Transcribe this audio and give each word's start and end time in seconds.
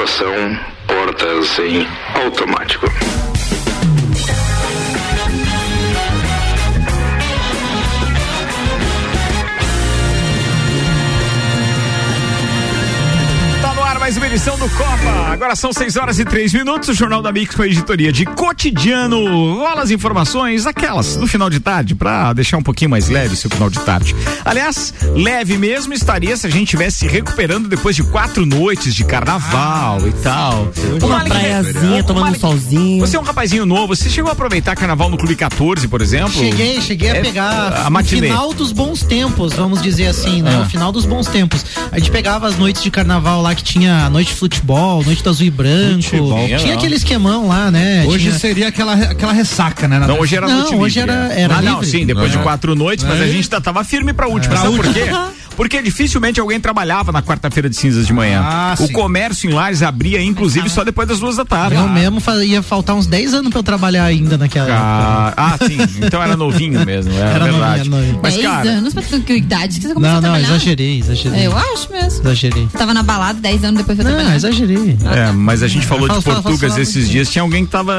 tripulação, 0.00 0.58
portas 0.86 1.58
em 1.58 1.86
automático. 2.14 2.86
Mais 14.10 14.16
uma 14.16 14.26
edição 14.26 14.58
do 14.58 14.68
Copa. 14.70 15.30
Agora 15.30 15.54
são 15.54 15.72
6 15.72 15.96
horas 15.96 16.18
e 16.18 16.24
3 16.24 16.52
minutos. 16.52 16.88
O 16.88 16.94
Jornal 16.94 17.22
da 17.22 17.30
Mix 17.30 17.54
com 17.54 17.62
a 17.62 17.66
editoria 17.68 18.10
de 18.10 18.26
cotidiano. 18.26 19.54
Rola 19.54 19.82
as 19.82 19.92
informações, 19.92 20.66
aquelas 20.66 21.14
no 21.14 21.28
final 21.28 21.48
de 21.48 21.60
tarde, 21.60 21.94
para 21.94 22.32
deixar 22.32 22.56
um 22.56 22.62
pouquinho 22.62 22.90
mais 22.90 23.08
leve 23.08 23.34
esse 23.34 23.48
final 23.48 23.70
de 23.70 23.78
tarde. 23.78 24.16
Aliás, 24.44 24.92
leve 25.14 25.56
mesmo 25.56 25.94
estaria 25.94 26.36
se 26.36 26.44
a 26.44 26.50
gente 26.50 26.64
estivesse 26.64 27.06
recuperando 27.06 27.68
depois 27.68 27.94
de 27.94 28.02
quatro 28.02 28.44
noites 28.44 28.96
de 28.96 29.04
carnaval 29.04 29.98
ah, 30.02 30.08
e 30.08 30.12
tal. 30.24 30.72
Uma 31.00 31.20
praiazinha, 31.20 32.02
tomando 32.02 32.32
um 32.32 32.40
solzinho. 32.40 33.06
Você 33.06 33.16
é 33.16 33.20
um 33.20 33.22
rapazinho 33.22 33.64
novo. 33.64 33.94
Você 33.94 34.10
chegou 34.10 34.30
a 34.30 34.32
aproveitar 34.32 34.74
carnaval 34.74 35.08
no 35.08 35.18
Clube 35.18 35.36
14, 35.36 35.86
por 35.86 36.00
exemplo? 36.00 36.32
Cheguei, 36.32 36.80
cheguei 36.80 37.10
a 37.10 37.16
é, 37.16 37.20
pegar 37.22 37.86
a 37.86 37.90
matinê. 37.90 38.26
o 38.26 38.30
final 38.30 38.54
dos 38.54 38.72
bons 38.72 39.04
tempos, 39.04 39.52
vamos 39.52 39.80
dizer 39.80 40.08
assim, 40.08 40.42
né? 40.42 40.56
Ah. 40.56 40.62
O 40.62 40.64
final 40.68 40.90
dos 40.90 41.04
bons 41.04 41.28
tempos. 41.28 41.64
A 41.92 41.98
gente 42.00 42.10
pegava 42.10 42.48
as 42.48 42.58
noites 42.58 42.82
de 42.82 42.90
carnaval 42.90 43.40
lá 43.40 43.54
que 43.54 43.62
tinha 43.62 43.99
noite 44.08 44.28
de 44.28 44.34
futebol, 44.34 45.02
noite 45.04 45.22
do 45.22 45.30
azul 45.30 45.46
e 45.46 45.50
branco. 45.50 46.02
Futebol, 46.02 46.46
tinha 46.46 46.66
não. 46.66 46.72
aquele 46.74 46.94
esquemão 46.94 47.48
lá, 47.48 47.70
né? 47.70 48.04
Hoje 48.06 48.26
tinha... 48.26 48.38
seria 48.38 48.68
aquela, 48.68 48.94
aquela 48.94 49.32
ressaca, 49.32 49.86
né? 49.88 49.98
Não, 49.98 50.18
hoje 50.18 50.36
era 50.36 50.46
não, 50.46 50.58
noite 50.60 50.74
hoje 50.74 51.00
livre, 51.00 51.14
era, 51.14 51.32
era 51.34 51.56
Ah, 51.56 51.60
livre. 51.60 51.74
não, 51.74 51.82
sim, 51.82 52.06
depois 52.06 52.32
é. 52.32 52.36
de 52.36 52.42
quatro 52.42 52.74
noites, 52.74 53.04
mas 53.04 53.20
a 53.20 53.26
é. 53.26 53.28
gente 53.30 53.48
tava 53.48 53.82
firme 53.84 54.12
pra 54.12 54.28
última. 54.28 54.54
É. 54.54 54.58
Sabe 54.58 54.76
por 54.76 54.92
quê? 54.92 55.04
Porque 55.60 55.82
dificilmente 55.82 56.40
alguém 56.40 56.58
trabalhava 56.58 57.12
na 57.12 57.22
quarta-feira 57.22 57.68
de 57.68 57.76
cinzas 57.76 58.06
de 58.06 58.14
manhã. 58.14 58.40
Ah, 58.42 58.74
o 58.78 58.86
sim. 58.86 58.92
comércio 58.94 59.50
em 59.50 59.52
Lages 59.52 59.82
abria, 59.82 60.22
inclusive, 60.22 60.70
só 60.70 60.84
depois 60.84 61.06
das 61.06 61.20
duas 61.20 61.36
da 61.36 61.44
tarde. 61.44 61.74
Eu 61.74 61.82
ah. 61.82 61.86
mesmo 61.86 62.18
ia 62.42 62.62
faltar 62.62 62.96
uns 62.96 63.06
10 63.06 63.34
anos 63.34 63.50
pra 63.50 63.58
eu 63.58 63.62
trabalhar 63.62 64.04
ainda 64.04 64.38
naquela 64.38 64.70
ah, 64.70 65.28
época. 65.28 65.42
Ah, 65.42 65.68
sim. 65.68 66.04
Então 66.06 66.22
era 66.22 66.34
novinho 66.34 66.80
mesmo. 66.86 67.12
Era, 67.12 67.30
era 67.30 67.44
verdade. 67.44 67.90
Novinho, 67.90 68.06
novinho. 68.06 68.20
Mas, 68.22 68.34
10 68.36 68.46
cara, 68.46 68.70
anos 68.70 68.94
pra 68.94 69.02
que 69.02 69.34
idade 69.34 69.80
que 69.80 69.86
você 69.86 69.92
começou 69.92 70.12
não, 70.12 70.18
a 70.18 70.22
trabalhar? 70.22 70.48
Não, 70.48 70.56
exagerei, 70.56 70.98
exagerei. 70.98 71.46
Eu 71.46 71.54
acho 71.54 71.92
mesmo. 71.92 72.20
Exagerei. 72.20 72.68
Você 72.70 72.78
tava 72.78 72.94
na 72.94 73.02
balada 73.02 73.38
10 73.40 73.64
anos 73.64 73.78
depois 73.80 73.89
foi 73.96 74.04
não, 74.04 74.10
trabalhar? 74.12 74.28
Não, 74.30 74.36
exagerei. 74.36 74.98
É, 75.14 75.32
mas 75.32 75.62
a 75.62 75.68
gente 75.68 75.86
falou 75.86 76.08
de 76.08 76.20
Portugas 76.22 76.76
esses 76.76 77.08
dias, 77.08 77.30
tinha 77.30 77.42
alguém 77.42 77.64
que 77.64 77.70
tava 77.70 77.94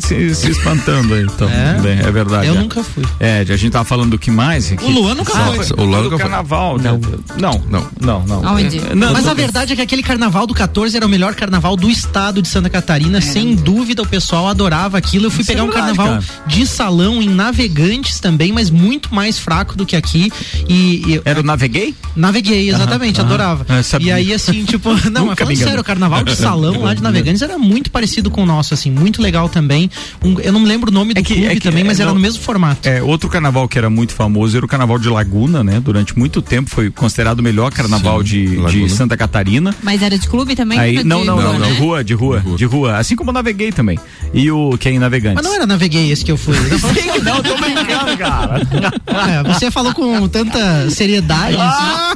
se, 0.00 0.34
se 0.34 0.50
espantando 0.50 1.14
aí. 1.14 1.22
Então, 1.22 1.48
é, 1.48 2.06
é 2.06 2.10
verdade. 2.10 2.46
Eu 2.46 2.54
é. 2.54 2.58
nunca 2.58 2.82
fui. 2.82 3.04
É, 3.18 3.40
a 3.40 3.56
gente 3.56 3.70
tava 3.70 3.84
falando 3.84 4.10
do 4.10 4.18
que 4.18 4.30
mais? 4.30 4.72
Aqui? 4.72 4.84
O 4.84 4.90
Luan 4.90 5.14
nunca 5.14 5.32
foi. 5.32 5.66
O 5.76 5.84
Luan 5.84 6.02
nunca 6.02 6.18
foi. 6.18 6.28
carnaval. 6.28 6.78
Não, 6.78 7.00
não, 7.38 7.62
não. 7.68 7.88
Não, 8.00 8.24
não. 8.26 8.46
Aonde? 8.46 8.78
É, 8.78 8.94
não, 8.94 9.12
Mas 9.12 9.26
a 9.26 9.34
verdade 9.34 9.72
é 9.72 9.76
que 9.76 9.82
aquele 9.82 10.02
carnaval 10.02 10.46
do 10.46 10.54
14 10.54 10.96
era 10.96 11.06
o 11.06 11.08
melhor 11.08 11.34
carnaval 11.34 11.76
do 11.76 11.88
estado 11.88 12.42
de 12.42 12.48
Santa 12.48 12.68
Catarina, 12.68 13.18
é. 13.18 13.20
sem 13.20 13.54
dúvida 13.54 14.02
o 14.02 14.06
pessoal 14.06 14.48
adorava 14.48 14.98
aquilo. 14.98 15.26
Eu 15.26 15.30
fui 15.30 15.42
Isso 15.42 15.48
pegar 15.48 15.62
é 15.62 15.66
verdade, 15.66 15.92
um 15.92 15.96
carnaval 15.96 16.22
cara. 16.22 16.46
de 16.46 16.66
salão 16.66 17.22
em 17.22 17.28
Navegantes 17.28 18.20
também, 18.20 18.52
mas 18.52 18.70
muito 18.70 19.14
mais 19.14 19.38
fraco 19.38 19.76
do 19.76 19.86
que 19.86 19.96
aqui. 19.96 20.32
E, 20.68 21.14
e 21.14 21.22
era 21.24 21.40
o 21.40 21.42
Naveguei? 21.42 21.94
Naveguei, 22.14 22.70
exatamente, 22.70 23.20
aham, 23.20 23.28
adorava. 23.28 23.66
Aham, 23.68 23.82
e 24.00 24.12
aí 24.12 24.32
assim, 24.32 24.64
tipo, 24.64 24.90
não, 25.10 25.21
mas 25.26 25.38
falando 25.38 25.56
sério, 25.56 25.80
o 25.80 25.84
carnaval 25.84 26.24
de 26.24 26.34
salão 26.36 26.82
lá 26.82 26.94
de 26.94 27.02
Navegantes 27.02 27.42
era 27.42 27.58
muito 27.58 27.90
parecido 27.90 28.30
com 28.30 28.42
o 28.42 28.46
nosso, 28.46 28.74
assim, 28.74 28.90
muito 28.90 29.20
legal 29.20 29.48
também. 29.48 29.90
Um, 30.24 30.38
eu 30.40 30.52
não 30.52 30.60
me 30.60 30.66
lembro 30.66 30.90
o 30.90 30.94
nome 30.94 31.14
do 31.14 31.20
é 31.20 31.22
que, 31.22 31.34
clube 31.34 31.48
é 31.48 31.54
que, 31.54 31.60
também, 31.60 31.84
mas 31.84 32.00
era 32.00 32.12
no 32.12 32.20
mesmo 32.20 32.42
formato. 32.42 32.88
É, 32.88 33.02
outro 33.02 33.28
carnaval 33.28 33.68
que 33.68 33.78
era 33.78 33.90
muito 33.90 34.14
famoso 34.14 34.56
era 34.56 34.64
o 34.64 34.68
carnaval 34.68 34.98
de 34.98 35.08
Laguna, 35.08 35.62
né? 35.62 35.80
Durante 35.80 36.18
muito 36.18 36.40
tempo 36.42 36.70
foi 36.70 36.90
considerado 36.90 37.40
o 37.40 37.42
melhor 37.42 37.72
carnaval 37.72 38.20
Sim, 38.20 38.24
de, 38.24 38.66
de 38.66 38.88
Santa 38.90 39.16
Catarina. 39.16 39.74
Mas 39.82 40.02
era 40.02 40.18
de 40.18 40.28
clube 40.28 40.54
também? 40.54 40.78
Aí, 40.78 41.04
não, 41.04 41.24
não, 41.24 41.36
não, 41.36 41.60
de 41.60 41.72
rua, 41.78 42.04
de 42.04 42.14
rua, 42.14 42.42
de 42.56 42.64
rua. 42.64 42.96
Assim 42.96 43.16
como 43.16 43.32
naveguei 43.32 43.72
também. 43.72 43.98
E 44.32 44.50
o 44.50 44.76
que 44.78 44.88
é 44.88 44.92
em 44.92 44.98
Navegantes. 44.98 45.36
Mas 45.36 45.44
não 45.44 45.54
era 45.54 45.66
naveguei 45.66 46.10
esse 46.10 46.24
que 46.24 46.32
eu 46.32 46.36
fui. 46.36 46.56
Não, 47.22 47.36
não 47.36 47.42
tô 47.42 47.56
brincando, 47.56 48.16
cara. 48.18 48.62
É, 49.12 49.42
você 49.54 49.70
falou 49.70 49.94
com 49.94 50.26
tanta 50.28 50.90
seriedade. 50.90 51.56
Ah! 51.58 52.14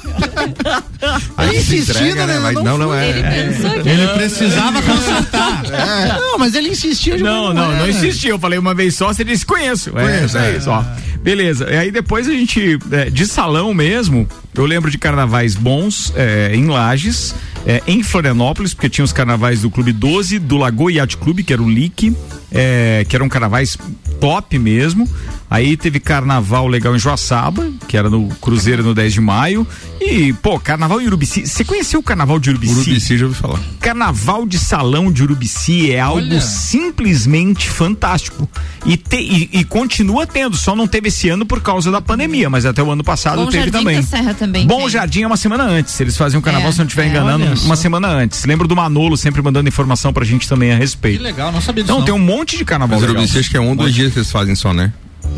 Aí 1.37 1.57
insistindo, 1.59 2.27
né? 2.27 2.39
Mas 2.41 2.55
não, 2.55 2.79
não 2.79 2.95
é. 2.97 3.09
Ele, 3.11 3.21
é. 3.21 3.93
ele 3.93 4.09
precisava 4.09 4.81
consertar. 4.83 5.63
É. 5.67 6.19
Não, 6.19 6.39
mas 6.39 6.55
ele 6.55 6.71
insistia. 6.71 7.17
Não, 7.19 7.53
não, 7.53 7.55
não, 7.55 7.77
não 7.79 7.89
insistia. 7.89 8.31
Eu 8.31 8.39
falei 8.39 8.59
uma 8.59 8.75
vez 8.75 8.95
só, 8.95 9.09
você 9.09 9.25
disse 9.25 9.45
conheço. 9.45 9.91
Conheço, 9.91 10.39
é, 10.39 10.53
é 10.53 10.57
isso, 10.57 10.71
ó. 10.71 10.85
Beleza. 11.21 11.69
E 11.71 11.77
aí 11.77 11.91
depois 11.91 12.29
a 12.29 12.33
gente, 12.33 12.79
é, 12.93 13.11
de 13.11 13.27
salão 13.27 13.75
mesmo, 13.75 14.29
eu 14.55 14.65
lembro 14.65 14.91
de 14.91 14.99
carnavais 14.99 15.55
bons 15.55 16.13
é, 16.15 16.53
em 16.55 16.67
Lages, 16.67 17.35
é, 17.67 17.83
em 17.87 18.03
Florianópolis, 18.03 18.73
porque 18.73 18.89
tinha 18.89 19.05
os 19.05 19.13
carnavais 19.13 19.63
do 19.63 19.71
Clube 19.71 19.93
12, 19.93 20.39
do 20.39 20.57
Lagoa 20.57 20.93
Yacht 20.93 21.17
Clube, 21.17 21.43
que 21.43 21.53
era 21.53 21.61
o 21.61 21.69
LIC, 21.69 22.17
é, 22.53 23.05
que 23.09 23.17
eram 23.17 23.29
carnavais 23.29 23.77
top 24.21 24.59
mesmo. 24.59 25.09
Aí 25.49 25.77
teve 25.77 26.01
carnaval 26.01 26.67
legal 26.67 26.95
em 26.95 26.99
Joaçaba, 26.99 27.71
que 27.87 27.97
era 27.97 28.11
no 28.11 28.29
Cruzeiro 28.41 28.83
no 28.83 28.95
10 28.95 29.13
de 29.15 29.21
maio. 29.21 29.67
E, 30.01 30.33
pô, 30.35 30.59
carnaval 30.59 31.01
em 31.01 31.07
Urubici. 31.07 31.47
Você 31.47 31.65
conheceu 31.65 32.01
o 32.01 32.03
carnaval 32.03 32.39
de 32.41 32.51
Urubici? 32.51 32.75
Urubici 32.75 33.17
já 33.17 33.27
ouvi 33.27 33.39
falar. 33.39 33.61
Carnaval 33.81 34.47
de 34.47 34.59
salão 34.59 35.11
de 35.11 35.23
Urubici 35.23 35.93
é 35.93 36.01
algo 36.01 36.19
Olha. 36.19 36.41
simplesmente 36.41 37.69
fantástico. 37.69 38.49
E, 38.85 38.97
te, 38.97 39.17
e, 39.17 39.61
e, 39.61 39.65
continua 39.65 40.27
tendo, 40.27 40.57
só 40.57 40.75
não 40.75 40.87
teve 40.87 41.09
esse 41.09 41.29
ano 41.29 41.47
por 41.47 41.61
causa 41.61 41.91
da 41.91 42.01
pandemia, 42.01 42.51
mas 42.51 42.67
até 42.67 42.83
o 42.83 42.91
ano 42.91 43.05
passado 43.05 43.37
Bom 43.37 43.47
teve 43.47 43.65
Jardim 43.65 43.79
também. 43.79 43.97
Da 43.97 44.03
Serra 44.03 44.35
também. 44.35 44.67
Bom 44.67 44.79
tem. 44.79 44.91
Jardim 44.91 45.23
é 45.23 45.27
uma 45.27 45.37
semana 45.37 45.65
antes. 45.65 45.99
Eles 46.01 46.17
faziam 46.17 46.41
carnaval, 46.41 46.71
é, 46.71 46.73
se 46.73 46.79
não 46.79 46.87
estiver 46.87 47.05
é, 47.05 47.09
enganando, 47.09 47.56
uma 47.65 47.77
semana 47.77 48.09
antes. 48.09 48.45
Lembro 48.45 48.69
do 48.69 48.77
Manolo 48.77 49.17
sempre 49.17 49.43
mandando 49.43 49.69
informação 49.69 50.13
pra 50.13 50.25
gente 50.25 50.49
também 50.49 50.73
a 50.73 50.77
respeito. 50.77 51.19
Que 51.19 51.25
legal, 51.25 51.53
não 51.53 51.61
sabia 51.61 51.83
disso. 51.83 51.93
Não, 51.93 52.01
não. 52.01 52.05
tem 52.05 52.15
um 52.15 52.19
monte 52.19 52.57
de 52.57 52.65
carnaval. 52.65 53.01
Mas 53.01 53.09
Urubici 53.09 53.39
acho 53.39 53.51
que 53.51 53.57
é 53.57 53.61
um, 53.61 53.75
dois 53.75 53.95
dias 53.95 54.13
que 54.13 54.19
eles 54.19 54.31
fazem 54.31 54.55
só, 54.55 54.73
né? 54.73 54.93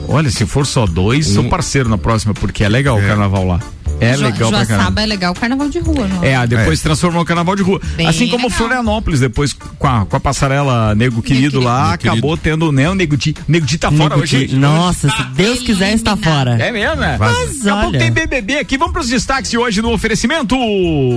Olha, 0.08 0.30
se 0.30 0.44
for 0.46 0.66
só 0.66 0.86
dois, 0.86 1.30
um... 1.30 1.34
sou 1.34 1.44
parceiro 1.44 1.88
na 1.88 1.98
próxima, 1.98 2.34
porque 2.34 2.64
é 2.64 2.68
legal 2.68 2.98
é. 2.98 3.04
o 3.04 3.06
carnaval 3.06 3.46
lá. 3.46 3.60
É 4.00 4.14
jo 4.14 4.22
legal 4.22 4.50
Joaçaba 4.50 4.66
pra 4.66 4.76
caramba. 4.76 5.02
é 5.02 5.06
legal 5.06 5.32
o 5.32 5.34
carnaval 5.34 5.68
de 5.68 5.78
rua, 5.78 6.06
não 6.06 6.22
é? 6.24 6.32
É, 6.32 6.46
depois 6.46 6.80
é. 6.80 6.82
transformou 6.82 7.22
o 7.22 7.24
carnaval 7.24 7.56
de 7.56 7.62
rua. 7.62 7.80
Bem 7.96 8.06
assim 8.06 8.28
como 8.28 8.44
legal. 8.44 8.58
Florianópolis, 8.58 9.20
depois 9.20 9.52
com 9.52 9.86
a, 9.86 10.06
com 10.06 10.16
a 10.16 10.20
passarela 10.20 10.94
Nego 10.94 11.22
Querido 11.22 11.60
lá, 11.60 11.94
acabou 11.94 12.36
querido. 12.36 12.42
tendo, 12.42 12.72
né, 12.72 12.88
o 12.88 12.94
Nego 12.94 13.16
Di. 13.16 13.34
Nego 13.46 13.66
Di 13.66 13.78
tá 13.78 13.90
fora 13.90 14.16
hoje. 14.16 14.48
Nossa, 14.54 15.08
se 15.10 15.22
Deus 15.34 15.60
quiser 15.60 15.92
está 15.94 16.16
fora. 16.16 16.56
É 16.62 16.70
mesmo, 16.70 16.96
né? 16.96 17.16
Mas 17.18 17.58
Daqui 17.58 17.70
a 17.70 17.80
pouco 17.82 17.98
tem 17.98 18.10
BBB 18.12 18.58
aqui. 18.58 18.78
Vamos 18.78 18.92
pros 18.92 19.08
destaques 19.08 19.50
de 19.50 19.58
hoje 19.58 19.82
no 19.82 19.92
oferecimento. 19.92 20.56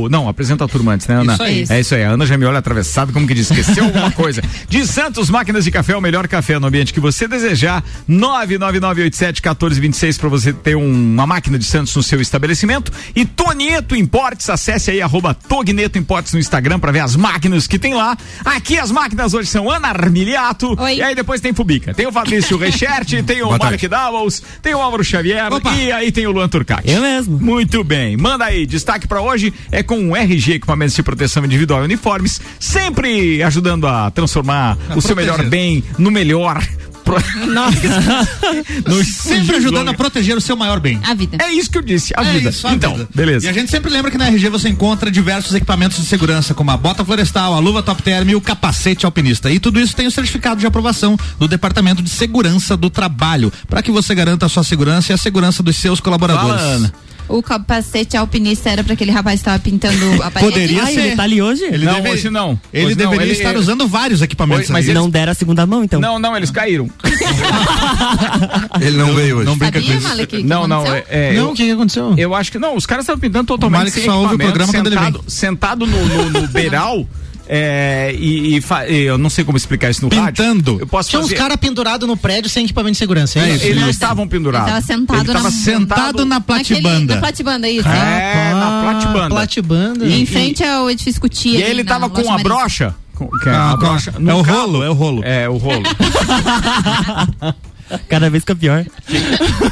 Não, 0.09 0.27
apresenta 0.27 0.65
a 0.65 0.67
turma 0.67 0.93
antes, 0.93 1.07
né, 1.07 1.15
Ana? 1.15 1.33
Isso 1.33 1.43
aí. 1.43 1.65
É 1.69 1.79
isso 1.79 1.95
aí. 1.95 2.03
A 2.03 2.09
Ana 2.11 2.25
já 2.25 2.37
me 2.37 2.45
olha 2.45 2.57
atravessada, 2.59 3.11
como 3.13 3.27
que 3.27 3.33
diz? 3.33 3.49
Esqueceu 3.51 3.85
alguma 3.85 4.09
coisa. 4.11 4.41
De 4.67 4.85
Santos 4.87 5.29
Máquinas 5.29 5.63
de 5.65 5.71
Café, 5.71 5.95
o 5.95 6.01
melhor 6.01 6.27
café 6.27 6.57
no 6.59 6.67
ambiente 6.67 6.93
que 6.93 6.99
você 6.99 7.27
desejar. 7.27 7.83
999871426 8.09 10.19
para 10.19 10.29
você 10.29 10.51
ter 10.53 10.75
uma 10.75 11.25
máquina 11.27 11.57
de 11.59 11.65
Santos 11.65 11.95
no 11.95 12.01
seu 12.03 12.19
estabelecimento. 12.21 12.70
E 13.15 13.25
Togneto 13.25 13.95
Importes, 13.95 14.49
acesse 14.49 14.91
aí 14.91 15.01
arroba 15.01 15.33
Togneto 15.33 15.97
Importes 15.97 16.33
no 16.33 16.39
Instagram 16.39 16.79
para 16.79 16.91
ver 16.91 16.99
as 16.99 17.15
máquinas 17.15 17.67
que 17.67 17.77
tem 17.77 17.93
lá. 17.93 18.17
Aqui 18.45 18.77
as 18.77 18.91
máquinas 18.91 19.33
hoje 19.33 19.49
são 19.49 19.69
Ana 19.69 19.89
Armiliato. 19.89 20.79
Oi. 20.79 20.95
E 20.97 21.01
aí 21.01 21.15
depois 21.15 21.41
tem 21.41 21.53
Fubica. 21.53 21.93
Tem 21.93 22.07
o 22.07 22.11
Fabrício 22.11 22.57
Reichert, 22.57 23.23
tem 23.25 23.41
o 23.41 23.49
Mark 23.57 23.81
Davos, 23.87 24.41
tem 24.61 24.73
o 24.73 24.81
Álvaro 24.81 25.03
Xavier 25.03 25.51
Opa. 25.51 25.73
e 25.73 25.91
aí 25.91 26.11
tem 26.11 26.27
o 26.27 26.31
Luan 26.31 26.47
Turcati. 26.47 26.89
Eu 26.89 27.01
mesmo. 27.01 27.39
Muito 27.39 27.83
bem. 27.83 28.15
Manda 28.17 28.45
aí, 28.45 28.65
destaque 28.65 29.07
para 29.07 29.21
hoje 29.21 29.53
é 29.71 29.83
com 29.83 30.09
o 30.09 30.15
RG 30.15 30.53
Equipamentos 30.53 30.95
de 30.95 31.03
Proteção 31.03 31.43
Individual 31.45 31.81
e 31.81 31.85
Uniformes, 31.85 32.39
sempre 32.59 33.41
ajudando 33.43 33.87
a 33.87 34.11
transformar 34.11 34.77
a 34.89 34.95
o 34.95 35.01
seu 35.01 35.15
melhor 35.15 35.43
bem 35.45 35.83
no 35.97 36.11
melhor 36.11 36.61
Pro... 37.03 37.17
sempre 39.03 39.57
ajudando 39.57 39.89
a 39.89 39.93
proteger 39.93 40.37
o 40.37 40.41
seu 40.41 40.55
maior 40.55 40.79
bem. 40.79 40.99
A 41.03 41.13
vida. 41.13 41.37
É 41.41 41.51
isso 41.51 41.69
que 41.69 41.77
eu 41.77 41.81
disse, 41.81 42.13
a 42.15 42.23
é 42.23 42.33
vida. 42.33 42.49
Isso, 42.49 42.67
a 42.67 42.73
então, 42.73 42.95
vida. 42.95 43.09
beleza. 43.13 43.45
E 43.45 43.49
a 43.49 43.53
gente 43.53 43.69
sempre 43.69 43.91
lembra 43.91 44.11
que 44.11 44.17
na 44.17 44.27
RG 44.27 44.49
você 44.49 44.69
encontra 44.69 45.11
diversos 45.11 45.53
equipamentos 45.53 45.97
de 45.97 46.05
segurança, 46.05 46.53
como 46.53 46.71
a 46.71 46.77
bota 46.77 47.03
florestal, 47.03 47.53
a 47.53 47.59
luva 47.59 47.83
top 47.83 48.01
term 48.01 48.29
e 48.29 48.35
o 48.35 48.41
capacete 48.41 49.05
alpinista. 49.05 49.51
E 49.51 49.59
tudo 49.59 49.79
isso 49.79 49.95
tem 49.95 50.07
o 50.07 50.11
certificado 50.11 50.59
de 50.59 50.67
aprovação 50.67 51.17
do 51.37 51.47
Departamento 51.47 52.01
de 52.01 52.09
Segurança 52.09 52.77
do 52.77 52.89
Trabalho, 52.89 53.51
para 53.67 53.81
que 53.81 53.91
você 53.91 54.15
garanta 54.15 54.45
a 54.45 54.49
sua 54.49 54.63
segurança 54.63 55.11
e 55.11 55.15
a 55.15 55.17
segurança 55.17 55.63
dos 55.63 55.75
seus 55.75 55.99
colaboradores. 55.99 56.61
Fala, 56.61 56.73
Ana 56.75 56.93
o 57.31 57.41
capacete 57.41 58.17
alpinista 58.17 58.69
era 58.69 58.83
para 58.83 58.93
aquele 58.93 59.11
rapaz 59.11 59.35
que 59.35 59.41
estava 59.41 59.59
pintando 59.59 60.21
a 60.21 60.29
parede? 60.29 60.51
Poderia 60.51 60.85
ser. 60.85 60.99
Ele 60.99 61.15
tá 61.15 61.23
ali 61.23 61.41
hoje? 61.41 61.63
Ele 61.63 61.85
não, 61.85 61.95
deve... 61.95 62.09
hoje 62.09 62.29
não. 62.29 62.59
Ele 62.73 62.85
hoje 62.87 62.95
deveria 62.95 63.17
não, 63.17 63.25
ele, 63.25 63.33
estar 63.33 63.49
ele... 63.49 63.59
usando 63.59 63.87
vários 63.87 64.21
equipamentos. 64.21 64.65
Hoje, 64.65 64.71
mas 64.71 64.85
eles... 64.85 64.95
não 64.95 65.09
deram 65.09 65.31
a 65.31 65.35
segunda 65.35 65.65
mão, 65.65 65.83
então? 65.83 65.99
Não, 65.99 66.19
não, 66.19 66.35
eles 66.35 66.51
caíram. 66.51 66.89
ele 68.81 68.97
não 68.97 69.13
veio 69.15 69.37
hoje. 69.37 69.45
Não 69.45 69.57
brinca 69.57 69.81
com 69.81 69.91
isso. 69.91 70.27
Que 70.27 70.43
não, 70.43 70.67
não. 70.67 70.85
É, 70.85 71.03
é, 71.09 71.33
não, 71.33 71.51
o 71.51 71.55
que, 71.55 71.65
que, 71.65 71.71
aconteceu? 71.71 72.13
Eu 72.17 72.35
acho 72.35 72.51
que 72.51 72.59
não, 72.59 72.75
os 72.75 72.85
caras 72.85 73.03
estavam 73.03 73.19
pintando 73.19 73.45
totalmente 73.45 73.87
o 73.87 73.91
sem 73.91 74.05
só 74.05 74.21
ouve 74.21 74.35
o 74.35 74.37
programa 74.37 74.71
sentado, 74.71 75.23
sentado 75.27 75.87
no, 75.87 76.05
no, 76.05 76.29
no 76.29 76.47
beiral 76.47 77.07
é, 77.53 78.15
e, 78.17 78.55
e 78.55 78.61
fa- 78.61 78.87
e 78.87 79.01
eu 79.01 79.17
não 79.17 79.29
sei 79.29 79.43
como 79.43 79.57
explicar 79.57 79.89
isso 79.89 80.01
no 80.01 80.09
Pintando. 80.09 80.71
rádio. 80.71 80.79
Eu 80.83 80.87
posso 80.87 81.09
Tinha 81.09 81.19
uns 81.19 81.23
fazer. 81.25 81.35
caras 81.35 81.57
pendurados 81.57 82.07
no 82.07 82.15
prédio 82.15 82.49
sem 82.49 82.63
equipamento 82.63 82.93
de 82.93 82.97
segurança. 82.99 83.39
É 83.39 83.49
isso? 83.55 83.65
Eles 83.65 83.81
não 83.81 83.89
estavam 83.89 84.23
Ele 84.23 84.31
pendurados. 84.31 84.69
tava 84.69 84.81
sentado 84.81 85.31
Ele 85.31 85.33
na- 85.33 85.51
sentado 85.51 86.25
na 86.25 86.35
Naquele- 86.39 86.41
platibanda. 86.81 87.15
Na 87.15 87.19
platibanda, 87.21 87.69
isso. 87.69 87.87
É, 87.89 88.53
na 88.53 88.81
platibanda. 88.83 89.29
Platibanda. 89.35 90.07
Em 90.07 90.25
frente 90.25 90.63
ao 90.63 90.89
edifício 90.89 91.19
Cutia. 91.19 91.59
E 91.59 91.61
ele 91.63 91.83
na 91.83 91.89
tava 91.93 92.09
com 92.09 92.21
loja 92.21 92.33
a 92.33 92.37
brocha. 92.37 92.95
com- 93.15 93.27
que 93.43 93.49
é, 93.49 93.51
Ah, 93.51 93.71
a 93.71 93.75
brocha 93.77 94.13
é 94.17 94.33
o 94.33 94.41
rolo, 94.41 94.83
é 94.83 94.89
o 94.89 94.93
rolo. 94.93 95.21
É, 95.25 95.49
o 95.49 95.57
rolo. 95.57 95.83
Cada 98.09 98.29
vez 98.29 98.41
fica 98.43 98.55
pior. 98.55 98.85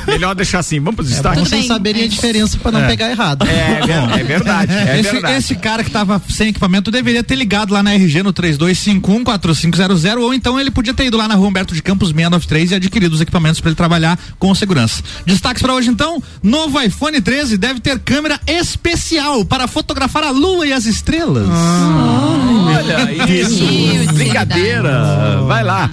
Melhor 0.08 0.36
deixar 0.36 0.60
assim. 0.60 0.80
Vamos 0.80 0.96
pro 0.96 1.06
É 1.06 1.08
destaque. 1.10 1.36
bom 1.38 1.44
Tudo 1.44 1.50
vocês 1.50 1.66
saberem 1.68 2.04
a 2.04 2.08
diferença 2.08 2.58
pra 2.58 2.72
não 2.72 2.86
pegar 2.88 3.10
errado. 3.12 3.46
É, 3.48 3.86
ver- 3.86 4.20
é 4.20 4.24
verdade. 4.24 4.72
É 4.74 5.00
esse, 5.00 5.12
verdade. 5.12 5.34
esse 5.38 5.56
cara 5.56 5.84
que 5.84 5.92
tava 5.92 6.22
sem 6.30 6.50
equipamento 6.50 6.90
deveria 6.92 7.24
ter 7.24 7.36
ligado 7.36 7.74
lá 7.74 7.82
na 7.84 7.94
RG 7.94 8.24
no 8.24 8.34
32514500 8.34 10.18
ou 10.20 10.34
então 10.34 10.60
ele 10.60 10.72
podia 10.72 10.94
ter 10.94 11.06
ido 11.06 11.18
lá 11.18 11.28
na 11.28 11.36
rua 11.36 11.48
Humberto 11.48 11.74
de 11.74 11.82
Campos 11.82 12.10
693 12.10 12.72
e 12.72 12.76
adquirido 12.76 13.14
os 13.14 13.22
equipamentos 13.22 13.60
para 13.60 13.70
ele 13.70 13.76
trabalhar 13.76 14.18
com 14.38 14.54
segurança. 14.56 15.02
Destaques 15.26 15.62
para 15.62 15.74
hoje 15.74 15.90
então: 15.90 16.22
novo 16.42 16.80
iPhone 16.82 17.20
13 17.22 17.58
deve 17.58 17.80
ter 17.80 18.00
câmera 18.00 18.40
especial 18.48 19.46
para 19.46 19.68
fotografar 19.68 20.24
a 20.24 20.32
lua 20.32 20.66
e 20.68 20.74
as 20.74 20.86
estrelas. 20.86 21.48
Olha 21.50 23.32
isso. 23.32 23.66
Brincadeira. 24.14 25.42
Vai 25.48 25.64
lá. 25.64 25.90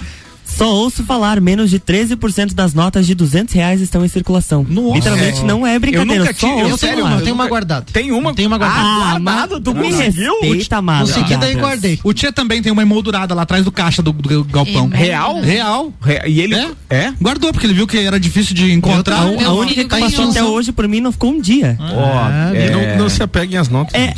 Só 0.57 0.73
ouço 0.73 1.03
falar, 1.03 1.39
menos 1.39 1.69
de 1.69 1.79
13% 1.79 2.53
das 2.53 2.73
notas 2.73 3.05
de 3.05 3.13
200 3.13 3.53
reais 3.53 3.79
estão 3.79 4.03
em 4.03 4.07
circulação. 4.07 4.65
Nossa. 4.67 4.95
Literalmente 4.95 5.43
não 5.45 5.65
é 5.67 5.77
brincadeira. 5.77 6.23
nunca 6.23 6.33
só 6.33 6.47
Eu 6.59 6.77
sério, 6.77 7.07
eu 7.07 7.21
tenho 7.21 7.35
uma 7.35 7.47
guardada. 7.47 7.85
Tem 7.93 8.11
uma. 8.11 8.33
Tem 8.33 8.47
uma 8.47 8.57
guardada. 8.57 8.81
Ah, 8.87 9.19
guardada, 9.19 9.59
tu 9.61 9.73
me 9.75 9.91
conseguiu? 9.91 10.33
respeita, 10.41 10.77
amado. 10.77 11.07
Consegui, 11.07 11.37
daí 11.37 11.55
guardei. 11.55 11.99
O 12.03 12.11
Tia 12.13 12.31
também 12.31 12.61
tem 12.61 12.71
uma 12.71 12.81
emoldurada 12.81 13.35
lá 13.35 13.43
atrás 13.43 13.63
do 13.63 13.71
caixa 13.71 14.01
do, 14.01 14.11
do 14.11 14.43
galpão. 14.45 14.89
É, 14.93 14.97
Real? 14.97 15.41
Real. 15.41 15.93
Re- 16.01 16.21
E 16.27 16.41
ele. 16.41 16.55
É? 16.55 16.67
É? 16.89 17.13
Guardou, 17.21 17.51
porque 17.51 17.67
ele 17.67 17.73
viu 17.75 17.85
que 17.85 17.97
era 17.99 18.19
difícil 18.19 18.55
de 18.55 18.71
encontrar. 18.71 19.21
A, 19.21 19.25
Meu 19.25 19.49
a 19.51 19.53
única 19.53 19.83
que 19.83 19.89
passou 19.99 20.29
até 20.29 20.43
hoje 20.43 20.71
por 20.71 20.87
mim 20.87 21.01
não 21.01 21.11
ficou 21.11 21.29
um 21.31 21.39
dia. 21.39 21.77
Ó, 21.79 22.29
É, 22.55 22.65
é- 22.65 22.71
Não, 22.71 23.03
não 23.03 23.09
se 23.09 23.21
apeguem 23.21 23.57
às 23.59 23.69
notas. 23.69 23.93
É, 23.93 24.13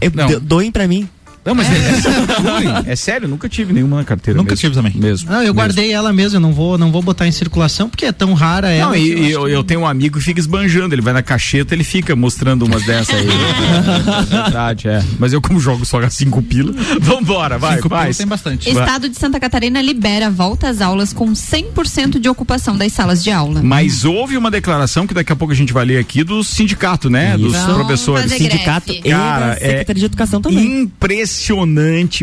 é, 0.00 0.10
Não. 0.12 0.26
do- 0.26 0.40
doem 0.40 0.72
pra 0.72 0.88
mim. 0.88 1.08
Não, 1.44 1.54
mas 1.54 1.66
é, 1.70 2.88
é, 2.88 2.92
é 2.92 2.96
sério, 2.96 3.28
nunca 3.28 3.48
tive 3.48 3.72
nenhuma 3.72 3.96
na 3.98 4.04
carteira. 4.04 4.36
Nunca 4.36 4.52
mesmo. 4.52 4.60
tive 4.60 4.74
também. 4.74 4.92
Mesmo. 4.96 5.28
Não, 5.28 5.36
eu 5.36 5.42
mesmo. 5.42 5.54
guardei 5.54 5.92
ela 5.92 6.12
mesmo, 6.12 6.36
eu 6.36 6.40
não 6.40 6.52
vou, 6.52 6.78
não 6.78 6.90
vou 6.90 7.02
botar 7.02 7.26
em 7.26 7.32
circulação 7.32 7.88
porque 7.88 8.06
é 8.06 8.12
tão 8.12 8.32
rara 8.34 8.70
ela. 8.70 8.88
Não, 8.90 8.96
e, 8.96 9.10
eu 9.10 9.40
eu, 9.40 9.44
que- 9.46 9.52
eu 9.52 9.64
tenho 9.64 9.80
um 9.80 9.86
amigo 9.86 10.18
que 10.18 10.24
fica 10.24 10.40
esbanjando, 10.40 10.94
ele 10.94 11.02
vai 11.02 11.12
na 11.12 11.22
cacheta, 11.22 11.74
ele 11.74 11.84
fica 11.84 12.14
mostrando 12.16 12.64
umas 12.64 12.82
dessas 12.84 13.14
aí. 13.14 13.26
é 13.28 14.42
verdade, 14.42 14.88
é. 14.88 15.02
Mas 15.18 15.32
eu 15.32 15.40
como 15.40 15.58
jogo 15.60 15.84
só 15.84 16.00
cinco 16.08 16.42
pila, 16.42 16.72
vambora, 17.00 17.58
vai, 17.58 17.76
Cinco 17.76 17.88
vai. 17.88 18.12
tem 18.14 18.26
bastante. 18.26 18.68
Estado 18.68 19.08
de 19.08 19.18
Santa 19.18 19.38
Catarina 19.40 19.80
libera 19.82 20.30
volta 20.30 20.68
às 20.68 20.80
aulas 20.80 21.12
com 21.12 21.32
100% 21.32 22.18
de 22.18 22.28
ocupação 22.28 22.76
das 22.76 22.92
salas 22.92 23.22
de 23.22 23.30
aula. 23.30 23.62
Mas 23.62 24.04
houve 24.04 24.36
uma 24.36 24.50
declaração 24.50 25.06
que 25.06 25.14
daqui 25.14 25.32
a 25.32 25.36
pouco 25.36 25.52
a 25.52 25.56
gente 25.56 25.72
vai 25.72 25.84
ler 25.84 25.98
aqui 25.98 26.24
do 26.24 26.42
sindicato, 26.44 27.08
né? 27.10 27.36
Dos 27.36 27.52
Vão 27.52 27.74
professores. 27.74 28.22
fazer 28.24 28.38
Sindicato 28.38 28.86
greve. 28.92 29.08
e 29.08 29.10
Cara, 29.10 29.46
da 29.46 29.52
é 29.52 29.54
Secretaria 29.56 30.00
de 30.00 30.04
Educação 30.06 30.40
também. 30.40 30.82
Impressionante. 30.82 31.33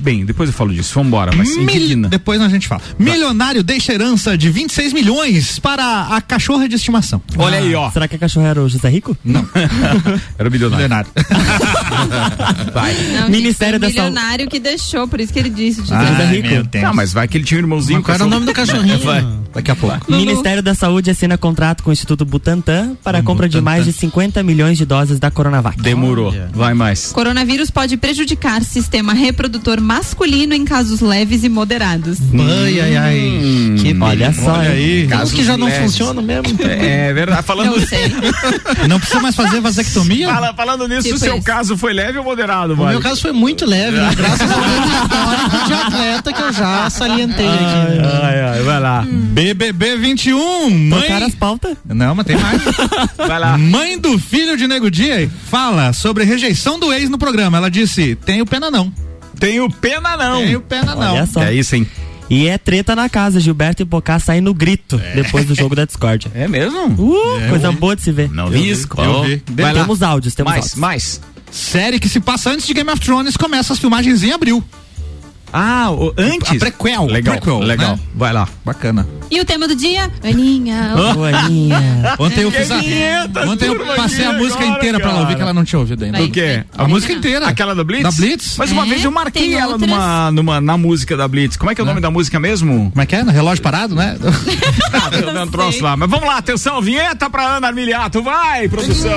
Bem, 0.02 0.26
depois 0.26 0.50
eu 0.50 0.54
falo 0.54 0.74
disso. 0.74 0.94
Vambora, 0.96 1.32
mas 1.36 1.56
Mil- 1.56 1.64
indigna. 1.70 2.10
Depois 2.10 2.42
a 2.42 2.50
gente 2.50 2.68
fala. 2.68 2.82
Milionário 2.98 3.64
deixa 3.64 3.94
herança 3.94 4.38
de 4.38 4.50
26 4.50 4.94
milhões 4.94 5.60
para 5.60 6.08
a 6.16 6.22
cachorra 6.22 6.68
de 6.68 6.76
estimação. 6.76 7.22
Olha 7.38 7.58
aí, 7.60 7.74
ó. 7.76 7.90
Será 7.92 8.08
que 8.08 8.16
a 8.16 8.20
cachorra 8.20 8.48
era 8.48 8.62
o 8.62 8.70
José 8.70 8.90
Rico? 8.90 9.16
Não, 9.24 9.48
Era 10.38 10.48
o 10.48 10.52
milionário. 10.52 10.84
milionário. 10.84 11.10
Vai. 12.74 12.94
Não, 13.20 13.30
Ministério 13.30 13.80
da 13.80 13.88
o 13.88 13.90
milionário 13.90 14.48
que 14.48 14.60
deixou, 14.60 15.08
por 15.08 15.20
isso 15.20 15.32
que 15.34 15.40
ele 15.40 15.50
disse. 15.50 15.82
José. 15.82 15.96
Rico. 16.32 16.48
meu 16.48 16.64
Deus. 16.64 16.84
Não, 16.84 16.94
mas 16.94 17.14
vai 17.14 17.28
que 17.28 17.38
ele 17.38 17.44
tinha 17.44 17.58
um 17.60 17.64
irmãozinho. 17.64 18.02
Qual 18.02 18.16
era 18.16 18.26
o 18.26 18.30
nome 18.30 18.46
do 18.46 18.54
cachorrinho? 18.54 19.00
Vai. 19.02 19.26
Daqui 19.54 19.72
a 19.72 19.76
pouco. 19.76 20.12
Ministério 20.12 20.62
da 20.64 20.74
Saúde 20.74 21.10
assina 21.10 21.38
contrato 21.38 21.84
com 21.84 21.90
o 21.90 21.94
Instituto 21.94 22.24
Butantan 22.24 22.96
para 23.04 23.18
a 23.20 23.24
compra 23.24 23.50
de 23.50 23.60
mais 23.60 23.86
de 23.86 23.92
50 23.94 24.42
milhões 24.44 24.78
de 24.78 24.86
doses 24.86 25.20
da 25.20 25.30
Coronavac. 25.32 25.82
Demorou. 25.82 26.34
Vai 26.54 26.74
mais. 26.74 27.12
Coronavírus 27.12 27.70
pode 27.70 27.98
prejudicar 27.98 28.64
sistema 28.64 29.01
reprodutor 29.10 29.80
masculino 29.82 30.54
em 30.54 30.64
casos 30.66 31.00
leves 31.02 31.44
e 31.44 31.50
moderados. 31.50 32.18
Ai, 32.34 32.80
ai, 32.80 32.98
ai. 32.98 33.76
Que 33.82 33.96
Olha 34.02 34.34
só, 34.34 34.54
Olha 34.54 34.70
aí. 34.72 35.08
Casos 35.08 35.34
que 35.34 35.44
já 35.44 35.58
não 35.58 35.68
leves. 35.68 35.82
funcionam 35.92 36.22
mesmo. 36.24 36.44
É, 36.64 37.10
é 37.10 37.14
verdade. 37.14 37.44
Falando, 37.44 37.78
Não 37.80 37.88
sei. 37.88 38.12
Não 38.88 39.00
precisa 39.00 39.20
mais 39.22 39.36
fazer 39.36 39.60
vasectomia? 39.62 40.28
Fala- 40.28 40.54
falando 40.54 40.88
nisso, 40.88 41.04
Tipo 41.04 41.16
o 41.16 41.20
seu 41.20 41.36
esse. 41.36 41.46
caso 41.46 41.78
foi 41.78 41.94
leve 41.94 42.18
ou 42.18 42.24
moderado, 42.24 42.74
O 42.74 42.78
mano? 42.78 42.92
meu 42.92 43.02
caso 43.02 43.22
foi 43.22 43.32
muito 43.32 43.66
leve, 43.66 43.98
né? 43.98 44.12
Graças 44.16 44.50
ao 44.52 44.60
meu 44.60 44.70
histórico 44.84 45.66
de 45.68 45.74
atleta 45.74 46.34
que 46.34 46.42
eu 46.42 46.54
já 46.54 46.90
salientei 46.90 47.48
aqui. 47.48 48.00
Ai, 48.24 48.42
ai, 48.42 48.62
vai 48.64 48.80
lá. 48.80 49.06
BBB 49.08 49.98
21. 49.98 50.70
Mãe. 50.70 51.00
Trocaram 51.02 51.26
as 51.28 51.36
pautas? 51.36 51.78
Não, 51.86 52.16
mas 52.16 52.26
tem 52.26 52.38
mais. 52.38 52.62
Vai 53.18 53.40
lá. 53.40 53.58
Mãe 53.58 53.98
do 54.00 54.18
filho 54.20 54.58
de 54.58 54.68
Nego 54.68 54.90
Dia 54.92 55.30
fala 55.50 55.94
sobre 55.94 56.24
rejeição 56.24 56.80
do 56.80 56.92
ex 56.92 57.10
no 57.10 57.18
programa. 57.18 57.58
Ela 57.58 57.70
disse: 57.70 58.16
tenho 58.26 58.46
pena 58.46 58.70
não. 58.70 58.91
Tenho 59.42 59.70
pena 59.70 60.16
não. 60.16 60.38
Tenho 60.38 60.62
pena 60.62 60.96
não. 60.96 61.14
Olha 61.16 61.26
só. 61.26 61.44
É 61.44 61.54
isso, 61.54 61.76
hein? 61.76 61.86
E 62.30 62.48
é 62.48 62.58
treta 62.58 62.96
na 62.96 63.10
casa. 63.10 63.40
Gilberto 63.42 63.82
e 63.82 63.86
Pocá 63.86 64.18
saem 64.20 64.40
no 64.40 64.54
grito 64.54 64.98
depois 65.14 65.46
do 65.46 65.54
jogo 65.54 65.76
da 65.76 65.84
discórdia. 65.84 66.32
É 66.34 66.48
mesmo? 66.48 66.86
Uh, 66.88 67.50
coisa 67.50 67.72
boa 67.74 67.94
de 67.96 68.04
se 68.04 68.12
ver. 68.12 68.30
Não 68.32 68.46
Eu 68.46 68.52
vi 68.52 68.70
isso. 68.70 68.88
eu 68.98 69.24
vi. 69.24 69.44
Vai 69.52 69.74
lá. 69.74 69.82
Temos 69.82 70.02
áudios, 70.02 70.34
temos 70.34 70.52
Mais, 70.54 70.64
áudios. 70.66 70.80
mais. 70.80 71.22
Série 71.52 72.00
que 72.00 72.08
se 72.08 72.22
passa 72.22 72.50
antes 72.52 72.66
de 72.66 72.74
Game 72.74 72.90
of 72.90 73.02
Thrones 73.02 73.36
começa 73.36 73.74
as 73.74 73.80
filmagens 73.80 74.24
em 74.24 74.32
abril. 74.32 74.64
Ah, 75.52 75.92
o, 75.92 76.14
antes? 76.18 76.52
A 76.52 76.56
prequel. 76.60 77.06
Legal, 77.08 77.36
prequel, 77.36 77.60
legal. 77.60 77.98
né? 77.98 78.00
Vai 78.16 78.32
lá. 78.32 78.48
Bacana. 78.64 79.06
E 79.32 79.40
o 79.40 79.46
tema 79.46 79.66
do 79.66 79.74
dia? 79.76 80.12
Aninha. 80.22 80.94
Ô, 81.18 81.24
Aninha. 81.24 82.16
Ontem 82.20 82.42
eu 82.42 82.52
fiz 82.52 82.70
a. 82.70 82.76
Ontem 83.48 83.68
eu 83.70 83.86
passei 83.96 84.26
a 84.26 84.34
música 84.34 84.62
agora, 84.62 84.78
inteira 84.78 85.00
pra 85.00 85.10
ela 85.10 85.20
ouvir 85.22 85.28
cara. 85.28 85.36
que 85.38 85.42
ela 85.44 85.54
não 85.54 85.64
tinha 85.64 85.80
ouvido 85.80 86.04
ainda. 86.04 86.18
Vai. 86.18 86.28
O 86.28 86.32
quê? 86.32 86.64
A 86.78 86.86
música 86.86 87.14
inteira. 87.14 87.48
Aquela 87.48 87.74
da 87.74 87.82
Blitz? 87.82 88.04
Da 88.04 88.12
Blitz? 88.12 88.58
Mas 88.58 88.72
uma 88.74 88.86
É, 88.86 88.90
vez 88.90 89.06
eu 89.06 89.12
marquei 89.12 89.44
tem 89.44 89.54
ela 89.54 89.72
outras. 89.74 89.90
numa, 89.90 90.32
numa, 90.32 90.60
na 90.62 90.78
música 90.78 91.16
da 91.16 91.30
Blitz. 91.30 91.56
Como 91.56 91.72
é 91.72 91.76
que 91.76 91.80
é 91.80 91.84
o 91.84 91.88
nome 91.88 92.02
da 92.02 92.12
música 92.12 92.42
mesmo? 92.42 92.92
Como 92.92 93.02
é 93.02 93.06
que 93.06 93.16
é? 93.16 93.24
No 93.24 93.32
relógio 93.32 93.64
parado, 93.64 93.96
né? 93.96 94.18
Ah, 94.94 95.44
um 95.44 95.48
troço 95.48 95.82
lá. 95.82 95.96
Mas 95.96 96.10
vamos 96.10 96.28
lá, 96.28 96.38
atenção, 96.38 96.82
vinheta 96.82 97.30
pra 97.30 97.56
Ana 97.58 97.68
Armiliato. 97.68 98.22
Vai, 98.22 98.68
produção. 98.68 99.12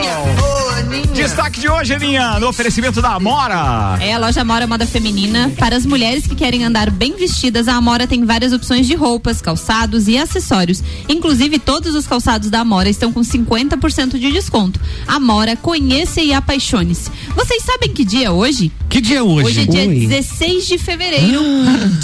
Destaque 1.14 1.61
de 1.61 1.69
hoje, 1.69 1.93
Aninha, 1.94 2.38
no 2.38 2.49
oferecimento 2.49 3.02
da 3.02 3.14
Amora. 3.14 3.99
É 4.00 4.14
a 4.14 4.19
loja 4.19 4.40
Amora 4.43 4.66
Moda 4.66 4.87
Feminina. 4.87 5.50
Para 5.58 5.76
as 5.76 5.84
mulheres 5.84 6.26
que 6.26 6.34
querem 6.37 6.64
andar 6.64 6.90
bem 6.90 7.16
vestidas, 7.16 7.66
a 7.66 7.75
Amora 7.75 8.06
tem 8.06 8.25
várias 8.25 8.52
opções 8.52 8.87
de 8.87 8.94
roupas, 8.94 9.40
calçados 9.43 10.03
e 10.08 10.18
acessórios. 10.18 10.82
Inclusive, 11.08 11.58
todos 11.58 11.94
os 11.94 12.06
calçados 12.06 12.50
da 12.50 12.60
Amora 12.60 12.88
estão 12.88 13.12
com 13.12 13.20
50% 13.20 14.18
de 14.18 14.32
desconto. 14.32 14.80
Amora, 15.06 15.56
conheça 15.56 16.20
e 16.20 16.32
apaixone-se. 16.32 17.10
Vocês 17.34 17.62
sabem 17.62 17.92
que 17.92 18.04
dia 18.04 18.26
é 18.26 18.30
hoje? 18.30 18.70
Que 18.88 19.00
dia 19.00 19.18
é 19.18 19.22
hoje? 19.22 19.48
Hoje 19.48 19.60
é 19.60 19.64
dia 19.64 19.88
Ui. 19.88 20.06
16 20.06 20.66
de 20.66 20.78
fevereiro, 20.78 21.40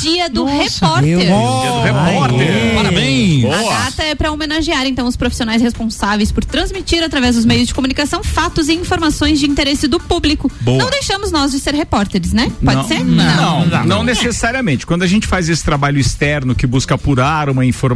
dia 0.01 0.29
do 0.29 0.45
repórter. 0.45 1.03
meu 1.03 1.19
Dia 1.19 1.31
do 1.31 1.83
repórter. 1.83 2.49
Aê. 2.49 2.75
Parabéns! 2.75 3.45
A 3.45 3.59
Boa. 3.59 3.75
data 3.75 4.03
é 4.03 4.15
para 4.15 4.33
homenagear 4.33 4.87
então 4.87 5.07
os 5.07 5.17
profissionais 5.17 5.63
responsáveis 5.63 6.33
por 6.33 6.45
transmitir 6.45 7.03
através 7.03 7.37
dos 7.37 7.45
meios 7.45 7.69
de 7.69 7.75
comunicação 7.75 8.25
fatos 8.25 8.69
e 8.69 8.75
informações 8.75 9.39
de 9.39 9.47
interesse 9.47 9.87
do 9.87 10.01
público. 10.01 10.51
Boa. 10.61 10.79
Não 10.79 10.91
deixamos 10.91 11.31
nós 11.31 11.53
de 11.53 11.61
ser 11.61 11.75
repórteres, 11.75 12.33
né? 12.33 12.51
Pode 12.65 12.77
não, 12.77 12.89
ser? 12.89 13.05
Não, 13.05 13.85
não, 13.87 14.03
necessariamente. 14.03 14.85
Quando 14.87 15.03
a 15.03 15.07
gente 15.07 15.27
faz 15.27 15.49
esse 15.49 15.65
trabalho 15.65 15.99
externo 15.99 16.55
que 16.55 16.67
busca 16.67 16.95
apurar 16.95 17.49
uma 17.49 17.65
informação 17.65 17.90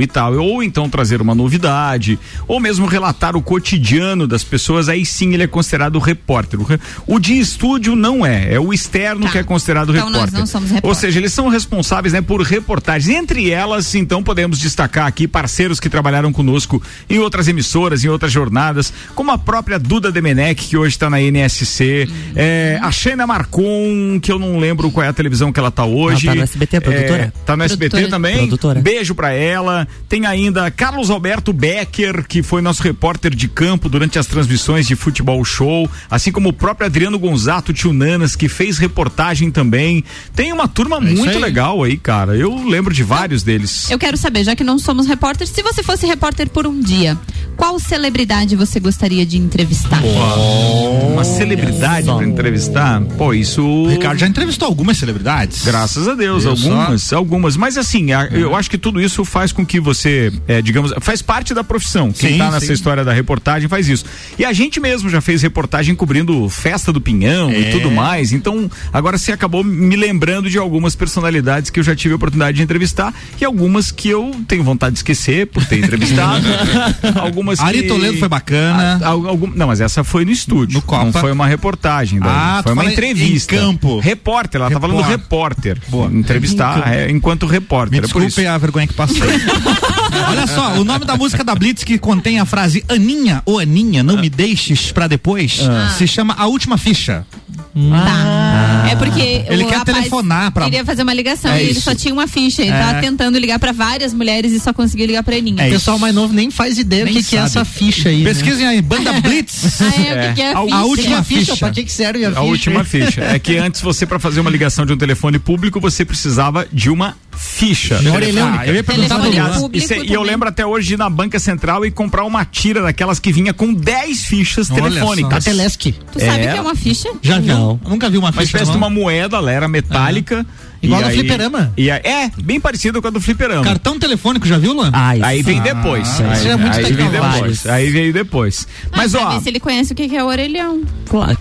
e 0.00 0.06
tal, 0.06 0.36
ou 0.38 0.62
então 0.62 0.88
trazer 0.88 1.20
uma 1.20 1.34
novidade, 1.34 2.18
ou 2.46 2.60
mesmo 2.60 2.86
relatar 2.86 3.36
o 3.36 3.42
cotidiano 3.42 4.26
das 4.26 4.44
pessoas, 4.44 4.88
aí 4.88 5.04
sim 5.04 5.32
ele 5.34 5.42
é 5.42 5.46
considerado 5.46 5.98
repórter. 5.98 6.58
O 7.06 7.18
de 7.18 7.38
estúdio 7.38 7.94
não 7.96 8.24
é, 8.24 8.54
é 8.54 8.60
o 8.60 8.72
externo 8.72 9.26
Tá. 9.26 9.32
que 9.32 9.38
é 9.38 9.42
considerado 9.42 9.90
Então 9.90 10.06
nós 10.10 10.14
repórter. 10.26 10.38
não 10.40 10.46
somos 10.46 10.70
Ou 10.70 10.74
repórter. 10.76 11.00
seja, 11.00 11.18
eles 11.18 11.32
são 11.32 11.48
responsáveis 11.48 12.12
né, 12.12 12.20
por 12.20 12.40
reportagens. 12.42 13.14
Entre 13.14 13.50
elas, 13.50 13.94
então, 13.94 14.22
podemos 14.22 14.58
destacar 14.58 15.06
aqui 15.06 15.26
parceiros 15.28 15.78
que 15.80 15.88
trabalharam 15.88 16.32
conosco 16.32 16.82
em 17.08 17.18
outras 17.18 17.48
emissoras, 17.48 18.04
em 18.04 18.08
outras 18.08 18.32
jornadas, 18.32 18.92
como 19.14 19.30
a 19.30 19.38
própria 19.38 19.78
Duda 19.78 20.10
Demenec, 20.12 20.66
que 20.68 20.76
hoje 20.76 20.94
está 20.96 21.08
na 21.10 21.20
NSC, 21.20 22.08
é, 22.34 22.78
a 22.82 22.90
Xena 22.90 23.26
Marcon, 23.26 24.18
que 24.22 24.30
eu 24.32 24.38
não 24.38 24.58
lembro 24.58 24.90
qual 24.90 25.04
é 25.04 25.08
a 25.08 25.12
televisão 25.12 25.52
que 25.52 25.58
ela 25.58 25.68
está 25.68 25.84
hoje. 25.84 26.26
Ela 26.26 26.34
tá 26.34 26.38
no 26.38 26.42
SBT, 26.44 26.76
a 26.76 26.80
produtora? 26.80 27.22
É, 27.22 27.32
tá 27.44 27.56
no 27.56 27.64
SBT 27.64 27.90
Produtora. 27.90 28.10
também? 28.10 28.36
Produtora. 28.38 28.80
Beijo 28.90 29.14
para 29.14 29.32
ela. 29.32 29.86
Tem 30.08 30.26
ainda 30.26 30.68
Carlos 30.68 31.10
Alberto 31.10 31.52
Becker, 31.52 32.26
que 32.26 32.42
foi 32.42 32.60
nosso 32.60 32.82
repórter 32.82 33.32
de 33.32 33.46
campo 33.46 33.88
durante 33.88 34.18
as 34.18 34.26
transmissões 34.26 34.86
de 34.86 34.96
futebol 34.96 35.44
show, 35.44 35.88
assim 36.10 36.32
como 36.32 36.48
o 36.48 36.52
próprio 36.52 36.86
Adriano 36.86 37.16
Gonzato 37.16 37.72
Tio 37.72 37.92
Nanas, 37.92 38.34
que 38.34 38.48
fez 38.48 38.78
reportagem 38.78 39.50
também. 39.50 40.02
Tem 40.34 40.52
uma 40.52 40.66
turma 40.66 40.96
é 40.96 41.00
muito 41.00 41.38
legal 41.38 41.84
aí, 41.84 41.96
cara. 41.96 42.36
Eu 42.36 42.64
lembro 42.66 42.92
de 42.92 43.04
vários 43.04 43.44
deles. 43.44 43.88
Eu 43.90 43.98
quero 43.98 44.16
saber, 44.16 44.42
já 44.42 44.56
que 44.56 44.64
não 44.64 44.78
somos 44.78 45.06
repórteres, 45.06 45.52
se 45.52 45.62
você 45.62 45.84
fosse 45.84 46.04
repórter 46.06 46.50
por 46.50 46.66
um 46.66 46.80
dia, 46.80 47.16
qual 47.56 47.78
celebridade 47.78 48.56
você 48.56 48.80
gostaria 48.80 49.24
de 49.24 49.36
entrevistar? 49.36 50.02
Oh, 50.02 51.12
uma 51.12 51.24
celebridade 51.24 52.06
para 52.06 52.26
entrevistar? 52.26 53.00
Pô, 53.18 53.32
isso. 53.34 53.62
O 53.62 53.88
Ricardo 53.88 54.18
já 54.18 54.26
entrevistou 54.26 54.66
algumas 54.66 54.96
celebridades. 54.96 55.62
Graças 55.64 56.08
a 56.08 56.14
Deus, 56.14 56.44
eu 56.44 56.52
algumas, 56.52 57.02
só. 57.02 57.16
algumas. 57.16 57.56
Mas 57.56 57.76
assim, 57.76 58.06
eu 58.32 58.56
acho 58.56 58.69
que 58.70 58.78
tudo 58.78 59.00
isso 59.00 59.24
faz 59.24 59.52
com 59.52 59.66
que 59.66 59.80
você, 59.80 60.32
é, 60.46 60.62
digamos, 60.62 60.92
faz 61.00 61.20
parte 61.20 61.52
da 61.52 61.64
profissão. 61.64 62.12
Quem 62.12 62.32
sim, 62.32 62.38
tá 62.38 62.50
nessa 62.50 62.66
sim. 62.66 62.72
história 62.72 63.04
da 63.04 63.12
reportagem 63.12 63.68
faz 63.68 63.88
isso. 63.88 64.04
E 64.38 64.44
a 64.44 64.52
gente 64.52 64.78
mesmo 64.78 65.10
já 65.10 65.20
fez 65.20 65.42
reportagem 65.42 65.94
cobrindo 65.94 66.48
festa 66.48 66.92
do 66.92 67.00
Pinhão 67.00 67.50
é. 67.50 67.60
e 67.60 67.70
tudo 67.72 67.90
mais. 67.90 68.32
Então, 68.32 68.70
agora 68.92 69.18
você 69.18 69.32
acabou 69.32 69.64
me 69.64 69.96
lembrando 69.96 70.48
de 70.48 70.56
algumas 70.56 70.94
personalidades 70.94 71.68
que 71.68 71.80
eu 71.80 71.84
já 71.84 71.96
tive 71.96 72.12
a 72.12 72.16
oportunidade 72.16 72.56
de 72.56 72.62
entrevistar 72.62 73.12
e 73.40 73.44
algumas 73.44 73.90
que 73.90 74.08
eu 74.08 74.30
tenho 74.46 74.62
vontade 74.62 74.92
de 74.92 74.98
esquecer 75.00 75.48
por 75.48 75.64
ter 75.66 75.78
entrevistado. 75.78 76.46
algumas 77.20 77.58
que... 77.58 77.64
Ari 77.64 77.88
Toledo 77.88 78.18
foi 78.18 78.28
bacana. 78.28 79.00
A, 79.02 79.06
a, 79.06 79.10
algum, 79.10 79.48
não, 79.48 79.66
mas 79.66 79.80
essa 79.80 80.04
foi 80.04 80.24
no 80.24 80.30
estúdio. 80.30 80.74
No 80.74 80.82
Copa. 80.82 81.04
Não 81.04 81.12
foi 81.12 81.32
uma 81.32 81.46
reportagem. 81.48 82.20
Ah, 82.22 82.60
foi 82.62 82.72
uma 82.72 82.84
entrevista. 82.84 83.54
Em 83.54 83.58
campo. 83.58 83.98
Repórter, 83.98 84.60
ela 84.60 84.68
repórter. 84.68 84.90
tá 84.90 85.00
falando 85.02 85.10
repórter. 85.10 85.78
Boa. 85.88 86.10
Entrevistar 86.12 86.92
é, 86.92 87.10
enquanto 87.10 87.46
repórter. 87.46 88.00
Me 88.00 88.06
desculpe 88.06 88.46
a 88.46 88.59
vergonha 88.60 88.86
que 88.86 88.94
passei. 88.94 89.20
Olha 90.28 90.46
só, 90.46 90.74
o 90.74 90.84
nome 90.84 91.04
da 91.04 91.16
música 91.16 91.42
da 91.42 91.54
Blitz 91.54 91.84
que 91.84 91.98
contém 91.98 92.38
a 92.40 92.44
frase 92.44 92.84
Aninha 92.88 93.42
ou 93.44 93.58
Aninha, 93.58 94.02
não 94.02 94.18
ah. 94.18 94.20
me 94.20 94.30
deixes 94.30 94.92
pra 94.92 95.06
depois, 95.06 95.60
ah. 95.62 95.92
se 95.96 96.06
chama 96.06 96.34
A 96.36 96.46
Última 96.46 96.76
Ficha. 96.78 97.26
Tá. 97.72 98.88
É 98.90 98.96
porque 98.96 99.44
ele 99.48 99.64
quer 99.64 99.84
telefonar 99.84 100.50
para 100.50 100.64
queria 100.64 100.84
fazer 100.84 101.02
uma 101.02 101.14
ligação 101.14 101.52
é 101.52 101.62
e 101.62 101.68
ele 101.68 101.80
só 101.80 101.94
tinha 101.94 102.12
uma 102.12 102.26
ficha. 102.26 102.62
Ele 102.62 102.72
é. 102.72 102.78
tava 102.78 103.00
tentando 103.00 103.38
ligar 103.38 103.58
para 103.58 103.72
várias 103.72 104.12
mulheres 104.12 104.52
e 104.52 104.58
só 104.58 104.72
conseguia 104.72 105.06
ligar 105.06 105.22
para 105.22 105.36
Aninha. 105.36 105.62
É 105.62 105.68
o 105.68 105.72
pessoal 105.72 105.98
mais 105.98 106.14
novo 106.14 106.34
nem 106.34 106.50
faz 106.50 106.78
ideia 106.78 107.06
do 107.06 107.12
que, 107.12 107.22
que, 107.22 107.36
é 107.36 107.40
essa 107.40 107.64
ficha 107.64 108.08
aí. 108.08 108.22
Né? 108.22 108.30
Pesquisem 108.30 108.66
né? 108.66 108.72
aí, 108.72 108.82
Banda 108.82 109.12
Blitz. 109.22 109.80
ah, 109.82 109.84
é, 109.84 110.30
o 110.30 110.34
que, 110.34 110.42
é 110.42 110.52
a, 110.52 110.58
a, 110.58 110.78
a 110.78 110.84
última 110.84 111.22
ficha. 111.22 111.56
Para 111.56 111.70
que, 111.70 111.84
que 111.84 111.92
serve 111.92 112.24
a, 112.24 112.28
a 112.28 112.30
ficha? 112.30 112.40
A 112.40 112.44
última 112.44 112.84
ficha. 112.84 113.20
É 113.22 113.38
que 113.38 113.56
antes 113.56 113.80
você 113.80 114.04
para 114.04 114.18
fazer 114.18 114.40
uma 114.40 114.50
ligação 114.50 114.84
de 114.84 114.92
um 114.92 114.96
telefone 114.98 115.38
público 115.38 115.80
você 115.80 116.04
precisava 116.04 116.66
de 116.72 116.90
uma 116.90 117.16
ficha. 117.40 117.98
Ah, 117.98 118.66
eu 118.66 118.74
ia 118.74 118.84
perguntar 118.84 119.16
do 119.16 119.28
é, 119.28 120.04
E 120.04 120.12
eu 120.12 120.22
lembro 120.22 120.46
até 120.46 120.66
hoje 120.66 120.88
de 120.88 120.94
ir 120.94 120.96
na 120.98 121.08
banca 121.08 121.38
central 121.38 121.86
e 121.86 121.90
comprar 121.90 122.24
uma 122.24 122.44
tira 122.44 122.82
daquelas 122.82 123.18
que 123.18 123.32
vinha 123.32 123.54
com 123.54 123.72
10 123.72 124.26
fichas 124.26 124.70
Olha 124.70 124.82
telefônicas. 124.82 125.46
A 125.46 125.50
Telesc. 125.50 125.92
Tu 126.12 126.20
sabe 126.20 126.42
é. 126.44 126.52
que 126.52 126.58
é 126.58 126.60
uma 126.60 126.74
ficha? 126.74 127.08
Já 127.22 127.38
viu? 127.38 127.54
Não. 127.54 127.80
Nunca 127.88 128.10
vi 128.10 128.18
uma 128.18 128.30
ficha. 128.30 128.40
Uma 128.40 128.44
espécie 128.44 128.70
de 128.70 128.76
uma 128.76 128.90
moeda, 128.90 129.38
ela 129.38 129.50
era 129.50 129.66
metálica. 129.66 130.44
Igual 130.82 131.02
a 131.02 131.08
do 131.08 131.10
fliperama. 131.10 131.72
E 131.76 131.90
aí, 131.90 132.00
é, 132.04 132.30
bem 132.42 132.60
parecido 132.60 133.00
com 133.00 133.08
a 133.08 133.10
do 133.10 133.20
fliperama. 133.20 133.64
Cartão 133.64 133.98
telefônico, 133.98 134.46
já 134.46 134.58
viu, 134.58 134.74
Luan? 134.74 134.90
Ah, 134.92 135.10
aí 135.22 135.42
vem 135.42 135.60
depois. 135.60 136.08
Ah, 136.20 136.32
aí, 136.32 136.48
é 136.48 136.56
muito 136.56 136.76
aí 136.76 136.92
vem 136.92 137.10
depois. 137.10 137.66
Aí 137.66 137.90
veio 137.90 138.12
depois. 138.12 138.66
Mas, 138.90 139.12
Mas 139.12 139.22
ó. 139.22 139.40
se 139.40 139.48
ele 139.48 139.60
conhece 139.60 139.92
o 139.92 139.96
que 139.96 140.14
é 140.14 140.22
o 140.22 140.26
orelhão. 140.26 140.82
Claro. 141.06 141.38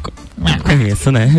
Conheço, 0.63 1.11
né? 1.11 1.29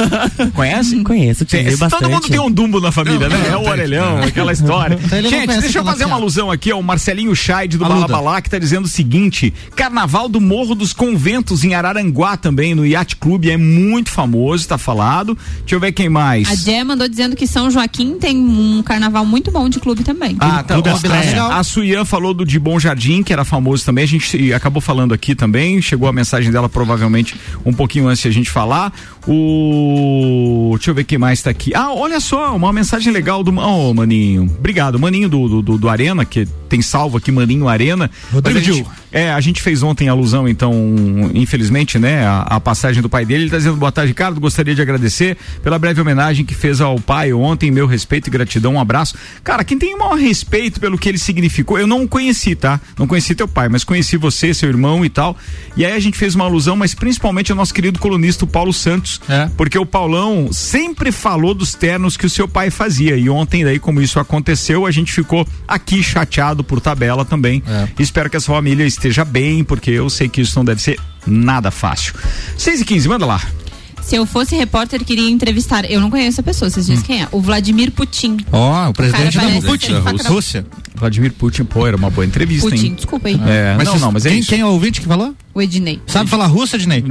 Conhece? 0.54 1.02
Conheço, 1.02 1.44
tive 1.44 1.76
bastante. 1.76 2.02
Todo 2.02 2.10
mundo 2.10 2.28
tem 2.28 2.40
um 2.40 2.50
dumbo 2.50 2.80
na 2.80 2.92
família, 2.92 3.28
né? 3.28 3.48
É 3.50 3.56
o 3.56 3.68
orelhão, 3.68 4.22
aquela 4.22 4.52
história. 4.52 4.98
Então 5.02 5.22
Gente, 5.22 5.60
deixa 5.60 5.78
eu 5.78 5.84
fazer 5.84 6.04
uma 6.04 6.16
alusão 6.16 6.50
aqui 6.50 6.70
ao 6.70 6.82
Marcelinho 6.82 7.34
Scheid 7.34 7.76
do 7.76 7.84
Balabalá, 7.84 8.40
que 8.40 8.50
tá 8.50 8.58
dizendo 8.58 8.84
o 8.84 8.88
seguinte: 8.88 9.52
Carnaval 9.74 10.28
do 10.28 10.40
Morro 10.40 10.74
dos 10.74 10.92
Conventos 10.92 11.64
em 11.64 11.74
Araranguá 11.74 12.36
também, 12.36 12.74
no 12.74 12.86
Yacht 12.86 13.16
Clube, 13.16 13.50
é 13.50 13.56
muito 13.56 14.10
famoso, 14.10 14.66
tá 14.66 14.78
falado. 14.78 15.36
Deixa 15.60 15.74
eu 15.74 15.80
ver 15.80 15.92
quem 15.92 16.08
mais. 16.08 16.48
A 16.48 16.54
Jé 16.54 16.84
mandou 16.84 17.08
dizendo 17.08 17.36
que 17.36 17.46
São 17.46 17.70
Joaquim 17.70 18.18
tem 18.18 18.36
um 18.36 18.82
carnaval 18.82 19.24
muito 19.24 19.50
bom 19.50 19.68
de 19.68 19.78
clube 19.80 20.02
também. 20.02 20.36
Ah, 20.40 20.62
tá. 20.62 20.74
Clube 20.74 20.88
é, 20.88 21.38
a 21.38 21.62
Suian 21.62 22.04
falou 22.04 22.32
do 22.32 22.44
de 22.44 22.58
Bom 22.58 22.78
Jardim, 22.78 23.22
que 23.22 23.32
era 23.32 23.44
famoso 23.44 23.84
também. 23.84 24.04
A 24.04 24.08
gente 24.08 24.52
acabou 24.52 24.80
falando 24.80 25.12
aqui 25.12 25.34
também. 25.34 25.80
Chegou 25.82 26.08
a 26.08 26.12
mensagem 26.12 26.50
dela 26.50 26.68
provavelmente 26.68 27.34
um 27.64 27.72
pouquinho 27.72 28.08
antes 28.08 28.22
de 28.22 28.28
a 28.28 28.32
gente 28.32 28.45
falar. 28.50 28.92
O. 29.28 30.72
Deixa 30.76 30.90
eu 30.90 30.94
ver 30.94 31.04
quem 31.04 31.18
mais 31.18 31.42
tá 31.42 31.50
aqui. 31.50 31.74
Ah, 31.74 31.92
olha 31.92 32.20
só, 32.20 32.54
uma 32.54 32.72
mensagem 32.72 33.12
legal 33.12 33.42
do. 33.42 33.50
Oh, 33.58 33.92
Maninho. 33.92 34.44
Obrigado. 34.44 34.98
Maninho 34.98 35.28
do, 35.28 35.62
do, 35.62 35.78
do 35.78 35.88
Arena, 35.88 36.24
que 36.24 36.46
tem 36.68 36.80
salvo 36.82 37.16
aqui, 37.16 37.32
Maninho 37.32 37.68
Arena. 37.68 38.10
Rodrigo 38.32 38.60
Gil. 38.60 38.86
É, 39.10 39.32
a 39.32 39.40
gente 39.40 39.62
fez 39.62 39.82
ontem 39.82 40.08
alusão, 40.08 40.46
então, 40.46 40.74
infelizmente, 41.32 41.98
né, 41.98 42.26
a, 42.26 42.42
a, 42.42 42.60
passagem 42.60 43.00
do 43.00 43.08
pai 43.08 43.24
dele. 43.24 43.44
Ele 43.44 43.50
tá 43.50 43.56
dizendo 43.56 43.76
boa 43.76 43.90
tarde, 43.90 44.10
Ricardo. 44.10 44.38
Gostaria 44.38 44.74
de 44.74 44.82
agradecer 44.82 45.36
pela 45.62 45.78
breve 45.78 46.00
homenagem 46.00 46.44
que 46.44 46.54
fez 46.54 46.80
ao 46.80 47.00
pai 47.00 47.32
ontem. 47.32 47.70
Meu 47.70 47.86
respeito 47.86 48.26
e 48.26 48.30
gratidão, 48.30 48.74
um 48.74 48.80
abraço. 48.80 49.16
Cara, 49.42 49.64
quem 49.64 49.78
tem 49.78 49.94
o 49.94 49.98
maior 49.98 50.18
respeito 50.18 50.78
pelo 50.78 50.98
que 50.98 51.08
ele 51.08 51.18
significou, 51.18 51.78
eu 51.78 51.86
não 51.86 52.06
conheci, 52.06 52.54
tá? 52.54 52.80
Não 52.98 53.06
conheci 53.06 53.34
teu 53.34 53.48
pai, 53.48 53.68
mas 53.68 53.84
conheci 53.84 54.16
você, 54.16 54.52
seu 54.52 54.68
irmão 54.68 55.04
e 55.04 55.08
tal. 55.08 55.36
E 55.76 55.84
aí 55.84 55.92
a 55.92 56.00
gente 56.00 56.18
fez 56.18 56.34
uma 56.34 56.44
alusão, 56.44 56.76
mas 56.76 56.94
principalmente 56.94 57.50
ao 57.50 57.56
nosso 57.56 57.72
querido 57.72 57.98
colunista, 57.98 58.44
o 58.44 58.48
Paulo 58.48 58.72
Santos. 58.72 59.15
É. 59.28 59.48
Porque 59.56 59.78
o 59.78 59.86
Paulão 59.86 60.48
sempre 60.52 61.10
falou 61.12 61.54
dos 61.54 61.74
ternos 61.74 62.16
que 62.16 62.26
o 62.26 62.30
seu 62.30 62.46
pai 62.48 62.70
fazia. 62.70 63.16
E 63.16 63.28
ontem, 63.28 63.64
daí, 63.64 63.78
como 63.78 64.00
isso 64.00 64.18
aconteceu, 64.18 64.86
a 64.86 64.90
gente 64.90 65.12
ficou 65.12 65.46
aqui 65.66 66.02
chateado 66.02 66.62
por 66.62 66.80
tabela 66.80 67.24
também. 67.24 67.62
É. 67.66 67.88
Espero 67.98 68.30
que 68.30 68.36
essa 68.36 68.52
família 68.52 68.84
esteja 68.84 69.24
bem, 69.24 69.64
porque 69.64 69.90
eu 69.90 70.08
sei 70.10 70.28
que 70.28 70.40
isso 70.40 70.56
não 70.56 70.64
deve 70.64 70.80
ser 70.80 70.98
nada 71.26 71.70
fácil. 71.70 72.14
6 72.56 72.80
e 72.80 72.84
15 72.84 73.08
manda 73.08 73.26
lá. 73.26 73.40
Se 74.06 74.14
eu 74.14 74.24
fosse 74.24 74.54
repórter, 74.54 75.04
queria 75.04 75.28
entrevistar. 75.28 75.84
Eu 75.90 76.00
não 76.00 76.08
conheço 76.08 76.40
a 76.40 76.44
pessoa, 76.44 76.70
vocês 76.70 76.86
dizem 76.86 77.02
hum. 77.02 77.06
quem 77.06 77.22
é? 77.22 77.28
O 77.32 77.40
Vladimir 77.40 77.90
Putin. 77.90 78.36
Ó, 78.52 78.86
oh, 78.86 78.90
o 78.90 78.92
presidente 78.92 79.36
da 79.36 79.60
Putin, 79.60 79.94
Rússia. 80.28 80.64
Vladimir 80.94 81.32
Putin, 81.32 81.64
pô, 81.64 81.84
era 81.84 81.96
uma 81.96 82.08
boa 82.08 82.24
entrevista, 82.24 82.70
Putin, 82.70 82.86
hein? 82.86 82.94
desculpa 82.94 83.26
aí. 83.26 83.34
É, 83.34 83.74
mas 83.76 83.88
não, 83.88 83.98
não, 83.98 84.12
mas 84.12 84.24
é 84.24 84.30
quem, 84.30 84.42
quem 84.42 84.60
é 84.60 84.64
o 84.64 84.68
ouvinte 84.68 85.00
que 85.00 85.08
falou? 85.08 85.34
O 85.52 85.60
Ednei. 85.60 86.00
Sabe 86.06 86.30
falar 86.30 86.46
russo, 86.46 86.76
Ednei? 86.76 87.04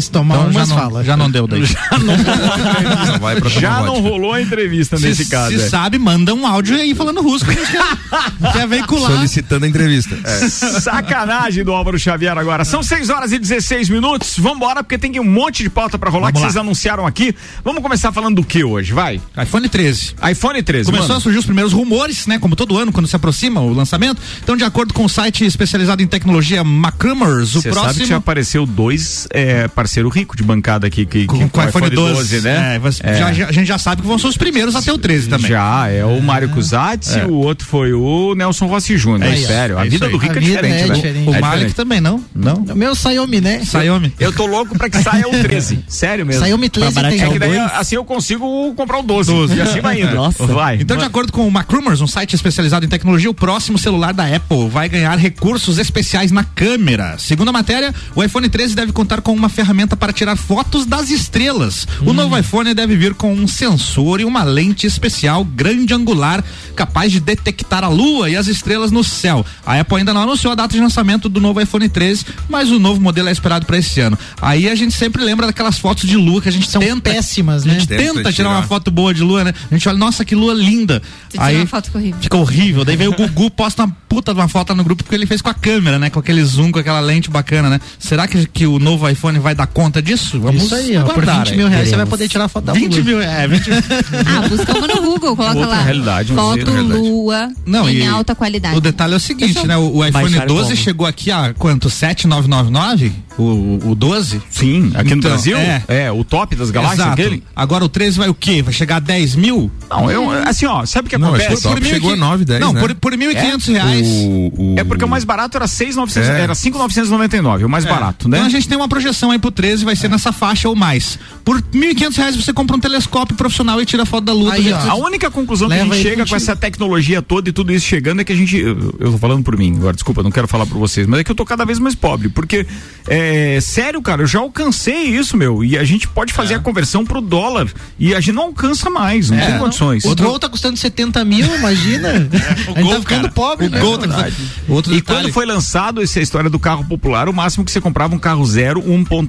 Se 0.00 0.10
tomar 0.10 0.36
então, 0.36 0.50
umas 0.50 0.68
já 0.68 0.88
não, 0.88 1.04
Já 1.04 1.16
não 1.16 1.30
deu 1.30 1.46
daí. 1.46 1.64
Já 1.64 1.98
não, 1.98 2.16
não, 3.12 3.18
vai 3.18 3.40
pra 3.40 3.48
já 3.48 3.82
não 3.82 4.00
rolou 4.00 4.32
a 4.32 4.40
entrevista 4.40 4.96
se, 4.96 5.06
nesse 5.06 5.26
caso. 5.26 5.56
Se 5.56 5.62
é. 5.62 5.68
sabe, 5.68 5.98
manda 5.98 6.34
um 6.34 6.46
áudio 6.46 6.76
aí 6.76 6.94
falando 6.94 7.20
russo. 7.22 7.44
Que 7.44 7.54
quer, 7.54 8.52
quer 8.52 8.66
veicular. 8.66 9.12
Solicitando 9.12 9.64
a 9.64 9.68
entrevista. 9.68 10.16
É. 10.24 10.48
Sacanagem 10.48 11.64
do 11.64 11.72
Álvaro 11.72 11.98
Xavier 11.98 12.36
agora. 12.36 12.64
São 12.64 12.82
6 12.82 13.10
horas 13.10 13.32
e 13.32 13.38
16 13.38 13.88
minutos. 13.88 14.36
Vambora, 14.38 14.82
porque 14.82 14.98
tem 14.98 15.18
um 15.20 15.24
monte 15.24 15.62
de 15.62 15.70
pauta 15.70 15.98
pra 15.98 16.10
rolar 16.10 16.28
Vamos 16.28 16.40
que 16.40 16.46
lá. 16.46 16.52
vocês 16.52 16.56
anunciaram 16.56 17.06
aqui. 17.06 17.34
Vamos 17.62 17.82
começar 17.82 18.12
falando 18.12 18.36
do 18.36 18.44
que 18.44 18.64
hoje? 18.64 18.92
Vai. 18.92 19.20
iPhone 19.42 19.68
13. 19.68 20.14
iPhone 20.30 20.62
13. 20.62 20.86
Começou 20.86 21.08
mano. 21.08 21.18
a 21.18 21.22
surgir 21.22 21.38
os 21.38 21.46
primeiros 21.46 21.72
rumores, 21.72 22.26
né? 22.26 22.38
Como 22.38 22.56
todo 22.56 22.76
ano, 22.78 22.92
quando 22.92 23.06
se 23.06 23.16
aproxima 23.16 23.60
o 23.60 23.72
lançamento. 23.72 24.20
Então, 24.42 24.56
de 24.56 24.64
acordo 24.64 24.94
com 24.94 25.04
o 25.04 25.08
site 25.08 25.44
especializado 25.44 26.02
em 26.02 26.06
tecnologia 26.06 26.64
Macrumers, 26.64 27.54
o 27.54 27.62
Cê 27.62 27.70
próximo. 27.70 27.92
Sabe 27.92 28.00
que 28.00 28.06
já 28.06 28.16
apareceu 28.16 28.66
dois 28.66 29.28
é, 29.30 29.63
parceiro 29.68 30.08
rico 30.08 30.36
de 30.36 30.42
bancada 30.42 30.86
aqui 30.86 31.06
que, 31.06 31.26
com, 31.26 31.38
que, 31.38 31.48
com, 31.48 31.60
o 31.60 31.68
iPhone 31.68 31.90
12, 31.90 32.14
12 32.14 32.40
né? 32.42 32.80
É, 33.02 33.10
é. 33.10 33.18
Já, 33.18 33.32
já, 33.32 33.48
a 33.48 33.52
gente 33.52 33.66
já 33.66 33.78
sabe 33.78 34.02
que 34.02 34.08
vão 34.08 34.18
ser 34.18 34.26
os 34.26 34.36
primeiros 34.36 34.74
até 34.74 34.92
o 34.92 34.98
13 34.98 35.28
também. 35.28 35.50
Já, 35.50 35.88
é 35.88 36.04
o 36.04 36.20
Mário 36.20 36.48
Cusatz 36.50 37.16
e 37.16 37.20
é. 37.20 37.26
o 37.26 37.34
outro 37.34 37.66
foi 37.66 37.92
o 37.92 38.34
Nelson 38.34 38.66
Rossi 38.66 38.96
Júnior. 38.96 39.32
É, 39.32 39.36
sério, 39.36 39.78
a 39.78 39.84
vida 39.84 40.08
do 40.08 40.16
rico 40.16 40.36
é 40.36 40.40
diferente, 40.40 40.88
né? 40.88 41.24
O 41.26 41.40
Malik 41.40 41.74
também, 41.74 42.00
não? 42.00 42.22
Não? 42.34 42.56
O 42.56 42.76
meu 42.76 42.94
Xiaomi, 42.94 43.40
né? 43.40 43.64
Xiaomi. 43.64 44.12
Eu 44.18 44.32
tô 44.32 44.46
louco 44.46 44.76
pra 44.76 44.88
que 44.88 44.98
saia 45.02 45.28
o 45.28 45.30
13. 45.30 45.84
Sério 45.88 46.26
mesmo. 46.26 46.44
Xiaomi 46.44 46.68
13 46.68 46.94
tem. 46.94 47.20
É 47.22 47.28
que 47.28 47.38
daí, 47.38 47.58
assim 47.58 47.96
eu 47.96 48.04
consigo 48.04 48.74
comprar 48.74 48.98
o 48.98 49.02
12. 49.02 49.30
12. 49.30 49.56
E 49.56 49.60
assim 49.60 49.80
vai 49.80 50.00
indo. 50.00 50.14
Nossa. 50.14 50.46
Vai. 50.46 50.76
Então, 50.80 50.96
de 50.96 51.04
acordo 51.04 51.32
com 51.32 51.46
o 51.46 51.50
Macrumors, 51.50 52.00
um 52.00 52.06
site 52.06 52.34
especializado 52.34 52.84
em 52.84 52.88
tecnologia, 52.88 53.30
o 53.30 53.34
próximo 53.34 53.78
celular 53.78 54.12
da 54.12 54.24
Apple 54.24 54.68
vai 54.68 54.88
ganhar 54.88 55.16
recursos 55.16 55.78
especiais 55.78 56.30
na 56.30 56.44
câmera. 56.44 57.16
Segundo 57.18 57.48
a 57.48 57.52
matéria, 57.52 57.94
o 58.14 58.22
iPhone 58.22 58.48
13 58.48 58.74
deve 58.74 58.92
contar 58.92 59.20
com 59.20 59.32
uma 59.32 59.48
ferramenta 59.54 59.96
para 59.96 60.12
tirar 60.12 60.36
fotos 60.36 60.84
das 60.84 61.10
estrelas. 61.10 61.86
Hum. 62.02 62.10
O 62.10 62.12
novo 62.12 62.36
iPhone 62.36 62.74
deve 62.74 62.96
vir 62.96 63.14
com 63.14 63.32
um 63.32 63.46
sensor 63.46 64.20
e 64.20 64.24
uma 64.24 64.42
lente 64.42 64.86
especial 64.86 65.44
grande 65.44 65.94
angular 65.94 66.44
capaz 66.74 67.12
de 67.12 67.20
detectar 67.20 67.84
a 67.84 67.88
lua 67.88 68.28
e 68.28 68.36
as 68.36 68.48
estrelas 68.48 68.90
no 68.90 69.04
céu. 69.04 69.44
A 69.64 69.78
Apple 69.78 69.98
ainda 69.98 70.12
não 70.12 70.22
anunciou 70.22 70.52
a 70.52 70.54
data 70.54 70.74
de 70.74 70.80
lançamento 70.80 71.28
do 71.28 71.40
novo 71.40 71.60
iPhone 71.60 71.88
13, 71.88 72.26
mas 72.48 72.70
o 72.70 72.78
novo 72.78 73.00
modelo 73.00 73.28
é 73.28 73.32
esperado 73.32 73.64
para 73.64 73.78
esse 73.78 74.00
ano. 74.00 74.18
Aí 74.42 74.68
a 74.68 74.74
gente 74.74 74.94
sempre 74.94 75.22
lembra 75.22 75.46
daquelas 75.46 75.78
fotos 75.78 76.08
de 76.08 76.16
lua 76.16 76.42
que 76.42 76.48
a 76.48 76.52
gente 76.52 76.68
são 76.68 76.80
tenta, 76.80 77.10
péssimas, 77.10 77.64
né? 77.64 77.76
A 77.76 77.78
gente 77.78 77.88
tenta, 77.88 78.14
tenta 78.14 78.32
tirar, 78.32 78.50
uma 78.50 78.62
foto 78.62 78.90
boa 78.90 79.14
de 79.14 79.22
lua, 79.22 79.44
né? 79.44 79.54
A 79.70 79.74
gente 79.74 79.88
olha, 79.88 79.98
nossa, 79.98 80.24
que 80.24 80.34
lua 80.34 80.52
linda. 80.52 81.00
Você 81.30 81.38
Aí 81.40 81.56
uma 81.56 81.66
foto 81.66 81.90
horrível. 81.94 82.20
Fica 82.20 82.36
horrível. 82.36 82.84
Daí 82.84 82.96
vem 82.96 83.08
o 83.08 83.12
Gugu 83.12 83.50
posta 83.50 83.84
uma 83.84 83.96
puta 84.08 84.32
de 84.32 84.40
uma 84.40 84.48
foto 84.48 84.74
no 84.74 84.84
grupo 84.84 85.02
porque 85.02 85.14
ele 85.14 85.26
fez 85.26 85.40
com 85.40 85.50
a 85.50 85.54
câmera, 85.54 85.98
né? 85.98 86.10
Com 86.10 86.18
aquele 86.18 86.42
zoom, 86.44 86.72
com 86.72 86.78
aquela 86.78 87.00
lente 87.00 87.30
bacana, 87.30 87.70
né? 87.70 87.80
Será 87.98 88.26
que, 88.26 88.46
que 88.46 88.66
o 88.66 88.78
novo 88.78 89.08
iPhone 89.08 89.38
vai 89.44 89.54
dar 89.54 89.66
conta 89.68 90.02
disso? 90.02 90.40
Vamos 90.40 90.64
Isso 90.64 90.74
aí, 90.74 90.96
ó, 90.96 91.04
por 91.04 91.24
20 91.24 91.54
mil 91.56 91.68
reais 91.68 91.88
você 91.88 91.96
vai 91.96 92.06
poder 92.06 92.28
tirar 92.28 92.48
foto 92.48 92.64
da 92.64 92.72
20 92.72 92.94
lua. 92.96 93.04
mil, 93.04 93.20
é, 93.22 93.46
20 93.46 93.70
Ah, 94.26 94.48
busca 94.48 94.76
uma 94.76 94.86
no 94.88 95.02
Google, 95.02 95.36
coloca 95.36 95.54
Outra 95.58 95.66
lá. 95.76 95.82
realidade, 95.82 96.32
Foto 96.32 96.70
realidade. 96.70 96.98
lua 96.98 97.48
Não, 97.64 97.88
em 97.88 97.98
e 97.98 98.06
alta 98.06 98.34
qualidade. 98.34 98.76
O 98.76 98.80
detalhe 98.80 99.12
é 99.12 99.16
o 99.16 99.20
seguinte, 99.20 99.64
né? 99.66 99.76
O, 99.76 99.96
o 99.98 100.04
iPhone 100.04 100.24
Baixar 100.30 100.46
12 100.46 100.62
como? 100.70 100.76
chegou 100.76 101.06
aqui 101.06 101.30
a 101.30 101.54
quanto? 101.56 101.88
7,999? 101.88 103.12
O, 103.36 103.90
o 103.90 103.94
12? 103.96 104.40
Sim, 104.50 104.92
aqui 104.94 105.10
no 105.10 105.16
Então, 105.18 105.30
Brasil, 105.30 105.56
é. 105.58 105.82
é. 105.88 106.12
o 106.12 106.22
top 106.22 106.54
das 106.54 106.70
galáxias 106.70 107.00
Exato. 107.00 107.20
aquele. 107.20 107.42
Agora 107.54 107.84
o 107.84 107.88
13 107.88 108.16
vai 108.18 108.28
o 108.28 108.34
quê? 108.34 108.62
Vai 108.62 108.72
chegar 108.72 108.96
a 108.96 109.00
10 109.00 109.34
mil? 109.34 109.70
Não, 109.90 110.08
eu, 110.10 110.30
assim, 110.46 110.66
ó, 110.66 110.86
sabe 110.86 111.06
o 111.06 111.10
que 111.10 111.18
Não, 111.18 111.28
acontece? 111.28 111.48
que 111.48 111.54
o 111.54 111.60
top 111.72 111.84
chegou 111.84 112.12
a 112.12 112.16
9, 112.16 112.44
10, 112.44 112.60
Não, 112.60 112.72
né? 112.72 112.80
por, 112.80 112.94
por 112.94 113.12
1.500 113.12 113.72
reais. 113.72 114.06
O, 114.08 114.52
o- 114.56 114.74
É 114.78 114.84
porque 114.84 115.04
o 115.04 115.08
mais 115.08 115.24
barato 115.24 115.56
era 115.56 115.66
6,900, 115.66 116.28
É. 116.30 116.40
era 116.42 116.54
5,999, 116.54 117.64
o 117.64 117.68
mais 117.68 117.84
barato, 117.84 118.28
né? 118.28 118.36
Então 118.38 118.46
a 118.46 118.50
gente 118.50 118.68
tem 118.68 118.76
uma 118.78 118.88
projeção 118.88 119.33
aí 119.34 119.38
pro 119.38 119.50
13, 119.50 119.84
vai 119.84 119.94
ser 119.96 120.08
nessa 120.08 120.32
faixa 120.32 120.68
ou 120.68 120.74
mais. 120.74 121.18
Por 121.44 121.60
1.500 121.60 122.16
reais 122.16 122.36
você 122.36 122.52
compra 122.52 122.76
um 122.76 122.80
telescópio 122.80 123.36
profissional 123.36 123.80
e 123.80 123.84
tira 123.86 124.06
foto 124.06 124.24
da 124.24 124.32
lua. 124.32 124.54
Aí, 124.54 124.72
A 124.72 124.94
única 124.94 125.30
conclusão 125.30 125.68
que 125.68 125.74
a 125.74 125.78
Leva 125.78 125.94
gente 125.94 126.02
chega 126.02 126.14
com 126.16 126.20
contigo. 126.22 126.36
essa 126.36 126.56
tecnologia 126.56 127.20
toda 127.20 127.48
e 127.48 127.52
tudo 127.52 127.72
isso 127.72 127.86
chegando 127.86 128.20
é 128.20 128.24
que 128.24 128.32
a 128.32 128.36
gente. 128.36 128.56
Eu, 128.58 128.94
eu 128.98 129.12
tô 129.12 129.18
falando 129.18 129.42
por 129.42 129.56
mim, 129.56 129.76
agora, 129.76 129.92
desculpa, 129.94 130.22
não 130.22 130.30
quero 130.30 130.48
falar 130.48 130.64
por 130.66 130.78
vocês, 130.78 131.06
mas 131.06 131.20
é 131.20 131.24
que 131.24 131.30
eu 131.30 131.34
tô 131.34 131.44
cada 131.44 131.64
vez 131.64 131.78
mais 131.78 131.94
pobre. 131.94 132.28
Porque, 132.28 132.66
é, 133.06 133.58
sério, 133.60 134.00
cara, 134.00 134.22
eu 134.22 134.26
já 134.26 134.38
alcancei 134.38 135.04
isso, 135.04 135.36
meu. 135.36 135.62
E 135.64 135.76
a 135.76 135.84
gente 135.84 136.08
pode 136.08 136.32
fazer 136.32 136.54
a 136.54 136.58
conversão 136.58 137.04
pro 137.04 137.20
dólar. 137.20 137.68
E 137.98 138.14
a 138.14 138.20
gente 138.20 138.34
não 138.34 138.44
alcança 138.44 138.88
mais, 138.88 139.30
não 139.30 139.38
tem 139.38 139.58
condições. 139.58 140.04
O 140.04 140.14
Gol 140.16 140.38
tá 140.38 140.48
custando 140.48 140.76
70 140.76 141.24
mil, 141.24 141.54
imagina. 141.56 142.08
a 142.74 142.80
gente 142.80 142.90
tá 142.94 143.00
ficando 143.00 143.22
cara. 143.22 143.32
pobre, 143.32 143.66
O 143.66 143.70
né? 143.70 143.80
Gol 143.80 143.98
tá 143.98 144.06
verdade. 144.06 144.36
Outro 144.68 144.92
E 144.92 144.96
detalhe. 144.96 145.20
quando 145.22 145.32
foi 145.32 145.44
lançado 145.46 146.00
essa 146.02 146.20
história 146.20 146.48
do 146.48 146.58
carro 146.58 146.84
popular, 146.84 147.28
o 147.28 147.32
máximo 147.32 147.64
que 147.64 147.70
você 147.72 147.80
comprava 147.80 148.14
um 148.14 148.18
carro 148.18 148.44
zero, 148.46 148.80
1.0, 148.82 149.23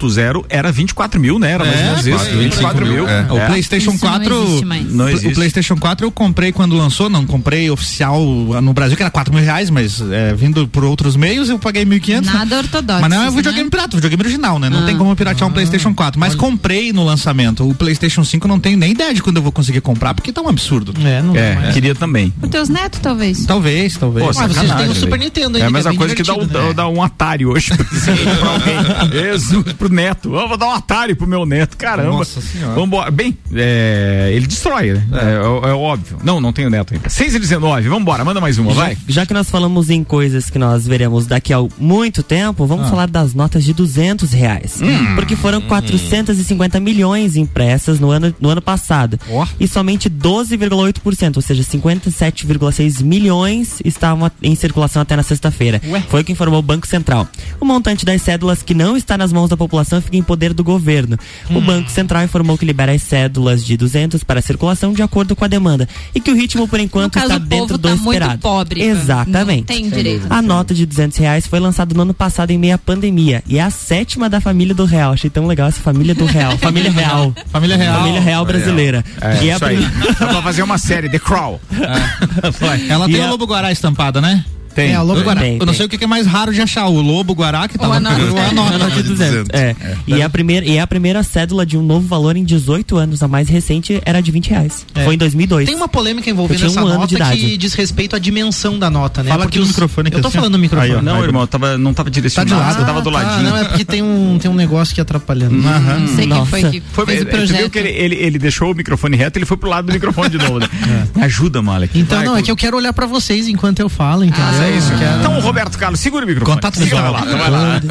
era 0.49 0.71
24 0.71 1.19
mil, 1.19 1.39
né? 1.39 1.51
Era 1.51 1.63
mais 1.65 1.77
ou 1.77 1.83
menos 1.85 2.07
É, 2.07 2.09
isso. 2.09 2.17
quase 2.19 2.37
24 2.37 2.85
mil. 2.85 3.07
é. 3.07 3.25
O 3.31 3.37
É. 3.37 3.45
PlayStation 3.47 3.91
Isso 3.91 4.05
não 4.05 4.11
4. 4.11 4.43
existe 4.43 4.65
mais. 4.65 4.93
Não 4.93 5.05
o 5.05 5.09
existe. 5.09 5.33
PlayStation 5.35 5.75
4 5.77 6.05
eu 6.05 6.11
comprei 6.11 6.51
quando 6.51 6.75
lançou, 6.75 7.09
não 7.09 7.25
comprei 7.25 7.69
oficial 7.69 8.21
no 8.61 8.73
Brasil, 8.73 8.95
que 8.97 9.03
era 9.03 9.11
4 9.11 9.33
mil 9.33 9.43
reais, 9.43 9.69
mas 9.69 10.01
é, 10.11 10.33
vindo 10.33 10.67
por 10.67 10.83
outros 10.83 11.15
meios 11.15 11.49
eu 11.49 11.57
paguei 11.59 11.85
1.500. 11.85 12.25
Nada 12.25 12.57
ortodoxo. 12.57 13.01
Mas 13.01 13.09
não 13.09 13.17
é 13.17 13.21
um 13.27 13.31
né? 13.31 13.37
videogame 13.37 13.69
pirata, 13.69 13.89
é 13.89 13.93
um 13.95 13.97
videogame 13.97 14.23
original, 14.23 14.59
né? 14.59 14.69
Não 14.69 14.83
Ah. 14.83 14.85
tem 14.85 14.97
como 14.97 15.15
piratear 15.15 15.49
um 15.49 15.53
PlayStation 15.53 15.93
4. 15.93 16.19
Mas 16.19 16.35
comprei 16.35 16.91
no 16.93 17.03
lançamento. 17.05 17.67
O 17.67 17.73
PlayStation 17.73 18.23
5 18.23 18.47
não 18.47 18.59
tenho 18.59 18.77
nem 18.77 18.91
ideia 18.91 19.13
de 19.13 19.21
quando 19.21 19.37
eu 19.37 19.43
vou 19.43 19.51
conseguir 19.51 19.81
comprar, 19.81 20.13
porque 20.13 20.31
tá 20.31 20.41
um 20.41 20.49
absurdo. 20.49 20.93
É, 21.05 21.21
não 21.21 21.35
É, 21.35 21.71
queria 21.73 21.93
também. 21.95 22.33
Os 22.41 22.49
teus 22.49 22.69
netos, 22.69 22.99
talvez. 22.99 23.45
Talvez, 23.45 23.97
talvez. 23.97 24.25
Pô, 24.25 24.31
Ah, 24.43 24.47
vocês 24.47 24.71
têm 24.73 24.89
o 24.89 24.95
Super. 24.95 25.19
Nintendo 25.19 25.57
É 25.57 25.61
ainda. 25.63 25.67
a 25.67 25.71
mesma 25.71 25.95
coisa 25.95 26.15
que 26.15 26.23
dá 26.23 26.33
um, 26.33 26.45
né? 26.45 26.73
dá 26.75 26.87
um 26.87 27.01
Atari 27.01 27.45
hoje 27.45 27.71
pra 27.75 28.49
alguém. 28.49 28.75
Jesus, 29.11 29.73
pro 29.85 29.95
neto. 29.95 30.35
Eu 30.35 30.47
vou 30.47 30.57
dar 30.57 30.67
um 30.67 30.71
Atari 30.71 31.15
pro 31.15 31.27
meu 31.27 31.45
neto. 31.45 31.77
Caramba. 31.77 32.11
Nossa 32.11 32.41
Senhora. 32.41 32.73
Vambora. 32.73 33.11
Bem, 33.11 33.37
é, 33.53 34.31
ele 34.33 34.47
destrói, 34.47 34.93
né? 34.93 35.03
É, 35.13 35.69
é 35.69 35.73
óbvio. 35.73 36.17
Não, 36.23 36.41
não 36.41 36.51
tenho 36.51 36.69
neto 36.69 36.93
ainda. 36.93 37.09
6 37.09 37.35
e 37.35 37.39
19, 37.39 37.87
vambora, 37.89 38.23
manda 38.25 38.41
mais 38.41 38.57
uma, 38.57 38.73
vai. 38.73 38.97
Já 39.07 39.25
que 39.25 39.33
nós 39.33 39.49
falamos 39.49 39.89
em 39.89 40.03
coisas 40.03 40.49
que 40.49 40.57
nós 40.57 40.85
veremos 40.87 41.25
daqui 41.27 41.53
a 41.53 41.57
muito 41.77 42.23
tempo, 42.23 42.63
Ah. 42.63 42.67
vamos 42.67 42.89
falar 42.89 43.07
das 43.07 43.33
notas 43.33 43.63
de 43.63 43.73
200 43.73 44.31
reais. 44.31 44.79
Hum. 44.81 45.15
Porque 45.15 45.35
foram 45.35 45.61
450 45.61 46.79
milhões 46.79 47.35
impressas 47.35 47.99
no 47.99 48.09
ano, 48.09 48.33
no 48.39 48.49
ano 48.49 48.61
passado. 48.61 49.19
Ó. 49.29 49.45
E 49.59 49.67
somente 49.67 50.09
12,8%, 50.09 51.35
ou 51.37 51.41
seja, 51.41 51.63
57,6 51.63 53.01
milhões 53.01 53.79
estavam 53.83 54.31
em 54.41 54.55
circulação 54.55 55.01
até 55.01 55.15
na 55.15 55.23
sexta-feira. 55.23 55.81
Foi 56.09 56.21
o 56.21 56.23
que 56.23 56.31
informou 56.31 56.59
o 56.59 56.63
Banco 56.63 56.87
Central. 56.87 57.27
O 57.59 57.65
montante 57.65 58.05
das 58.05 58.21
cédulas 58.21 58.61
que 58.63 58.73
não 58.73 58.95
está 58.97 59.17
nas 59.17 59.31
mãos 59.31 59.49
da 59.49 59.57
população 59.57 59.64
fica 60.01 60.17
em 60.17 60.23
poder 60.23 60.53
do 60.53 60.63
governo. 60.63 61.17
O 61.49 61.59
Banco 61.61 61.89
Central 61.89 62.23
informou 62.23 62.57
que 62.57 62.65
libera 62.65 62.91
as 62.91 63.01
cédulas 63.01 63.63
de 63.65 63.75
200 63.77 64.23
para 64.23 64.41
circulação 64.41 64.93
de 64.93 65.01
acordo 65.01 65.35
com 65.35 65.43
a 65.45 65.47
demanda 65.47 65.87
e 66.13 66.19
que 66.19 66.31
o 66.31 66.35
ritmo 66.35 66.67
por 66.67 66.79
enquanto 66.79 67.17
está 67.17 67.37
dentro 67.37 67.77
do 67.77 67.89
tá 67.89 67.95
muito 67.95 68.11
esperado. 68.13 68.39
pobre, 68.39 68.79
cara. 68.81 68.91
Exatamente. 68.91 69.57
Não 69.59 69.63
tem 69.77 69.89
direito. 69.89 70.27
A 70.29 70.41
nota 70.41 70.73
de 70.73 70.85
200 70.85 71.17
reais 71.17 71.47
foi 71.47 71.59
lançada 71.59 71.93
no 71.93 72.01
ano 72.01 72.13
passado 72.13 72.51
em 72.51 72.57
meia 72.57 72.77
pandemia 72.77 73.43
e 73.47 73.57
é 73.57 73.61
a 73.61 73.69
sétima 73.69 74.29
da 74.29 74.39
família 74.41 74.73
do 74.73 74.85
real. 74.85 75.13
Achei 75.13 75.29
tão 75.29 75.47
legal 75.47 75.67
essa 75.67 75.81
família 75.81 76.13
do 76.15 76.25
real. 76.25 76.57
família 76.57 76.91
real. 76.91 77.33
Família 77.51 77.77
real. 77.77 77.99
Família 77.99 78.21
real 78.21 78.45
brasileira. 78.45 79.03
É, 79.21 79.43
e 79.43 79.49
é 79.49 79.53
a 79.53 79.55
isso 79.55 79.65
aí. 79.65 79.77
prim- 79.77 80.13
Dá 80.19 80.27
pra 80.27 80.41
fazer 80.41 80.61
uma 80.63 80.77
série, 80.77 81.09
The 81.09 81.19
Crawl. 81.19 81.59
Ela 82.89 83.09
E 83.09 83.13
tem 83.13 83.21
a- 83.21 83.27
o 83.27 83.29
Lobo 83.29 83.45
Guará 83.45 83.71
estampada, 83.71 84.19
né? 84.21 84.43
Tem. 84.75 84.91
É, 84.93 84.99
o 84.99 85.03
Lobo 85.03 85.21
Guará. 85.21 85.41
Tem, 85.41 85.57
Eu 85.59 85.65
não 85.65 85.73
sei 85.73 85.85
o 85.85 85.89
que 85.89 85.97
que 85.97 86.03
é 86.03 86.07
mais 86.07 86.27
raro 86.27 86.53
de 86.53 86.61
achar, 86.61 86.85
o 86.87 87.01
Lobo 87.01 87.33
Guará 87.33 87.67
que 87.67 87.77
tá 87.77 87.85
Ou 87.85 87.89
lá 87.89 87.95
a 87.97 87.99
nota. 87.99 88.21
ou 88.21 88.37
a 88.37 88.45
A 88.47 88.51
nota. 88.51 88.77
nota 88.77 88.91
de 88.91 89.03
200. 89.03 89.49
É. 89.53 89.75
E, 90.05 90.13
é 90.15 90.23
a 90.23 90.29
primeira, 90.29 90.65
e 90.65 90.77
é 90.77 90.81
a 90.81 90.87
primeira 90.87 91.23
cédula 91.23 91.65
de 91.65 91.77
um 91.77 91.81
novo 91.81 92.05
valor 92.07 92.35
em 92.35 92.43
18 92.43 92.97
anos. 92.97 93.23
A 93.23 93.27
mais 93.27 93.47
recente 93.49 94.01
era 94.05 94.21
de 94.21 94.31
20 94.31 94.49
reais. 94.49 94.85
É. 94.93 95.03
Foi 95.05 95.15
em 95.15 95.17
2002. 95.17 95.67
Tem 95.67 95.75
uma 95.75 95.87
polêmica 95.87 96.29
envolvendo 96.29 96.65
essa 96.65 96.83
um 96.83 96.87
ano 96.87 97.07
de 97.07 97.17
nota 97.17 97.35
que 97.35 97.57
diz 97.57 97.73
respeito 97.73 98.15
à 98.15 98.19
dimensão 98.19 98.77
da 98.77 98.89
nota, 98.89 99.23
né? 99.23 99.29
Fala 99.29 99.43
Porque 99.45 99.57
aqui 99.57 99.63
os- 99.63 99.69
microfone, 99.69 100.07
Eu 100.09 100.11
tô 100.11 100.17
Cristiano. 100.19 100.41
falando 100.43 100.51
no 100.53 100.59
microfone. 100.59 100.91
Aí, 100.91 100.97
ó. 100.97 101.01
Não, 101.01 101.23
irmão, 101.23 101.41
eu 101.43 101.47
tava, 101.47 101.77
não 101.77 101.93
tava 101.93 102.11
direcionado, 102.11 102.49
Tá 102.49 102.55
de 102.57 102.61
lado. 102.67 102.79
eu 102.81 102.85
tava 102.85 103.01
do 103.01 103.09
Ah, 103.09 103.13
tá, 103.13 103.19
ladinho. 103.29 103.49
não, 103.49 103.57
é 103.57 103.63
porque 103.63 103.85
tem 103.85 104.01
um, 104.01 104.37
tem 104.39 104.51
um 104.51 104.55
negócio 104.55 104.91
aqui 104.91 105.01
atrapalhando. 105.01 105.55
Não 105.55 106.07
sei 106.15 106.27
quem 106.27 106.45
foi 106.45 106.63
que 106.69 106.83
Foi, 106.91 107.05
fez 107.05 107.21
o 107.21 107.23
viu 107.25 107.31
projeto. 107.33 107.69
que 107.71 107.79
ele, 107.79 107.89
ele, 107.89 108.15
ele 108.15 108.37
deixou 108.39 108.71
o 108.71 108.75
microfone 108.75 109.15
reto, 109.15 109.37
ele 109.39 109.45
foi 109.45 109.55
pro 109.57 109.69
lado 109.69 109.85
do 109.87 109.93
microfone 109.93 110.29
de 110.29 110.37
novo. 110.37 110.59
Né? 110.59 110.67
Me 111.15 111.23
ajuda, 111.23 111.61
Malek. 111.61 111.97
Então, 111.97 112.17
Vai, 112.17 112.25
não, 112.27 112.35
é 112.37 112.41
que 112.41 112.51
eu 112.51 112.55
quero 112.55 112.75
olhar 112.77 112.91
pra 112.93 113.05
vocês 113.05 113.47
enquanto 113.47 113.79
eu 113.79 113.89
falo, 113.89 114.23
entendeu? 114.23 114.45
É 114.65 114.77
isso. 114.77 114.89
Quero- 114.97 115.19
Então, 115.19 115.39
Roberto 115.39 115.77
Carlos, 115.77 115.99
segura 115.99 116.25
o 116.25 116.27
microfone. 116.27 116.55
Contato 116.55 116.79
visual. 116.79 117.11
lá, 117.11 117.21
vai 117.21 117.49
lá. 117.49 117.81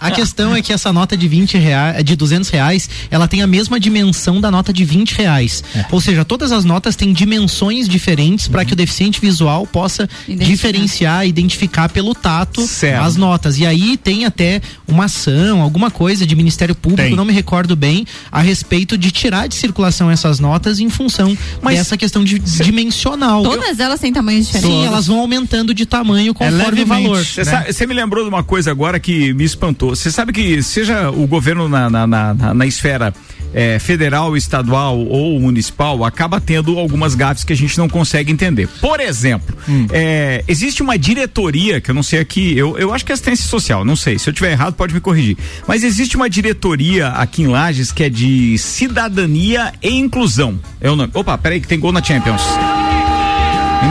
A 0.00 0.10
questão 0.10 0.54
é 0.54 0.62
que 0.62 0.72
essa 0.72 0.92
nota 0.92 1.16
de 1.16 1.26
20 1.28 1.56
reais, 1.58 2.04
de 2.04 2.14
200 2.16 2.48
reais, 2.50 2.88
ela 3.10 3.26
tem 3.26 3.42
a 3.42 3.46
mesma 3.46 3.78
dimensão 3.80 4.40
da 4.40 4.50
nota 4.50 4.72
de 4.72 4.84
20 4.84 5.12
reais. 5.14 5.62
É. 5.74 5.84
Ou 5.90 6.00
seja, 6.00 6.24
todas 6.24 6.52
as 6.52 6.64
notas 6.64 6.94
têm 6.96 7.12
dimensões 7.12 7.88
diferentes 7.88 8.46
para 8.48 8.64
que 8.64 8.72
o 8.72 8.76
deficiente 8.76 9.20
visual 9.20 9.66
possa 9.66 10.08
Identificar. 10.28 10.44
diferenciar, 10.50 11.26
identificar 11.26 11.88
pelo 11.88 12.14
tato 12.14 12.66
Certo. 12.66 13.02
as 13.04 13.16
notas. 13.16 13.58
E 13.58 13.66
aí 13.66 13.96
tem 13.96 14.24
até 14.24 14.60
uma 14.86 15.06
ação, 15.06 15.60
alguma 15.62 15.90
coisa 15.90 16.26
de 16.26 16.34
Ministério 16.36 16.74
Público, 16.74 17.02
Tem. 17.08 17.16
não 17.16 17.24
me 17.24 17.32
recordo 17.32 17.74
bem, 17.74 18.06
a 18.30 18.40
respeito 18.40 18.96
de 18.96 19.10
tirar 19.10 19.48
de 19.48 19.54
circulação 19.54 20.10
essas 20.10 20.38
notas 20.38 20.78
em 20.78 20.88
função 20.88 21.36
Mas 21.60 21.78
dessa 21.78 21.96
questão 21.96 22.22
de, 22.22 22.38
dimensional. 22.38 23.42
Todas 23.42 23.80
elas 23.80 24.00
têm 24.00 24.12
tamanhos 24.12 24.46
diferentes. 24.46 24.70
Sim, 24.76 24.86
elas 24.86 25.06
vão 25.06 25.18
aumentando 25.20 25.74
de 25.74 25.84
tamanho 25.86 26.03
conforme 26.34 26.62
o 26.62 26.64
levemente. 26.70 26.88
valor. 26.88 27.24
Você 27.24 27.44
sabe- 27.44 27.72
você 27.72 27.86
me 27.86 27.94
lembrou 27.94 28.22
de 28.24 28.28
uma 28.28 28.42
coisa 28.42 28.70
agora 28.70 28.98
que 29.00 29.32
me 29.34 29.44
espantou. 29.44 29.94
Você 29.96 30.10
sabe 30.10 30.32
que 30.32 30.62
seja 30.62 31.10
o 31.10 31.26
governo 31.26 31.68
na, 31.68 31.88
na, 31.88 32.06
na, 32.06 32.34
na- 32.34 32.54
na 32.54 32.66
esfera 32.66 33.14
eh, 33.56 33.78
federal, 33.78 34.36
estadual 34.36 34.98
ou 34.98 35.38
municipal, 35.38 36.04
acaba 36.04 36.40
tendo 36.40 36.76
algumas 36.76 37.14
gafes 37.14 37.44
que 37.44 37.52
a 37.52 37.56
gente 37.56 37.78
não 37.78 37.88
consegue 37.88 38.32
entender. 38.32 38.66
Por 38.80 38.98
exemplo, 38.98 39.56
eh, 39.92 40.42
existe 40.48 40.82
uma 40.82 40.98
diretoria, 40.98 41.80
que 41.80 41.88
eu 41.88 41.94
não 41.94 42.02
sei 42.02 42.18
aqui, 42.18 42.56
eu, 42.58 42.76
eu 42.76 42.92
acho 42.92 43.04
que 43.04 43.12
é 43.12 43.14
assistência 43.14 43.46
social, 43.46 43.84
não 43.84 43.94
sei. 43.94 44.18
Se 44.18 44.28
eu 44.28 44.34
tiver 44.34 44.50
errado, 44.50 44.74
pode 44.74 44.92
me 44.92 45.00
corrigir. 45.00 45.36
Mas 45.68 45.84
existe 45.84 46.16
uma 46.16 46.28
diretoria 46.28 47.08
aqui 47.10 47.42
em 47.42 47.46
Lages 47.46 47.92
que 47.92 48.02
é 48.02 48.08
de 48.10 48.58
cidadania 48.58 49.72
e 49.80 49.88
inclusão. 49.90 50.58
É 50.80 50.90
o 50.90 50.96
nome. 50.96 51.12
Opa, 51.14 51.38
peraí, 51.38 51.60
que 51.60 51.68
tem 51.68 51.78
gol 51.78 51.92
na 51.92 52.02
Champions. 52.02 52.42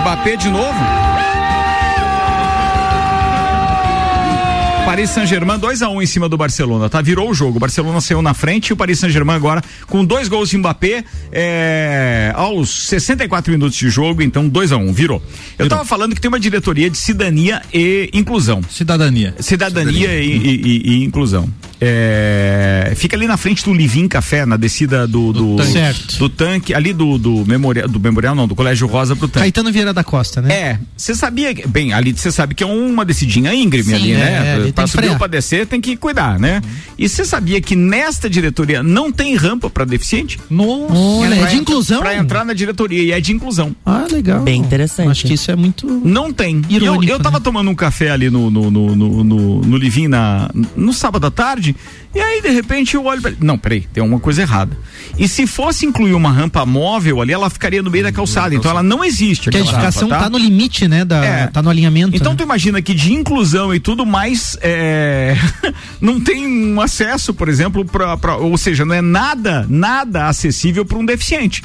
Mbappé 0.01 0.35
de 0.35 0.49
novo? 0.49 1.12
Paris 4.93 5.09
Saint-Germain 5.09 5.57
2 5.57 5.81
a 5.81 5.89
1 5.89 6.03
em 6.03 6.05
cima 6.05 6.29
do 6.29 6.37
Barcelona, 6.37 6.87
tá? 6.87 7.01
Virou 7.01 7.27
o 7.27 7.33
jogo. 7.33 7.57
O 7.57 7.59
Barcelona 7.59 7.99
saiu 7.99 8.21
na 8.21 8.35
frente 8.35 8.67
e 8.67 8.73
o 8.73 8.75
Paris 8.77 8.99
Saint-Germain 8.99 9.35
agora 9.35 9.59
com 9.87 10.05
dois 10.05 10.27
gols 10.27 10.49
de 10.51 10.57
Mbappé 10.59 11.03
é, 11.31 12.31
aos 12.35 12.69
64 12.89 13.51
minutos 13.51 13.75
de 13.75 13.89
jogo, 13.89 14.21
então 14.21 14.47
2 14.47 14.71
a 14.71 14.77
1 14.77 14.93
virou. 14.93 15.19
Eu 15.57 15.67
tava 15.67 15.83
falando 15.83 16.13
que 16.13 16.21
tem 16.21 16.29
uma 16.29 16.39
diretoria 16.39 16.91
de 16.91 16.97
cidadania 16.99 17.59
e 17.73 18.07
inclusão. 18.13 18.61
Cidadania. 18.69 19.33
Cidadania 19.39 20.13
e, 20.21 20.27
e- 20.29 20.61
e- 20.63 20.81
e 20.91 21.03
inclusão. 21.03 21.49
É, 21.85 22.93
fica 22.95 23.15
ali 23.15 23.27
na 23.27 23.37
frente 23.37 23.63
do 23.63 23.73
Livim 23.73 24.07
Café, 24.07 24.45
na 24.45 24.55
descida 24.57 25.05
do, 25.05 25.33
do, 25.33 25.55
tanque. 25.57 25.71
Certo. 25.71 26.17
do 26.17 26.29
tanque, 26.29 26.73
ali 26.73 26.93
do, 26.93 27.17
do 27.17 27.45
memorial, 27.45 27.87
do 27.87 27.99
memorial 27.99 28.33
não, 28.33 28.47
do 28.47 28.55
Colégio 28.55 28.87
Rosa 28.87 29.15
pro 29.15 29.27
tanque. 29.27 29.39
Caetano 29.39 29.71
Vieira 29.71 29.93
da 29.93 30.03
Costa, 30.03 30.41
né? 30.41 30.53
É, 30.53 30.79
você 30.95 31.13
sabia, 31.13 31.53
bem, 31.67 31.93
ali 31.93 32.13
você 32.13 32.31
sabe 32.31 32.55
que 32.55 32.63
é 32.63 32.67
uma 32.67 33.03
descidinha 33.03 33.53
íngreme 33.53 33.89
Sim. 33.89 33.95
ali, 33.95 34.11
É, 34.13 34.17
né? 34.17 34.53
ali 34.53 34.63
tem 34.65 34.73
pra 34.73 34.83
que 34.85 34.89
subir 34.91 35.09
ou 35.09 35.17
pra 35.17 35.27
descer 35.27 35.67
tem 35.67 35.81
que 35.81 35.95
cuidar, 35.97 36.39
né? 36.39 36.61
E 36.97 37.09
você 37.09 37.25
sabia 37.25 37.59
que 37.59 37.75
nesta 37.75 38.29
diretoria 38.29 38.81
não 38.81 39.11
tem 39.11 39.35
rampa 39.35 39.69
pra 39.69 39.85
deficiente? 39.85 40.39
Nossa. 40.49 40.93
Olha, 40.93 41.35
é 41.35 41.39
Pra 41.39 41.49
de 41.49 41.55
inclusão? 41.57 41.99
Pra 41.99 42.15
entrar 42.15 42.45
na 42.45 42.53
diretoria 42.53 43.03
e 43.03 43.11
é 43.11 43.19
de 43.19 43.33
inclusão. 43.33 43.75
Ah, 43.85 44.05
legal. 44.09 44.41
Bem 44.41 44.61
interessante. 44.61 45.09
Acho 45.09 45.25
que 45.25 45.33
isso 45.33 45.51
é 45.51 45.55
muito. 45.55 45.87
Não 46.03 46.31
tem. 46.31 46.61
E 46.69 46.75
eu, 46.77 46.83
Irônico, 46.83 47.11
eu 47.11 47.19
tava 47.19 47.39
né? 47.39 47.43
tomando 47.43 47.69
um 47.69 47.75
café 47.75 48.11
ali 48.11 48.29
no, 48.29 48.49
no, 48.49 48.71
no, 48.71 48.95
no, 48.95 49.23
no, 49.23 49.61
no 49.61 49.77
Livim 49.77 50.07
na, 50.07 50.49
no 50.75 50.93
sábado 50.93 51.27
à 51.27 51.31
tarde 51.31 51.72
grande. 51.73 52.03
E 52.15 52.19
aí, 52.19 52.41
de 52.41 52.49
repente, 52.49 52.95
eu 52.95 53.05
olho 53.05 53.21
pra... 53.21 53.31
Não, 53.39 53.57
peraí, 53.57 53.81
tem 53.91 54.03
uma 54.03 54.19
coisa 54.19 54.41
errada. 54.41 54.77
E 55.17 55.27
se 55.27 55.47
fosse 55.47 55.85
incluir 55.85 56.13
uma 56.13 56.31
rampa 56.31 56.65
móvel 56.65 57.21
ali, 57.21 57.33
ela 57.33 57.49
ficaria 57.49 57.81
no 57.81 57.89
meio 57.89 58.03
da 58.03 58.11
calçada. 58.11 58.53
Então 58.53 58.69
ela 58.69 58.83
não 58.83 59.03
existe. 59.03 59.45
Porque 59.45 59.57
a 59.57 59.61
edificação 59.61 60.03
rampa, 60.09 60.15
tá? 60.15 60.23
tá? 60.23 60.29
no 60.29 60.37
limite, 60.37 60.87
né? 60.87 61.03
Da, 61.03 61.25
é. 61.25 61.47
Tá 61.47 61.61
no 61.61 61.69
alinhamento. 61.69 62.15
Então 62.15 62.33
né? 62.33 62.37
tu 62.37 62.43
imagina 62.43 62.81
que 62.81 62.93
de 62.93 63.13
inclusão 63.13 63.73
e 63.73 63.79
tudo 63.79 64.05
mais, 64.05 64.57
é... 64.61 65.35
não 65.99 66.19
tem 66.19 66.45
um 66.47 66.79
acesso, 66.79 67.33
por 67.33 67.49
exemplo, 67.49 67.83
pra, 67.83 68.15
pra, 68.17 68.37
ou 68.37 68.57
seja, 68.57 68.85
não 68.85 68.93
é 68.93 69.01
nada, 69.01 69.65
nada 69.69 70.27
acessível 70.27 70.85
para 70.85 70.97
um 70.97 71.05
deficiente. 71.05 71.63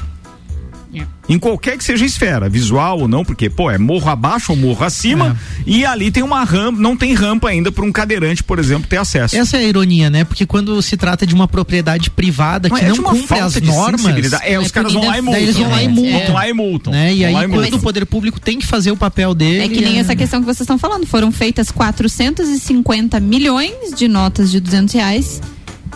Em 1.27 1.37
qualquer 1.37 1.77
que 1.77 1.83
seja 1.83 2.03
a 2.03 2.07
esfera, 2.07 2.49
visual 2.49 3.01
ou 3.01 3.07
não, 3.07 3.23
porque, 3.23 3.49
pô, 3.49 3.69
é 3.69 3.77
morro 3.77 4.09
abaixo 4.09 4.51
ou 4.51 4.57
morro 4.57 4.83
acima, 4.83 5.37
é. 5.59 5.63
e 5.67 5.85
ali 5.85 6.09
tem 6.09 6.23
uma 6.23 6.43
rampa, 6.43 6.81
não 6.81 6.97
tem 6.97 7.13
rampa 7.13 7.49
ainda 7.49 7.71
para 7.71 7.85
um 7.85 7.91
cadeirante, 7.91 8.43
por 8.43 8.57
exemplo, 8.57 8.87
ter 8.87 8.97
acesso. 8.97 9.35
Essa 9.35 9.57
é 9.57 9.59
a 9.59 9.63
ironia, 9.63 10.09
né? 10.09 10.23
Porque 10.23 10.47
quando 10.47 10.81
se 10.81 10.97
trata 10.97 11.27
de 11.27 11.35
uma 11.35 11.47
propriedade 11.47 12.09
privada 12.09 12.67
que 12.67 12.83
é 12.83 12.89
não 12.89 12.95
cumpre 12.95 13.39
as 13.39 13.61
normas. 13.61 14.33
É, 14.41 14.59
os 14.59 14.71
caras 14.71 14.93
vão 14.93 15.05
lá 15.05 15.19
e 15.19 15.21
multam. 15.21 15.41
Eles 15.41 15.57
vão 15.57 15.69
lá 15.69 15.83
e 15.83 15.87
multam. 15.87 16.19
É. 16.19 16.29
Lá 16.29 16.49
e 16.49 16.53
multam. 16.53 16.93
Né? 16.93 17.13
E 17.13 17.25
aí, 17.25 17.47
quando 17.47 17.75
o 17.75 17.79
poder 17.79 18.05
público 18.05 18.39
tem 18.39 18.57
que 18.57 18.65
fazer 18.65 18.91
o 18.91 18.97
papel 18.97 19.35
dele. 19.35 19.65
É 19.65 19.69
que 19.69 19.81
nem 19.81 19.97
é... 19.97 19.99
essa 19.99 20.15
questão 20.15 20.39
que 20.39 20.45
vocês 20.45 20.61
estão 20.61 20.79
falando. 20.79 21.05
Foram 21.05 21.31
feitas 21.31 21.69
450 21.69 23.19
milhões 23.19 23.93
de 23.95 24.07
notas 24.07 24.49
de 24.49 24.59
200 24.59 24.95
reais 24.95 25.41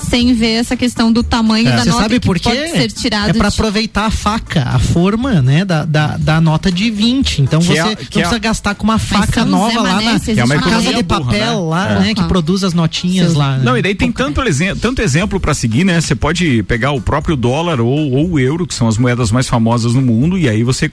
sem 0.01 0.34
ver 0.34 0.53
essa 0.53 0.75
questão 0.75 1.12
do 1.12 1.23
tamanho 1.23 1.67
é. 1.67 1.71
da 1.71 1.84
Cê 1.84 1.89
nota 1.89 2.01
sabe 2.03 2.19
por 2.19 2.38
que 2.38 2.49
pode 2.49 2.71
ser 2.71 2.91
tirado. 2.91 3.29
É 3.29 3.34
para 3.34 3.49
de... 3.49 3.56
aproveitar 3.56 4.06
a 4.06 4.12
faca, 4.12 4.63
a 4.63 4.79
forma, 4.79 5.41
né, 5.41 5.65
da, 5.65 5.86
da, 5.86 6.17
da 6.17 6.41
nota 6.41 6.71
de 6.71 6.89
20. 6.89 7.41
Então 7.41 7.60
que 7.60 7.67
você 7.67 7.79
é, 7.79 7.86
não 7.86 7.95
precisa 7.95 8.36
é... 8.36 8.39
gastar 8.39 8.75
com 8.75 8.84
uma 8.84 8.99
faca 8.99 9.45
nova 9.45 9.82
lá 9.82 10.01
na, 10.01 10.19
que 10.19 10.39
é 10.39 10.43
uma 10.43 10.60
casa 10.60 10.93
de 10.93 11.03
papel 11.03 11.23
burra, 11.23 11.38
né? 11.38 11.51
lá, 11.51 11.91
é. 11.91 11.99
né, 11.99 12.13
que 12.13 12.23
produz 12.23 12.63
as 12.63 12.73
notinhas 12.73 13.32
Sim. 13.32 13.38
lá. 13.38 13.58
Não, 13.58 13.77
e 13.77 13.82
daí 13.82 13.95
tem 13.95 14.12
tanto, 14.12 14.41
exemplo, 14.41 14.79
tanto 14.79 15.01
exemplo 15.01 15.39
para 15.39 15.53
seguir, 15.53 15.84
né? 15.84 15.99
Você 15.99 16.15
pode 16.15 16.63
pegar 16.63 16.91
o 16.91 17.01
próprio 17.01 17.36
dólar 17.36 17.79
ou, 17.79 18.12
ou 18.12 18.32
o 18.32 18.39
euro, 18.39 18.67
que 18.67 18.73
são 18.73 18.88
as 18.88 18.97
moedas 18.97 19.32
mais 19.32 19.47
famosas 19.47 19.93
no 19.93 20.01
mundo, 20.01 20.38
e 20.38 20.49
aí 20.49 20.63
você 20.63 20.91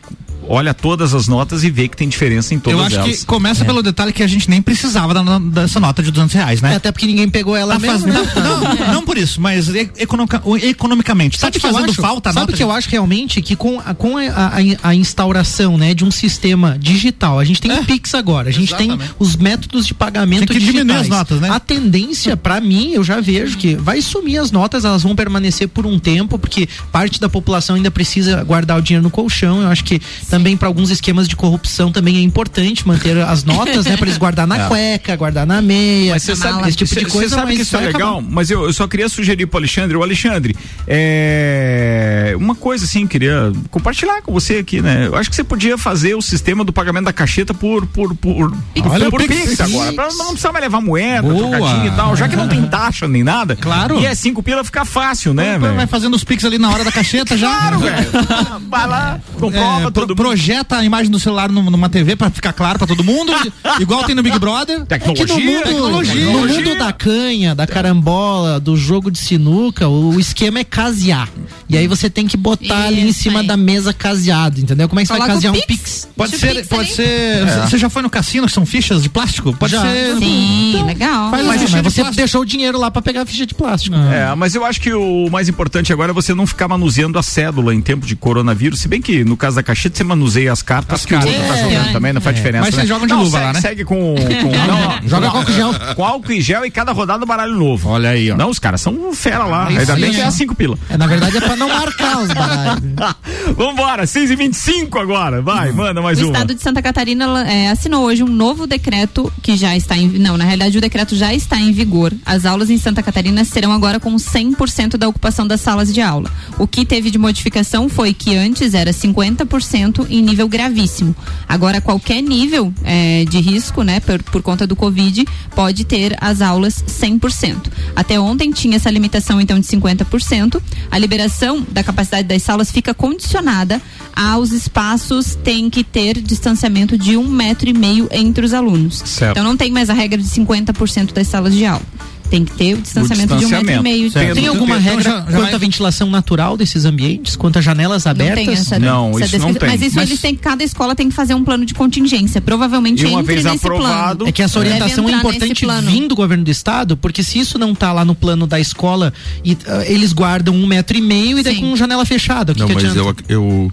olha 0.50 0.74
todas 0.74 1.14
as 1.14 1.28
notas 1.28 1.62
e 1.62 1.70
vê 1.70 1.86
que 1.86 1.96
tem 1.96 2.08
diferença 2.08 2.52
em 2.52 2.58
todas 2.58 2.78
elas. 2.78 2.92
Eu 2.92 2.98
acho 2.98 3.08
elas. 3.08 3.20
que 3.20 3.26
começa 3.26 3.62
é. 3.62 3.64
pelo 3.64 3.82
detalhe 3.82 4.12
que 4.12 4.22
a 4.22 4.26
gente 4.26 4.50
nem 4.50 4.60
precisava 4.60 5.14
da, 5.14 5.38
dessa 5.38 5.78
nota 5.78 6.02
de 6.02 6.10
200 6.10 6.34
reais, 6.34 6.60
né? 6.60 6.72
É, 6.72 6.76
até 6.76 6.90
porque 6.90 7.06
ninguém 7.06 7.28
pegou 7.28 7.54
ela 7.54 7.74
tá 7.74 7.78
mesmo. 7.78 8.12
Faz... 8.12 8.34
Né? 8.34 8.42
Não, 8.42 8.60
não, 8.60 8.74
não, 8.94 9.02
por 9.04 9.16
isso, 9.16 9.40
mas 9.40 9.68
economica, 9.68 10.42
economicamente. 10.62 11.38
Tá 11.38 11.46
sabe 11.46 11.60
tá 11.60 11.68
te 11.68 11.72
fazendo 11.72 11.90
acho, 11.90 12.02
falta 12.02 12.30
a 12.30 12.32
Sabe 12.32 12.52
que 12.52 12.62
eu 12.62 12.72
acho 12.72 12.90
realmente 12.90 13.40
que 13.40 13.54
com, 13.54 13.78
a, 13.78 13.94
com 13.94 14.18
a, 14.18 14.22
a, 14.24 14.88
a, 14.88 14.94
instauração 14.94 15.78
né, 15.78 15.94
de 15.94 16.04
um 16.04 16.10
sistema 16.10 16.76
digital, 16.78 17.38
a 17.38 17.44
gente 17.44 17.60
tem 17.60 17.70
é. 17.70 17.80
o 17.80 17.84
Pix 17.84 18.14
agora, 18.14 18.48
a 18.48 18.52
gente 18.52 18.74
Exatamente. 18.74 18.98
tem 18.98 19.10
os 19.20 19.36
métodos 19.36 19.86
de 19.86 19.94
pagamento 19.94 20.40
tem 20.40 20.48
que 20.48 20.54
digitais. 20.54 20.84
diminuir 20.84 21.00
as 21.00 21.08
notas, 21.08 21.40
né? 21.40 21.48
A 21.48 21.60
tendência, 21.60 22.36
para 22.36 22.60
mim, 22.60 22.90
eu 22.92 23.04
já 23.04 23.20
vejo 23.20 23.56
que 23.56 23.76
vai 23.76 24.02
sumir 24.02 24.38
as 24.38 24.50
notas, 24.50 24.84
elas 24.84 25.04
vão 25.04 25.14
permanecer 25.14 25.68
por 25.68 25.86
um 25.86 25.98
tempo, 25.98 26.38
porque 26.38 26.68
parte 26.90 27.20
da 27.20 27.28
população 27.28 27.76
ainda 27.76 27.90
precisa 27.90 28.42
guardar 28.42 28.78
o 28.78 28.82
dinheiro 28.82 29.02
no 29.04 29.10
colchão. 29.10 29.62
Eu 29.62 29.68
acho 29.68 29.84
que 29.84 30.00
também 30.40 30.56
para 30.56 30.68
alguns 30.68 30.90
esquemas 30.90 31.28
de 31.28 31.36
corrupção 31.36 31.92
também 31.92 32.16
é 32.16 32.22
importante 32.22 32.88
manter 32.88 33.18
as 33.18 33.44
notas, 33.44 33.84
né? 33.84 33.96
Pra 33.96 34.06
eles 34.06 34.16
guardar 34.16 34.46
na 34.46 34.56
é. 34.64 34.68
cueca, 34.68 35.14
guardar 35.16 35.46
na 35.46 35.60
meia, 35.60 36.12
mas 36.12 36.22
você 36.22 36.34
sabe, 36.34 36.66
esse 36.66 36.78
tipo 36.78 36.94
de 36.94 37.06
coisa. 37.06 37.28
Você 37.28 37.34
sabe 37.34 37.56
que 37.56 37.62
isso 37.62 37.76
é 37.76 37.80
legal, 37.80 38.18
acabar. 38.18 38.30
mas 38.30 38.50
eu, 38.50 38.64
eu, 38.64 38.72
só 38.72 38.88
queria 38.88 39.08
sugerir 39.08 39.46
pro 39.46 39.58
Alexandre, 39.58 39.96
o 39.96 40.02
Alexandre, 40.02 40.56
é, 40.88 42.34
uma 42.38 42.54
coisa 42.54 42.86
assim, 42.86 43.06
queria 43.06 43.52
compartilhar 43.70 44.22
com 44.22 44.32
você 44.32 44.56
aqui, 44.56 44.80
né? 44.80 45.08
Eu 45.08 45.16
acho 45.16 45.28
que 45.28 45.36
você 45.36 45.44
podia 45.44 45.76
fazer 45.76 46.14
o 46.14 46.22
sistema 46.22 46.64
do 46.64 46.72
pagamento 46.72 47.04
da 47.04 47.12
cacheta 47.12 47.52
por 47.52 47.86
por 47.86 48.14
por, 48.14 48.52
Olha, 48.84 49.10
por, 49.10 49.20
por 49.20 49.28
Pix, 49.28 49.50
Pix 49.50 49.60
agora, 49.60 49.92
pra 49.92 50.08
não 50.12 50.28
precisar 50.28 50.52
mais 50.52 50.64
levar 50.64 50.80
moeda, 50.80 51.28
trocadinho 51.28 51.86
e 51.86 51.96
tal, 51.96 52.16
já 52.16 52.28
que 52.28 52.36
não 52.36 52.48
tem 52.48 52.62
taxa 52.68 53.06
nem 53.06 53.22
nada. 53.22 53.56
Claro. 53.56 54.00
E 54.00 54.06
é 54.06 54.14
cinco 54.14 54.42
pila 54.42 54.64
fica 54.64 54.86
fácil, 54.86 55.34
né, 55.34 55.58
velho? 55.58 55.74
Vai 55.74 55.86
fazendo 55.86 56.14
os 56.14 56.24
Pix 56.24 56.44
ali 56.44 56.58
na 56.58 56.70
hora 56.70 56.82
da 56.82 56.92
cacheta 56.92 57.36
já. 57.36 57.50
Claro, 57.50 57.78
velho. 57.80 58.10
Vai 58.70 58.86
lá, 58.86 59.20
comprova, 59.38 59.88
é, 59.88 59.90
pro, 59.90 60.14
projeta 60.30 60.76
a 60.76 60.84
imagem 60.84 61.10
do 61.10 61.18
celular 61.18 61.50
numa 61.50 61.88
TV 61.88 62.14
para 62.14 62.30
ficar 62.30 62.52
claro 62.52 62.78
para 62.78 62.86
todo 62.86 63.02
mundo, 63.02 63.32
igual 63.80 64.04
tem 64.04 64.14
no 64.14 64.22
Big 64.22 64.38
Brother. 64.38 64.86
Tecnologia, 64.86 65.26
no 65.26 65.44
mundo, 65.44 65.64
tecnologia. 65.64 66.24
No 66.26 66.46
mundo 66.46 66.78
da 66.78 66.92
canha, 66.92 67.52
da 67.52 67.66
carambola, 67.66 68.60
do 68.60 68.76
jogo 68.76 69.10
de 69.10 69.18
sinuca, 69.18 69.88
o 69.88 70.20
esquema 70.20 70.60
é 70.60 70.64
casear. 70.64 71.28
E 71.68 71.76
aí 71.76 71.86
você 71.88 72.08
tem 72.08 72.26
que 72.28 72.36
botar 72.36 72.64
Isso 72.64 72.72
ali 72.72 73.08
em 73.08 73.12
cima 73.12 73.40
aí. 73.40 73.46
da 73.46 73.56
mesa 73.56 73.92
caseado, 73.92 74.60
entendeu? 74.60 74.88
Como 74.88 75.00
é 75.00 75.02
que 75.02 75.08
você 75.08 75.18
vai 75.18 75.28
casear 75.28 75.52
um 75.52 75.60
pix? 75.60 76.08
Pode 76.16 76.36
ser, 76.36 76.54
pix 76.56 76.68
pode 76.68 76.92
ser. 76.92 77.02
É. 77.02 77.66
Você 77.66 77.78
já 77.78 77.88
foi 77.88 78.02
no 78.02 78.10
cassino 78.10 78.46
que 78.46 78.52
são 78.52 78.64
fichas 78.64 79.02
de 79.02 79.08
plástico? 79.08 79.52
Pode 79.54 79.72
já. 79.72 79.82
ser. 79.82 80.16
Sim, 80.18 80.70
então, 80.70 80.86
legal. 80.86 81.30
Faz 81.30 81.46
mas, 81.46 81.70
mas 81.70 81.82
você 81.82 82.04
deixou 82.10 82.42
o 82.42 82.44
dinheiro 82.44 82.78
lá 82.78 82.90
para 82.90 83.02
pegar 83.02 83.22
a 83.22 83.26
ficha 83.26 83.46
de 83.46 83.54
plástico. 83.54 83.96
É, 83.96 84.32
mas 84.36 84.54
eu 84.54 84.64
acho 84.64 84.80
que 84.80 84.92
o 84.92 85.28
mais 85.30 85.48
importante 85.48 85.92
agora 85.92 86.10
é 86.10 86.14
você 86.14 86.34
não 86.34 86.46
ficar 86.46 86.68
manuseando 86.68 87.18
a 87.18 87.22
cédula 87.22 87.74
em 87.74 87.80
tempo 87.80 88.06
de 88.06 88.14
coronavírus, 88.14 88.80
se 88.80 88.88
bem 88.88 89.00
que 89.00 89.24
no 89.24 89.36
caso 89.36 89.56
da 89.56 89.62
cacheta 89.62 89.96
você 89.96 90.04
manuseia 90.20 90.52
as 90.52 90.60
cartas 90.60 91.00
as 91.00 91.06
que 91.06 91.14
cartas. 91.14 91.30
o 91.30 91.34
outro 91.34 91.48
tá 91.48 91.56
jogando 91.56 91.88
é. 91.88 91.92
também, 91.92 92.12
não 92.12 92.20
faz 92.20 92.36
é. 92.36 92.38
diferença. 92.38 92.64
Mas 92.64 92.74
né? 92.74 92.80
vocês 92.80 92.88
jogam 92.88 93.06
de 93.06 93.12
não, 93.12 93.22
luva 93.22 93.38
segue, 93.38 93.46
lá, 93.46 93.52
né? 93.54 93.60
Segue 93.60 93.84
com. 93.84 94.14
com 94.14 94.50
não, 94.66 95.08
joga 95.08 95.30
com 95.30 95.38
álcool 95.38 95.52
gel. 95.52 95.74
Com 95.96 96.04
álcool 96.04 96.32
e 96.32 96.40
gel 96.40 96.64
e 96.66 96.70
cada 96.70 96.92
rodada 96.92 97.24
baralho 97.24 97.54
novo. 97.54 97.88
Olha 97.88 98.10
aí, 98.10 98.30
ó. 98.30 98.36
Não, 98.36 98.50
os 98.50 98.58
caras 98.58 98.80
são 98.80 99.12
fera 99.14 99.44
lá. 99.44 99.68
Aí 99.68 99.78
Ainda 99.78 99.94
sim, 99.94 100.00
bem 100.00 100.12
que 100.12 100.20
é 100.20 100.24
a 100.24 100.30
cinco 100.30 100.54
pila. 100.54 100.78
É, 100.90 100.98
na 100.98 101.06
verdade 101.06 101.38
é 101.38 101.40
pra 101.40 101.56
não 101.56 101.68
marcar 101.68 102.18
os 102.22 102.28
baralhos. 102.28 102.82
Vambora, 103.56 104.06
6 104.06 104.30
e 104.30 104.36
25 104.36 104.98
agora. 104.98 105.40
Vai, 105.40 105.72
manda 105.72 106.00
mais 106.02 106.18
o 106.18 106.24
uma. 106.24 106.28
O 106.28 106.32
estado 106.32 106.54
de 106.54 106.62
Santa 106.62 106.82
Catarina 106.82 107.48
é, 107.48 107.68
assinou 107.68 108.04
hoje 108.04 108.22
um 108.22 108.28
novo 108.28 108.66
decreto 108.66 109.32
que 109.42 109.56
já 109.56 109.76
está 109.76 109.96
em. 109.96 110.08
Não, 110.08 110.36
na 110.36 110.44
realidade 110.44 110.76
o 110.76 110.80
decreto 110.80 111.16
já 111.16 111.32
está 111.32 111.56
em 111.56 111.72
vigor. 111.72 112.12
As 112.24 112.44
aulas 112.44 112.70
em 112.70 112.78
Santa 112.78 113.02
Catarina 113.02 113.44
serão 113.44 113.72
agora 113.72 113.98
com 113.98 114.14
100% 114.14 114.96
da 114.96 115.08
ocupação 115.08 115.46
das 115.46 115.60
salas 115.60 115.92
de 115.92 116.00
aula. 116.00 116.30
O 116.58 116.66
que 116.66 116.84
teve 116.84 117.10
de 117.10 117.18
modificação 117.18 117.88
foi 117.88 118.12
que 118.12 118.36
antes 118.36 118.74
era 118.74 118.92
50% 118.92 119.99
em 120.08 120.22
nível 120.22 120.48
gravíssimo. 120.48 121.14
Agora, 121.48 121.80
qualquer 121.80 122.22
nível 122.22 122.72
é, 122.84 123.24
de 123.24 123.40
risco, 123.40 123.82
né, 123.82 124.00
por, 124.00 124.22
por 124.22 124.42
conta 124.42 124.66
do 124.66 124.76
Covid, 124.76 125.26
pode 125.54 125.84
ter 125.84 126.16
as 126.20 126.40
aulas 126.40 126.82
100%. 126.86 127.56
Até 127.94 128.18
ontem 128.18 128.50
tinha 128.50 128.76
essa 128.76 128.90
limitação, 128.90 129.40
então, 129.40 129.58
de 129.58 129.66
50%. 129.66 130.60
A 130.90 130.98
liberação 130.98 131.66
da 131.70 131.82
capacidade 131.82 132.28
das 132.28 132.42
salas 132.42 132.70
fica 132.70 132.94
condicionada 132.94 133.80
aos 134.14 134.52
espaços 134.52 135.34
tem 135.36 135.70
que 135.70 135.82
ter 135.82 136.20
distanciamento 136.20 136.98
de 136.98 137.16
um 137.16 137.28
metro 137.28 137.68
e 137.68 137.72
meio 137.72 138.08
entre 138.10 138.44
os 138.44 138.52
alunos. 138.52 139.02
Certo. 139.04 139.32
Então 139.32 139.44
não 139.44 139.56
tem 139.56 139.70
mais 139.70 139.90
a 139.90 139.94
regra 139.94 140.20
de 140.20 140.28
50% 140.28 141.12
das 141.12 141.26
salas 141.26 141.54
de 141.54 141.64
aula. 141.64 141.82
Tem 142.30 142.44
que 142.44 142.52
ter 142.52 142.74
o 142.74 142.80
distanciamento, 142.80 143.34
o 143.34 143.38
distanciamento. 143.38 143.66
de 143.72 143.78
um 143.78 143.82
metro 143.82 143.88
e 143.88 143.98
meio. 143.98 144.10
Certo. 144.10 144.34
Tem 144.34 144.46
alguma 144.46 144.78
então, 144.78 144.90
regra 144.90 145.02
já, 145.02 145.26
já 145.28 145.36
quanto 145.36 145.56
à 145.56 145.58
ventilação 145.58 146.08
natural 146.08 146.56
desses 146.56 146.84
ambientes? 146.84 147.34
Quanto 147.34 147.58
a 147.58 147.60
janelas 147.60 148.06
abertas? 148.06 148.46
Não, 148.46 148.52
essa, 148.52 148.78
não 148.78 149.18
essa 149.18 149.36
isso 149.36 149.38
não 149.46 149.52
tem. 149.52 149.68
Mas 149.68 149.82
isso 149.82 149.96
mas... 149.96 150.08
eles 150.08 150.20
têm, 150.20 150.36
cada 150.36 150.62
escola 150.62 150.94
tem 150.94 151.08
que 151.08 151.14
fazer 151.14 151.34
um 151.34 151.42
plano 151.42 151.66
de 151.66 151.74
contingência. 151.74 152.40
Provavelmente 152.40 153.02
e 153.02 153.06
uma 153.06 153.20
entre 153.20 153.34
vez 153.34 153.44
nesse 153.44 153.66
aprovado, 153.66 154.18
plano. 154.18 154.28
É 154.28 154.32
que 154.32 154.42
essa 154.42 154.58
orientação 154.58 155.08
é 155.08 155.12
importante 155.12 155.66
vir 155.66 156.06
do 156.06 156.14
governo 156.14 156.44
do 156.44 156.50
estado, 156.50 156.96
porque 156.96 157.22
se 157.22 157.40
isso 157.40 157.58
não 157.58 157.72
está 157.72 157.92
lá 157.92 158.04
no 158.04 158.14
plano 158.14 158.46
da 158.46 158.60
escola, 158.60 159.12
e, 159.44 159.54
uh, 159.54 159.58
eles 159.86 160.12
guardam 160.12 160.54
um 160.54 160.66
metro 160.66 160.96
e 160.96 161.00
meio 161.00 161.36
e 161.36 161.42
daí 161.42 161.56
com 161.56 161.74
janela 161.74 162.06
fechada. 162.06 162.54
não, 162.56 162.68
que 162.68 162.74
mas 162.74 162.94
eu, 162.94 163.14
eu, 163.28 163.72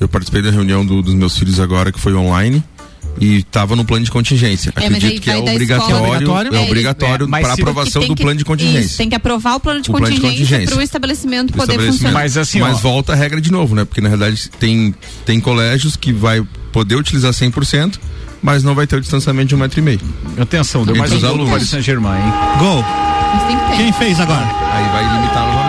eu 0.00 0.08
participei 0.08 0.40
da 0.40 0.50
reunião 0.50 0.84
do, 0.84 1.02
dos 1.02 1.14
meus 1.14 1.36
filhos 1.36 1.60
agora, 1.60 1.92
que 1.92 2.00
foi 2.00 2.14
online 2.14 2.62
e 3.20 3.38
estava 3.38 3.74
no 3.76 3.84
plano 3.84 4.04
de 4.04 4.10
contingência. 4.10 4.72
É, 4.76 4.86
Acredito 4.86 5.20
que 5.20 5.30
é 5.30 5.36
obrigatório, 5.36 6.54
é 6.54 6.60
obrigatório 6.60 7.26
é, 7.26 7.40
para 7.40 7.52
aprovação 7.54 8.06
do 8.06 8.14
plano 8.14 8.38
de 8.38 8.44
contingência. 8.44 8.80
Isso, 8.80 8.96
tem 8.96 9.08
que 9.08 9.14
aprovar 9.14 9.56
o 9.56 9.60
plano 9.60 9.80
de 9.80 9.90
o 9.90 9.92
contingência 9.92 10.66
para 10.66 10.76
o 10.78 10.82
estabelecimento 10.82 11.52
poder 11.52 11.72
estabelecimento. 11.72 11.92
funcionar. 11.92 12.14
Mas, 12.14 12.36
assim, 12.36 12.60
Mas 12.60 12.76
ó, 12.76 12.80
volta 12.80 13.12
a 13.12 13.16
regra 13.16 13.40
de 13.40 13.50
novo, 13.50 13.74
né? 13.74 13.84
Porque 13.84 14.00
na 14.00 14.08
realidade 14.08 14.50
tem, 14.58 14.94
tem 15.24 15.40
colégios 15.40 15.96
que 15.96 16.12
vai 16.12 16.42
poder 16.72 16.96
utilizar 16.96 17.32
100%, 17.32 17.98
mas 18.42 18.62
não 18.62 18.74
vai 18.74 18.86
ter 18.86 18.96
o 18.96 19.00
distanciamento 19.00 19.48
de 19.48 19.54
um 19.54 19.58
metro 19.58 19.80
e 19.80 19.82
meio. 19.82 20.00
Atenção, 20.38 20.84
deu 20.84 20.96
mais 20.96 21.12
um 21.12 21.20
gol 21.20 21.38
do 21.38 21.46
Paris 21.46 21.68
Saint-Germain, 21.68 22.18
hein? 22.18 22.32
Gol. 22.58 22.84
Quem 23.76 23.92
fez 23.92 24.18
agora? 24.20 24.46
Aí 24.72 24.88
vai 24.90 25.16
limitar 25.16 25.46
novamente. 25.46 25.67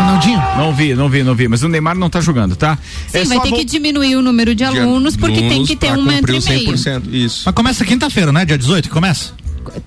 Ronaldinho? 0.00 0.38
Não 0.56 0.74
vi, 0.74 0.94
não 0.94 1.08
vi, 1.08 1.22
não 1.22 1.34
vi. 1.34 1.48
Mas 1.48 1.62
o 1.62 1.68
Neymar 1.68 1.96
não 1.96 2.10
tá 2.10 2.20
jogando, 2.20 2.56
tá? 2.56 2.78
Sim, 3.08 3.18
é 3.18 3.24
vai 3.24 3.40
ter 3.40 3.52
que 3.52 3.64
diminuir 3.64 4.16
o 4.16 4.22
número 4.22 4.54
de 4.54 4.64
alunos, 4.64 5.16
porque 5.16 5.40
tem 5.40 5.64
que 5.64 5.76
ter 5.76 5.92
um 5.92 6.02
metro 6.02 6.34
e 6.34 6.44
meio. 6.44 6.74
Isso. 7.10 7.42
Mas 7.44 7.54
começa 7.54 7.84
quinta-feira, 7.84 8.32
né? 8.32 8.44
Dia 8.44 8.58
18 8.58 8.88
que 8.88 8.94
começa? 8.94 9.32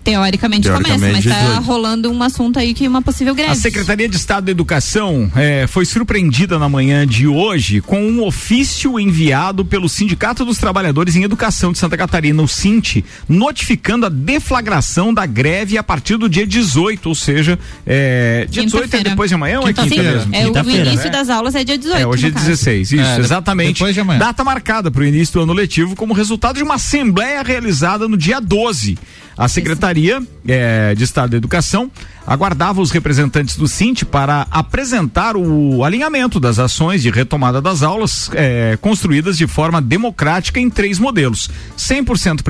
Teoricamente, 0.03 0.63
Teoricamente 0.63 0.99
começa, 0.99 1.13
mas 1.13 1.25
está 1.25 1.59
rolando 1.59 2.11
um 2.11 2.21
assunto 2.21 2.59
aí 2.59 2.73
que 2.73 2.85
é 2.85 2.89
uma 2.89 3.01
possível 3.01 3.33
greve. 3.33 3.51
A 3.51 3.55
Secretaria 3.55 4.07
de 4.07 4.15
Estado 4.15 4.45
da 4.45 4.51
Educação 4.51 5.31
é, 5.35 5.65
foi 5.67 5.85
surpreendida 5.85 6.59
na 6.59 6.69
manhã 6.69 7.07
de 7.07 7.27
hoje 7.27 7.81
com 7.81 8.01
um 8.01 8.23
ofício 8.23 8.99
enviado 8.99 9.65
pelo 9.65 9.89
Sindicato 9.89 10.45
dos 10.45 10.57
Trabalhadores 10.57 11.15
em 11.15 11.23
Educação 11.23 11.71
de 11.71 11.79
Santa 11.79 11.97
Catarina, 11.97 12.41
o 12.41 12.47
SINT, 12.47 13.03
notificando 13.27 14.05
a 14.05 14.09
deflagração 14.09 15.13
da 15.13 15.25
greve 15.25 15.77
a 15.77 15.83
partir 15.83 16.17
do 16.17 16.29
dia 16.29 16.45
18, 16.45 17.07
ou 17.09 17.15
seja, 17.15 17.57
é, 17.85 18.45
dia 18.49 18.63
18 18.63 18.95
é 18.95 19.03
depois 19.03 19.29
de 19.29 19.35
amanhã 19.35 19.59
ou 19.59 19.67
é 19.67 19.73
quinta 19.73 20.03
mesmo? 20.03 20.35
É, 20.35 20.47
o 20.47 20.69
início 20.69 21.05
né? 21.05 21.09
das 21.09 21.29
aulas 21.29 21.55
é 21.55 21.63
dia 21.63 21.77
18. 21.77 21.99
É, 21.99 22.07
hoje 22.07 22.27
é 22.27 22.31
16, 22.31 22.91
isso, 22.91 23.01
é, 23.01 23.19
exatamente. 23.19 23.73
Depois 23.73 23.93
de 23.93 24.01
amanhã. 24.01 24.19
Data 24.19 24.43
marcada 24.43 24.91
para 24.91 25.01
o 25.01 25.05
início 25.05 25.33
do 25.33 25.41
ano 25.41 25.53
letivo 25.53 25.95
como 25.95 26.13
resultado 26.13 26.57
de 26.57 26.63
uma 26.63 26.75
assembleia 26.75 27.41
realizada 27.41 28.07
no 28.07 28.17
dia 28.17 28.39
12. 28.39 28.97
A 29.37 29.47
Secretaria 29.47 30.21
é, 30.47 30.95
de 30.95 31.03
Estado 31.03 31.31
da 31.31 31.37
Educação 31.37 31.91
aguardava 32.25 32.81
os 32.81 32.91
representantes 32.91 33.55
do 33.55 33.67
Sint 33.67 34.03
para 34.03 34.47
apresentar 34.49 35.35
o 35.35 35.83
alinhamento 35.83 36.39
das 36.39 36.59
ações 36.59 37.01
de 37.01 37.09
retomada 37.09 37.61
das 37.61 37.83
aulas 37.83 38.29
eh, 38.33 38.77
construídas 38.79 39.37
de 39.37 39.45
forma 39.45 39.81
democrática 39.81 40.59
em 40.59 40.69
três 40.69 40.99
modelos: 40.99 41.49
100% 41.77 42.41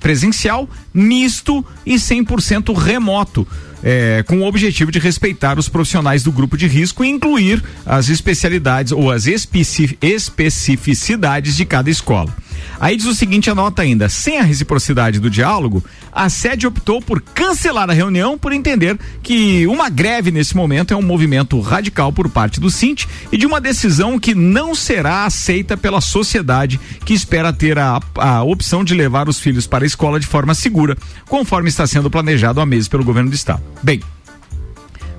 presencial, 0.00 0.68
misto 0.94 1.64
e 1.84 1.96
100% 1.96 2.74
remoto 2.74 3.46
é, 3.82 4.22
com 4.26 4.40
o 4.40 4.46
objetivo 4.46 4.90
de 4.90 4.98
respeitar 4.98 5.58
os 5.58 5.68
profissionais 5.68 6.22
do 6.22 6.32
grupo 6.32 6.56
de 6.56 6.66
risco 6.66 7.04
e 7.04 7.08
incluir 7.08 7.62
as 7.84 8.08
especialidades 8.08 8.92
ou 8.92 9.10
as 9.10 9.26
especificidades 9.26 11.56
de 11.56 11.64
cada 11.64 11.90
escola. 11.90 12.32
Aí 12.80 12.96
diz 12.96 13.06
o 13.06 13.14
seguinte, 13.14 13.50
anota 13.50 13.82
ainda, 13.82 14.08
sem 14.08 14.38
a 14.38 14.42
reciprocidade 14.42 15.18
do 15.18 15.30
diálogo, 15.30 15.84
a 16.12 16.28
sede 16.28 16.66
optou 16.66 17.00
por 17.00 17.20
cancelar 17.20 17.90
a 17.90 17.92
reunião 17.92 18.38
por 18.38 18.52
entender 18.52 18.98
que 19.22 19.66
uma 19.66 19.88
greve 19.88 20.30
nesse 20.30 20.56
momento 20.56 20.92
é 20.92 20.96
um 20.96 21.02
movimento 21.02 21.60
radical 21.60 22.12
por 22.12 22.28
parte 22.28 22.60
do 22.60 22.70
Sint 22.70 23.06
e 23.30 23.36
de 23.36 23.46
uma 23.46 23.60
decisão 23.60 24.18
que 24.18 24.34
não 24.34 24.74
será 24.74 25.24
aceita 25.24 25.76
pela 25.76 26.00
sociedade 26.00 26.80
que 27.04 27.14
espera 27.14 27.52
ter 27.52 27.78
a, 27.78 28.00
a 28.16 28.42
opção 28.42 28.84
de 28.84 28.94
levar 28.94 29.28
os 29.28 29.40
filhos 29.40 29.66
para 29.66 29.84
a 29.84 29.86
escola 29.86 30.20
de 30.20 30.26
forma 30.26 30.54
segura, 30.54 30.96
conforme 31.28 31.68
está 31.68 31.86
sendo 31.86 32.10
planejado 32.10 32.60
há 32.60 32.66
meses 32.66 32.88
pelo 32.88 33.04
governo 33.04 33.30
do 33.30 33.36
estado. 33.36 33.62
Bem, 33.82 34.00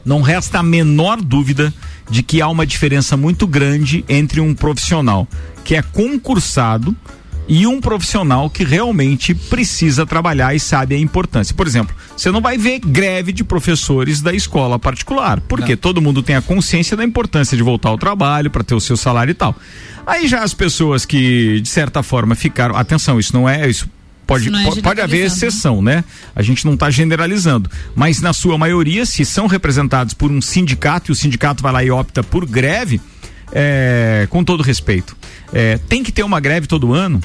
não 0.06 0.21
resta 0.21 0.60
a 0.60 0.63
menor 0.63 1.21
dúvida 1.21 1.73
de 2.10 2.23
que 2.23 2.41
há 2.41 2.47
uma 2.47 2.65
diferença 2.65 3.15
muito 3.15 3.45
grande 3.45 4.04
entre 4.10 4.41
um 4.41 4.56
profissional 4.56 5.28
que 5.63 5.75
é 5.75 5.82
concursado 5.82 6.95
e 7.49 7.65
um 7.65 7.81
profissional 7.81 8.47
que 8.47 8.63
realmente 8.63 9.33
precisa 9.33 10.05
trabalhar 10.05 10.55
e 10.55 10.59
sabe 10.59 10.93
a 10.93 10.99
importância. 10.99 11.55
Por 11.55 11.65
exemplo, 11.65 11.95
você 12.15 12.31
não 12.31 12.41
vai 12.41 12.59
ver 12.59 12.79
greve 12.79 13.33
de 13.33 13.43
professores 13.43 14.21
da 14.21 14.31
escola 14.31 14.77
particular, 14.77 15.41
porque 15.41 15.71
não. 15.71 15.77
todo 15.77 15.99
mundo 15.99 16.21
tem 16.21 16.35
a 16.35 16.43
consciência 16.43 16.95
da 16.95 17.03
importância 17.03 17.57
de 17.57 17.63
voltar 17.63 17.89
ao 17.89 17.97
trabalho 17.97 18.51
para 18.51 18.63
ter 18.63 18.75
o 18.75 18.79
seu 18.79 18.95
salário 18.95 19.31
e 19.31 19.33
tal. 19.33 19.55
Aí 20.05 20.27
já 20.27 20.43
as 20.43 20.53
pessoas 20.53 21.05
que, 21.05 21.59
de 21.59 21.67
certa 21.69 22.03
forma, 22.03 22.35
ficaram. 22.35 22.75
Atenção, 22.75 23.19
isso 23.19 23.33
não 23.33 23.49
é. 23.49 23.67
Isso 23.67 23.89
pode, 24.27 24.47
é 24.47 24.63
pode, 24.63 24.81
pode 24.83 25.01
haver 25.01 25.25
exceção, 25.25 25.81
né? 25.81 26.03
A 26.35 26.43
gente 26.43 26.65
não 26.65 26.75
está 26.75 26.91
generalizando. 26.91 27.69
Mas 27.95 28.21
na 28.21 28.31
sua 28.31 28.59
maioria, 28.59 29.07
se 29.07 29.25
são 29.25 29.47
representados 29.47 30.13
por 30.13 30.31
um 30.31 30.39
sindicato 30.39 31.09
e 31.09 31.13
o 31.13 31.15
sindicato 31.15 31.63
vai 31.63 31.73
lá 31.73 31.83
e 31.83 31.89
opta 31.89 32.21
por 32.21 32.45
greve, 32.45 33.01
é, 33.51 34.27
com 34.29 34.43
todo 34.43 34.62
respeito, 34.62 35.17
é, 35.51 35.79
tem 35.89 36.03
que 36.03 36.12
ter 36.12 36.21
uma 36.21 36.39
greve 36.39 36.67
todo 36.67 36.93
ano 36.93 37.19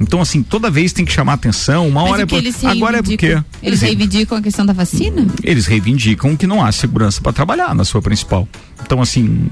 então, 0.00 0.20
assim, 0.20 0.42
toda 0.42 0.70
vez 0.70 0.92
tem 0.94 1.04
que 1.04 1.12
chamar 1.12 1.34
atenção. 1.34 1.86
Uma 1.86 2.02
Mas 2.02 2.12
hora 2.12 2.22
é 2.22 2.26
por... 2.26 2.42
Agora 2.64 2.98
é 2.98 3.02
porque. 3.02 3.26
Eles, 3.26 3.44
eles 3.62 3.80
reivindicam 3.82 4.38
a 4.38 4.42
questão 4.42 4.64
da 4.64 4.72
vacina? 4.72 5.26
Eles 5.44 5.66
reivindicam 5.66 6.36
que 6.36 6.46
não 6.46 6.64
há 6.64 6.72
segurança 6.72 7.20
para 7.20 7.32
trabalhar 7.32 7.74
na 7.74 7.84
sua 7.84 8.00
principal. 8.00 8.48
Então, 8.82 9.00
assim, 9.00 9.48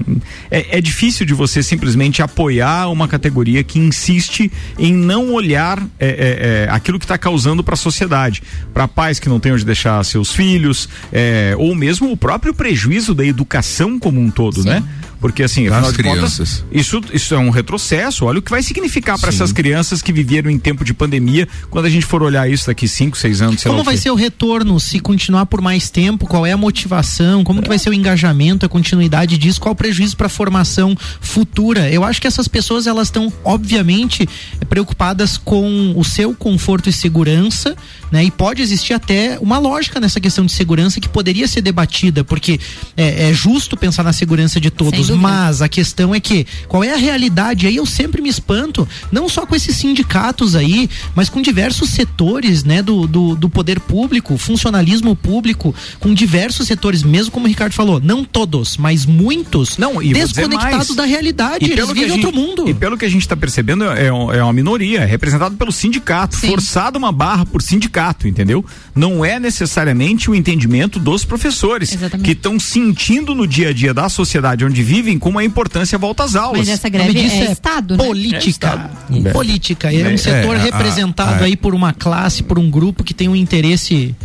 é, 0.51 0.77
é, 0.77 0.81
difícil 0.81 1.25
de 1.25 1.33
você 1.33 1.63
simplesmente 1.63 2.21
apoiar 2.21 2.87
uma 2.89 3.07
categoria 3.07 3.63
que 3.63 3.79
insiste 3.79 4.51
em 4.77 4.93
não 4.93 5.33
olhar 5.33 5.79
é, 5.99 6.07
é, 6.07 6.65
é 6.65 6.69
aquilo 6.69 6.99
que 6.99 7.05
está 7.05 7.17
causando 7.17 7.63
para 7.63 7.73
a 7.73 7.77
sociedade. 7.77 8.41
Para 8.73 8.87
pais 8.87 9.19
que 9.19 9.29
não 9.29 9.39
têm 9.39 9.53
onde 9.53 9.65
deixar 9.65 10.03
seus 10.03 10.33
filhos, 10.33 10.89
é, 11.11 11.55
ou 11.57 11.73
mesmo 11.75 12.11
o 12.11 12.17
próprio 12.17 12.53
prejuízo 12.53 13.13
da 13.13 13.25
educação 13.25 13.97
como 13.99 14.19
um 14.19 14.29
todo, 14.29 14.61
Sim. 14.61 14.69
né? 14.69 14.83
Porque 15.19 15.43
assim, 15.43 15.67
afinal 15.67 15.91
de 15.91 16.01
contas, 16.01 16.63
isso, 16.71 17.01
isso 17.13 17.35
é 17.35 17.37
um 17.37 17.49
retrocesso. 17.49 18.25
Olha 18.25 18.39
o 18.39 18.41
que 18.41 18.49
vai 18.49 18.63
significar 18.63 19.19
para 19.19 19.29
essas 19.29 19.51
crianças 19.51 20.01
que 20.01 20.13
viveram 20.13 20.49
em 20.49 20.57
tempo 20.57 20.85
de 20.85 20.93
pandemia, 20.93 21.47
quando 21.69 21.85
a 21.85 21.89
gente 21.89 22.05
for 22.05 22.23
olhar 22.23 22.49
isso 22.49 22.67
daqui 22.67 22.87
5, 22.87 23.17
6 23.17 23.41
anos. 23.41 23.63
Como 23.63 23.83
vai 23.83 23.97
ser 23.97 24.11
o 24.11 24.15
retorno 24.15 24.79
se 24.79 24.99
continuar 24.99 25.45
por 25.45 25.59
mais 25.59 25.89
tempo? 25.89 26.25
Qual 26.25 26.45
é 26.45 26.53
a 26.53 26.57
motivação? 26.57 27.43
Como 27.43 27.61
que 27.61 27.67
vai 27.67 27.77
ser 27.77 27.89
o 27.89 27.93
engajamento, 27.93 28.65
a 28.65 28.69
continuidade 28.69 29.18
disso? 29.25 29.59
Qual 29.59 29.73
o 29.73 29.75
prejuízo 29.75 30.15
para 30.15 30.27
a 30.27 30.29
formação 30.29 30.95
futura? 31.19 31.89
Eu 31.89 32.03
acho 32.03 32.21
que 32.21 32.27
essas 32.27 32.47
pessoas 32.47 32.87
elas 32.87 33.07
estão 33.07 33.31
obviamente 33.43 34.27
preocupadas 34.69 35.37
com 35.37 35.93
o 35.95 36.03
seu 36.03 36.33
conforto 36.33 36.89
e 36.89 36.93
segurança, 36.93 37.75
né? 38.11 38.23
E 38.23 38.31
pode 38.31 38.61
existir 38.61 38.93
até 38.93 39.37
uma 39.39 39.57
lógica 39.57 39.99
nessa 39.99 40.19
questão 40.19 40.45
de 40.45 40.51
segurança 40.51 40.99
que 40.99 41.09
poderia 41.09 41.47
ser 41.47 41.61
debatida, 41.61 42.23
porque 42.23 42.59
é, 42.95 43.29
é 43.29 43.33
justo 43.33 43.77
pensar 43.77 44.03
na 44.03 44.13
segurança 44.13 44.59
de 44.59 44.69
todos, 44.69 45.09
mas 45.09 45.61
a 45.61 45.69
questão 45.69 46.13
é 46.13 46.19
que 46.19 46.45
qual 46.67 46.83
é 46.83 46.93
a 46.93 46.97
realidade? 46.97 47.67
Aí 47.67 47.75
eu 47.75 47.85
sempre 47.85 48.21
me 48.21 48.29
espanto, 48.29 48.87
não 49.11 49.27
só 49.29 49.45
com 49.45 49.55
esses 49.55 49.75
sindicatos 49.75 50.55
aí, 50.55 50.89
mas 51.15 51.29
com 51.29 51.41
diversos 51.41 51.89
setores, 51.89 52.63
né, 52.63 52.81
do, 52.81 53.07
do, 53.07 53.35
do 53.35 53.49
poder 53.49 53.79
público, 53.79 54.37
funcionalismo 54.37 55.15
público, 55.15 55.73
com 55.99 56.13
diversos 56.13 56.67
setores, 56.67 57.03
mesmo 57.03 57.31
como 57.31 57.45
o 57.45 57.49
Ricardo 57.49 57.73
falou, 57.73 57.99
não 57.99 58.23
todos, 58.23 58.77
mas 58.77 59.05
muitos, 59.05 59.77
não, 59.77 60.01
desconectados 60.01 60.95
da 60.95 61.05
realidade, 61.05 61.65
e 61.65 61.71
eles 61.71 61.87
vivem 61.91 62.11
outro 62.11 62.33
mundo. 62.33 62.69
E 62.69 62.73
pelo 62.73 62.97
que 62.97 63.05
a 63.05 63.09
gente 63.09 63.21
está 63.21 63.35
percebendo, 63.35 63.85
é, 63.85 64.07
é 64.07 64.43
uma 64.43 64.53
minoria, 64.53 65.01
é 65.01 65.05
representado 65.05 65.55
pelo 65.55 65.71
sindicato, 65.71 66.35
Sim. 66.35 66.47
forçado 66.47 66.97
uma 66.97 67.11
barra 67.11 67.45
por 67.45 67.61
sindicato, 67.61 67.98
entendeu? 68.27 68.65
Não 68.95 69.23
é 69.23 69.39
necessariamente 69.39 70.29
o 70.29 70.35
entendimento 70.35 70.99
dos 70.99 71.25
professores, 71.25 71.93
Exatamente. 71.93 72.25
que 72.25 72.31
estão 72.31 72.59
sentindo 72.59 73.35
no 73.35 73.47
dia 73.47 73.69
a 73.69 73.73
dia 73.73 73.93
da 73.93 74.09
sociedade 74.09 74.65
onde 74.65 74.81
vivem 74.83 75.19
como 75.19 75.39
a 75.39 75.43
importância 75.43 75.97
volta 75.97 76.23
às 76.23 76.35
aulas. 76.35 76.59
Mas 76.59 76.69
essa 76.69 76.89
greve 76.89 77.19
é, 77.19 77.23
é, 77.23 77.51
Estado, 77.51 77.97
né? 77.97 78.03
Política. 78.03 78.91
É 79.25 79.31
Política. 79.31 79.93
É, 79.93 80.07
um 80.07 80.11
é, 80.11 80.17
setor 80.17 80.55
é, 80.55 80.59
representado 80.59 81.43
aí 81.43 81.55
por 81.55 81.73
uma 81.73 81.93
classe, 81.93 82.43
por 82.43 82.57
um 82.57 82.69
grupo 82.69 83.03
que 83.03 83.13
tem 83.13 83.27
um 83.27 83.35
interesse. 83.35 84.15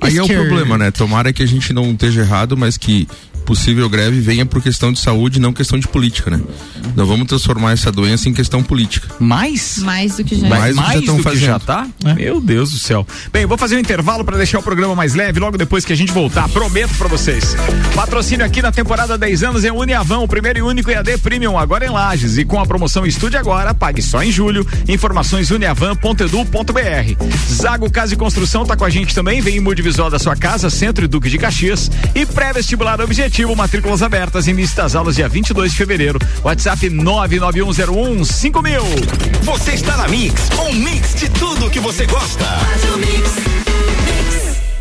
Aí 0.00 0.16
é 0.16 0.22
o 0.22 0.26
problema, 0.26 0.76
né? 0.76 0.90
Tomara 0.90 1.32
que 1.32 1.42
a 1.42 1.46
gente 1.46 1.72
não 1.72 1.92
esteja 1.92 2.22
errado, 2.22 2.56
mas 2.56 2.76
que 2.76 3.06
possível 3.42 3.88
greve 3.88 4.20
venha 4.20 4.46
por 4.46 4.62
questão 4.62 4.92
de 4.92 4.98
saúde, 4.98 5.40
não 5.40 5.52
questão 5.52 5.78
de 5.78 5.88
política, 5.88 6.30
né? 6.30 6.40
Nós 6.96 7.06
vamos 7.06 7.26
transformar 7.26 7.72
essa 7.72 7.90
doença 7.90 8.28
em 8.28 8.32
questão 8.32 8.62
política. 8.62 9.08
Mais? 9.18 9.78
Mais 9.78 10.16
do 10.16 10.24
que 10.24 10.36
já 10.36 10.48
Mais, 10.48 10.74
mais 10.74 10.94
do 10.94 11.00
que, 11.00 11.22
já, 11.22 11.30
do 11.30 11.36
que 11.36 11.36
já 11.38 11.58
tá? 11.58 11.86
É. 12.04 12.14
Meu 12.14 12.40
Deus 12.40 12.70
do 12.70 12.78
céu. 12.78 13.06
Bem, 13.32 13.46
vou 13.46 13.58
fazer 13.58 13.76
um 13.76 13.78
intervalo 13.78 14.24
para 14.24 14.36
deixar 14.36 14.58
o 14.58 14.62
programa 14.62 14.94
mais 14.94 15.14
leve 15.14 15.40
logo 15.40 15.56
depois 15.56 15.84
que 15.84 15.92
a 15.92 15.96
gente 15.96 16.12
voltar. 16.12 16.48
Prometo 16.48 16.94
para 16.96 17.08
vocês. 17.08 17.56
Patrocínio 17.94 18.44
aqui 18.44 18.62
na 18.62 18.72
temporada 18.72 19.18
10 19.18 19.42
anos 19.42 19.64
é 19.64 19.72
Uniavão, 19.72 20.24
o 20.24 20.28
primeiro 20.28 20.58
e 20.58 20.62
único 20.62 20.90
EAD 20.90 21.18
Premium 21.18 21.58
agora 21.58 21.84
em 21.86 21.90
Lages 21.90 22.38
e 22.38 22.44
com 22.44 22.60
a 22.60 22.66
promoção 22.66 23.06
Estude 23.06 23.36
Agora, 23.36 23.74
pague 23.74 24.02
só 24.02 24.22
em 24.22 24.30
julho. 24.30 24.66
Informações 24.88 25.50
uniavan.edu.br. 25.50 27.24
Zago 27.52 27.90
Casa 27.90 28.14
e 28.14 28.16
Construção 28.16 28.64
tá 28.64 28.76
com 28.76 28.84
a 28.84 28.90
gente 28.90 29.14
também, 29.14 29.40
vem 29.40 29.56
em 29.56 29.60
Multivisual 29.60 30.10
da 30.10 30.18
sua 30.18 30.36
casa, 30.36 30.70
Centro 30.70 31.04
e 31.04 31.08
Duque 31.08 31.30
de 31.30 31.38
Caxias 31.38 31.90
e 32.14 32.24
pré-vestibular 32.26 33.00
objetivo, 33.00 33.31
matrículas 33.56 34.02
abertas, 34.02 34.46
início 34.46 34.76
das 34.76 34.94
aulas 34.94 35.16
dia 35.16 35.28
22 35.28 35.72
de 35.72 35.76
fevereiro. 35.76 36.18
WhatsApp 36.44 36.90
99101 36.90 38.24
5000. 38.24 38.82
Você 39.42 39.72
está 39.72 39.96
na 39.96 40.08
Mix, 40.08 40.50
um 40.60 40.72
mix 40.74 41.14
de 41.14 41.30
tudo 41.30 41.70
que 41.70 41.80
você 41.80 42.06
gosta. 42.06 42.44
Faz 42.44 42.84
o 42.92 42.98
mix. 42.98 44.01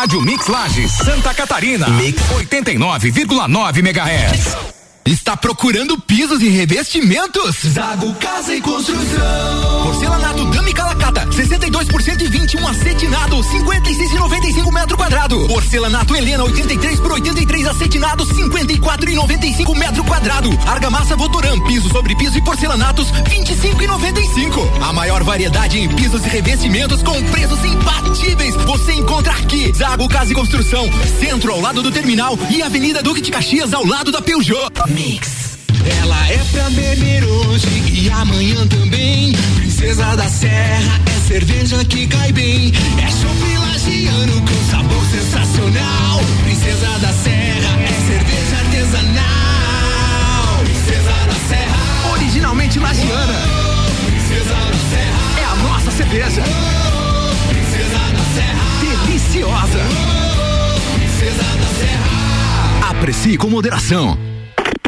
Rádio 0.00 0.20
Mix 0.20 0.46
Lages, 0.46 0.92
Santa 0.92 1.34
Catarina. 1.34 1.88
Mix 1.88 2.22
89,9 2.22 3.82
MHz. 3.82 4.77
Está 5.08 5.34
procurando 5.34 5.98
pisos 5.98 6.42
e 6.42 6.50
revestimentos? 6.50 7.56
Zago 7.72 8.12
Casa 8.16 8.54
e 8.54 8.60
Construção. 8.60 9.82
Porcelanato 9.84 10.44
Dami 10.50 10.74
Calacata, 10.74 11.26
62% 11.28 12.20
e 12.20 12.26
21 12.26 12.68
acetinado, 12.68 13.36
56,95 13.36 14.70
metro 14.70 14.98
quadrado. 14.98 15.48
Porcelanato 15.48 16.14
Helena, 16.14 16.44
83 16.44 17.00
por 17.00 17.12
83 17.12 17.66
acetinado, 17.68 18.26
54,95 18.26 19.78
metro 19.78 20.04
quadrado. 20.04 20.50
Argamassa 20.66 21.16
Votoran, 21.16 21.58
piso 21.60 21.88
sobre 21.88 22.14
piso 22.14 22.36
e 22.36 22.42
porcelanatos, 22.42 23.10
25,95. 23.10 24.82
A 24.82 24.92
maior 24.92 25.24
variedade 25.24 25.78
em 25.78 25.88
pisos 25.88 26.22
e 26.26 26.28
revestimentos 26.28 27.02
com 27.02 27.22
preços 27.30 27.64
imbatíveis. 27.64 28.54
Você 28.56 28.92
encontra 28.92 29.32
aqui. 29.32 29.72
Zago 29.74 30.06
Casa 30.06 30.32
e 30.32 30.34
Construção, 30.34 30.86
centro 31.18 31.50
ao 31.50 31.62
lado 31.62 31.82
do 31.82 31.90
terminal 31.90 32.38
e 32.50 32.60
Avenida 32.60 33.02
Duque 33.02 33.22
de 33.22 33.30
Caxias 33.30 33.72
ao 33.72 33.86
lado 33.86 34.12
da 34.12 34.20
Peugeot. 34.20 34.68
Mix. 34.98 35.56
Ela 36.02 36.28
é 36.28 36.38
pra 36.50 36.68
beber 36.70 37.22
hoje 37.24 37.68
e 37.92 38.10
amanhã 38.10 38.66
também. 38.66 39.32
Princesa 39.54 40.16
da 40.16 40.28
Serra 40.28 41.00
é 41.06 41.20
cerveja 41.28 41.84
que 41.84 42.08
cai 42.08 42.32
bem. 42.32 42.72
É 43.00 43.08
chopilagiano 43.08 44.42
com 44.42 44.64
sabor 44.68 45.06
sensacional. 45.06 46.20
Princesa 46.42 46.98
da 46.98 47.12
Serra 47.12 47.80
é 47.80 47.92
cerveja 48.08 48.56
artesanal. 48.58 50.64
Princesa 50.64 51.12
da 51.26 51.34
Serra, 51.48 51.76
originalmente 52.12 52.80
lagiana. 52.80 53.38
Oh, 53.46 54.10
princesa 54.10 54.54
da 54.54 54.78
Serra, 54.90 55.20
é 55.38 55.44
a 55.44 55.54
nossa 55.62 55.92
cerveja. 55.92 56.42
Oh, 56.42 57.48
princesa 57.48 57.98
da 57.98 58.24
Serra, 58.34 58.64
deliciosa. 59.06 59.78
Oh, 59.78 60.98
princesa 60.98 61.44
da 61.44 61.68
Serra. 61.78 62.90
Aprecie 62.90 63.36
com 63.36 63.48
moderação. 63.48 64.27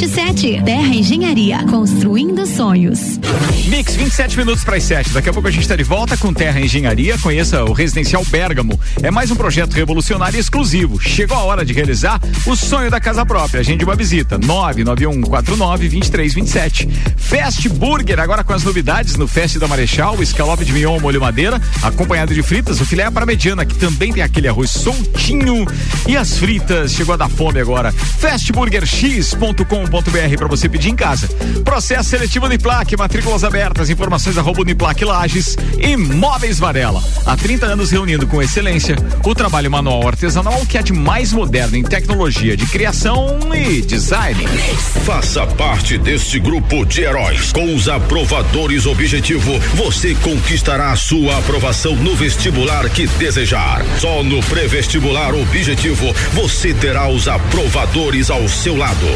2327. 0.00 0.64
Terra 0.64 0.94
Engenharia, 0.94 1.62
construindo 1.68 2.46
sonhos. 2.46 3.20
Mix, 3.66 3.96
27 3.96 4.38
minutos 4.38 4.64
para 4.64 4.76
as 4.76 4.84
7. 4.84 5.10
Daqui 5.10 5.28
a 5.28 5.32
pouco 5.32 5.46
a 5.46 5.50
gente 5.50 5.60
está 5.60 5.76
de 5.76 5.84
volta 5.84 6.16
com 6.16 6.32
Terra 6.32 6.58
Engenharia. 6.58 7.18
Conheça 7.18 7.62
o 7.64 7.74
Residencial 7.74 8.24
Bergamo. 8.24 8.80
É 9.02 9.10
mais 9.10 9.30
um 9.30 9.36
projeto 9.36 9.74
revolucionário 9.74 10.38
e 10.38 10.40
exclusivo. 10.40 10.98
Chegou 10.98 11.36
a 11.36 11.42
hora 11.42 11.66
de 11.66 11.74
realizar 11.74 12.18
o 12.46 12.56
sonho 12.56 12.90
da 12.90 12.98
casa 12.98 13.26
própria. 13.26 13.60
Agende 13.60 13.84
uma 13.84 13.94
visita. 13.94 14.38
991492327. 14.38 16.88
Fast 17.16 17.68
Burger, 17.68 18.20
agora 18.20 18.42
com 18.42 18.54
as 18.54 18.64
novidades 18.64 19.16
no 19.16 19.28
Fest 19.28 19.58
da 19.58 19.68
Marechal, 19.68 20.22
escalope 20.22 20.64
de 20.64 20.72
mignon 20.72 20.98
molho 20.98 21.20
madeira, 21.20 21.60
acompanhado 21.82 22.32
de 22.34 22.42
fritas, 22.42 22.80
o 22.80 22.86
filé 22.86 23.02
é 23.04 23.10
para 23.10 23.26
mediana, 23.26 23.66
que 23.66 23.76
também 23.76 24.10
tem 24.12 24.22
aquele 24.22 24.48
arroz 24.48 24.70
soltinho 24.70 25.66
e 26.08 26.16
as 26.16 26.38
fritas. 26.38 26.92
Chegou 26.92 27.12
a 27.12 27.18
dar 27.18 27.28
fome 27.28 27.60
agora. 27.60 27.92
Fastburgerx.com.br 29.90 30.36
para 30.36 30.46
você 30.46 30.68
pedir 30.68 30.90
em 30.90 30.96
casa. 30.96 31.28
Processo 31.64 32.10
seletivo 32.10 32.46
plaque, 32.58 32.96
matrículas 32.96 33.44
abertas, 33.44 33.90
informações 33.90 34.38
arroba 34.38 34.62
Uniplaque 34.62 35.04
Lages 35.04 35.56
e 35.78 35.96
Móveis 35.96 36.58
Varela. 36.58 37.02
Há 37.26 37.36
30 37.36 37.66
anos 37.66 37.90
reunindo 37.90 38.26
com 38.26 38.40
excelência 38.40 38.96
o 39.24 39.34
trabalho 39.34 39.70
manual 39.70 40.06
artesanal 40.06 40.64
que 40.66 40.78
é 40.78 40.82
de 40.82 40.92
mais 40.92 41.32
moderno 41.32 41.76
em 41.76 41.82
tecnologia 41.82 42.56
de 42.56 42.66
criação 42.66 43.38
e 43.54 43.82
design. 43.82 44.46
Faça 45.04 45.46
parte 45.46 45.98
deste 45.98 46.38
grupo 46.38 46.84
de 46.84 47.02
heróis. 47.02 47.52
Com 47.52 47.74
os 47.74 47.88
aprovadores 47.88 48.86
objetivo, 48.86 49.58
você 49.74 50.14
conquistará 50.16 50.94
sua 50.96 51.38
aprovação 51.38 51.96
no 51.96 52.14
vestibular 52.14 52.88
que 52.90 53.06
desejar. 53.06 53.84
Só 53.98 54.22
no 54.22 54.40
pré-vestibular 54.44 55.34
objetivo, 55.34 56.14
você 56.32 56.72
terá 56.74 57.08
os 57.08 57.28
aprovadores 57.28 58.30
ao 58.30 58.48
seu 58.48 58.76
lado, 58.76 59.06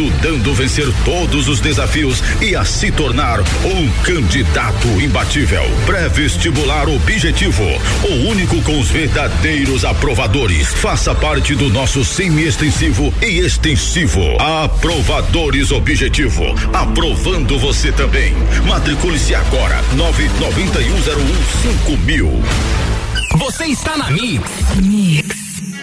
ajudando 0.00 0.50
a 0.50 0.54
vencer 0.54 0.86
todos 1.04 1.46
os 1.46 1.60
desafios 1.60 2.22
e 2.40 2.56
a 2.56 2.64
se 2.64 2.90
tornar 2.90 3.38
um 3.40 3.90
candidato 4.02 4.88
imbatível. 4.98 5.62
Pré-vestibular 5.84 6.88
objetivo, 6.88 7.64
o 8.08 8.28
único 8.30 8.62
com 8.62 8.80
os 8.80 8.88
verdadeiros 8.88 9.84
aprovadores. 9.84 10.68
Faça 10.68 11.14
parte 11.14 11.54
do 11.54 11.68
nosso 11.68 12.02
semi-extensivo 12.02 13.12
e 13.20 13.40
extensivo. 13.40 14.22
Aprovadores 14.40 15.70
objetivo, 15.70 16.44
aprovando 16.72 17.58
você 17.58 17.92
também. 17.92 18.32
Matricule-se 18.66 19.34
agora, 19.34 19.82
nove 19.96 20.30
noventa 20.40 20.80
e 20.80 20.90
um 20.90 21.02
zero 21.02 21.20
um 21.20 21.42
cinco 21.62 21.96
mil. 21.98 22.42
Você 23.36 23.66
está 23.66 23.98
na 23.98 24.10
Mix. 24.10 24.50
Mix. 24.82 25.39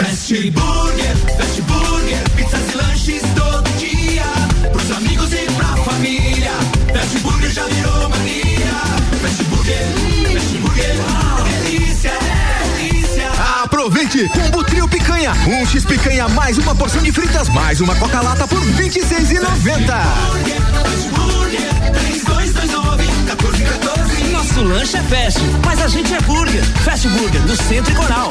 Fast 0.00 0.32
Burger, 0.32 1.16
Fast 1.36 1.60
Burger, 1.62 2.30
pizzas 2.34 2.72
e 2.72 2.76
lanches 2.78 3.22
todo 3.34 3.68
dia. 3.76 4.24
Pros 4.72 4.90
amigos 4.92 5.30
e 5.30 5.44
pra 5.52 5.76
família. 5.84 6.52
Fast 6.94 7.18
Burger 7.18 7.50
já 7.50 7.64
virou 7.66 8.08
mania. 8.08 8.72
Fast 9.20 9.44
Burger, 9.44 9.76
Fast 10.32 10.56
Burger, 10.56 10.96
delícia, 11.62 12.12
delícia. 12.78 13.28
Aproveite! 13.62 14.26
Combo 14.30 14.64
Trio 14.64 14.88
Picanha. 14.88 15.32
Um 15.46 15.66
X 15.66 15.84
picanha 15.84 16.26
mais 16.30 16.56
uma 16.56 16.74
porção 16.74 17.02
de 17.02 17.12
fritas 17.12 17.50
mais 17.50 17.82
uma 17.82 17.94
Coca-Lata 17.96 18.46
por 18.46 18.58
R$ 18.58 18.84
26,90. 18.84 19.42
Fast 20.82 21.08
Burger, 21.10 21.92
3229 21.92 23.04
1414. 23.04 24.24
Nosso 24.32 24.62
lanche 24.62 24.96
é 24.96 25.02
fast, 25.02 25.40
mas 25.62 25.78
a 25.82 25.88
gente 25.88 26.14
é 26.14 26.20
burger. 26.22 26.64
Fast 26.84 27.06
Burger, 27.08 27.42
no 27.42 27.54
Centro 27.54 27.92
e 27.92 27.96
Coral. 27.96 28.30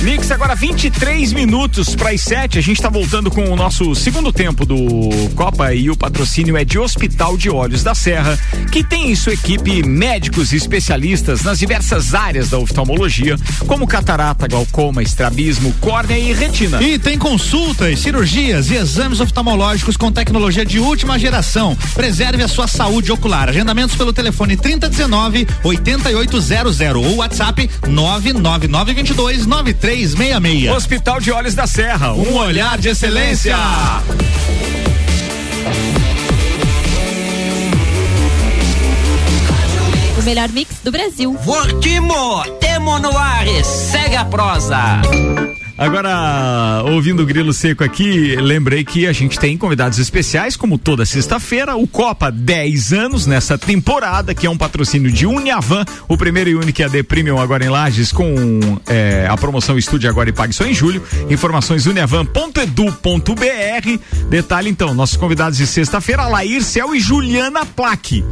Mix 0.00 0.30
agora 0.30 0.54
23 0.54 1.32
minutos 1.32 1.96
para 1.96 2.10
as 2.10 2.20
7. 2.20 2.58
A 2.58 2.62
gente 2.62 2.76
está 2.76 2.88
voltando 2.88 3.32
com 3.32 3.50
o 3.50 3.56
nosso 3.56 3.96
segundo 3.96 4.32
tempo 4.32 4.64
do 4.64 4.78
Copa 5.34 5.74
e 5.74 5.90
o 5.90 5.96
patrocínio 5.96 6.56
é 6.56 6.64
de 6.64 6.78
Hospital 6.78 7.36
de 7.36 7.50
Olhos 7.50 7.82
da 7.82 7.96
Serra, 7.96 8.38
que 8.70 8.84
tem 8.84 9.10
em 9.10 9.16
sua 9.16 9.32
equipe 9.32 9.82
médicos 9.82 10.52
e 10.52 10.56
especialistas 10.56 11.42
nas 11.42 11.58
diversas 11.58 12.14
áreas 12.14 12.50
da 12.50 12.58
oftalmologia, 12.58 13.36
como 13.66 13.88
catarata, 13.88 14.46
glaucoma, 14.46 15.02
estrabismo, 15.02 15.74
córnea 15.80 16.16
e 16.16 16.32
retina. 16.32 16.80
E 16.80 16.96
tem 16.96 17.18
consultas, 17.18 17.98
cirurgias 17.98 18.70
e 18.70 18.76
exames 18.76 19.18
oftalmológicos 19.18 19.96
com 19.96 20.12
tecnologia 20.12 20.64
de 20.64 20.78
última 20.78 21.18
geração. 21.18 21.76
Preserve 21.94 22.44
a 22.44 22.48
sua 22.48 22.68
saúde 22.68 23.10
ocular. 23.10 23.48
Agendamentos 23.48 23.96
pelo 23.96 24.12
telefone 24.12 24.56
3019 24.56 25.46
8800 25.64 26.80
ou 26.94 27.16
WhatsApp 27.16 27.68
99922 27.88 29.44
9366. 29.88 30.70
Hospital 30.70 31.20
de 31.20 31.32
Olhos 31.32 31.54
da 31.54 31.66
Serra, 31.66 32.12
um, 32.12 32.36
olhar 32.36 32.78
de 32.78 32.90
excelência. 32.90 33.56
O 40.18 40.22
melhor 40.22 40.50
mix 40.50 40.76
do 40.84 40.92
Brasil. 40.92 41.34
Fortimo, 41.42 42.44
temo 42.60 42.98
no 42.98 43.16
Ares, 43.16 43.66
segue 43.66 44.16
a 44.16 44.26
prosa. 44.26 45.00
Agora, 45.78 46.82
ouvindo 46.86 47.22
o 47.22 47.26
Grilo 47.26 47.52
Seco 47.52 47.84
aqui, 47.84 48.34
lembrei 48.34 48.82
que 48.82 49.06
a 49.06 49.12
gente 49.12 49.38
tem 49.38 49.56
convidados 49.56 50.00
especiais, 50.00 50.56
como 50.56 50.76
toda 50.76 51.06
sexta-feira, 51.06 51.76
o 51.76 51.86
Copa 51.86 52.32
10 52.32 52.92
anos 52.92 53.26
nessa 53.28 53.56
temporada, 53.56 54.34
que 54.34 54.44
é 54.44 54.50
um 54.50 54.58
patrocínio 54.58 55.12
de 55.12 55.24
Uniavan, 55.24 55.84
o 56.08 56.16
primeiro 56.16 56.50
e 56.50 56.56
único 56.56 56.82
AD 56.82 57.04
Premium 57.04 57.38
agora 57.38 57.64
em 57.64 57.68
Lages, 57.68 58.10
com 58.10 58.26
é, 58.88 59.28
a 59.30 59.36
promoção 59.36 59.78
Estude 59.78 60.08
Agora 60.08 60.28
e 60.28 60.32
Pague 60.32 60.52
só 60.52 60.64
em 60.64 60.74
julho. 60.74 61.00
Informações 61.30 61.86
uniavan.edu.br. 61.86 64.26
Detalhe 64.28 64.70
então, 64.70 64.92
nossos 64.94 65.16
convidados 65.16 65.58
de 65.58 65.66
sexta-feira, 65.66 66.26
Lair 66.26 66.60
Cel 66.60 66.92
e 66.92 66.98
Juliana 66.98 67.64
Plaque. 67.64 68.24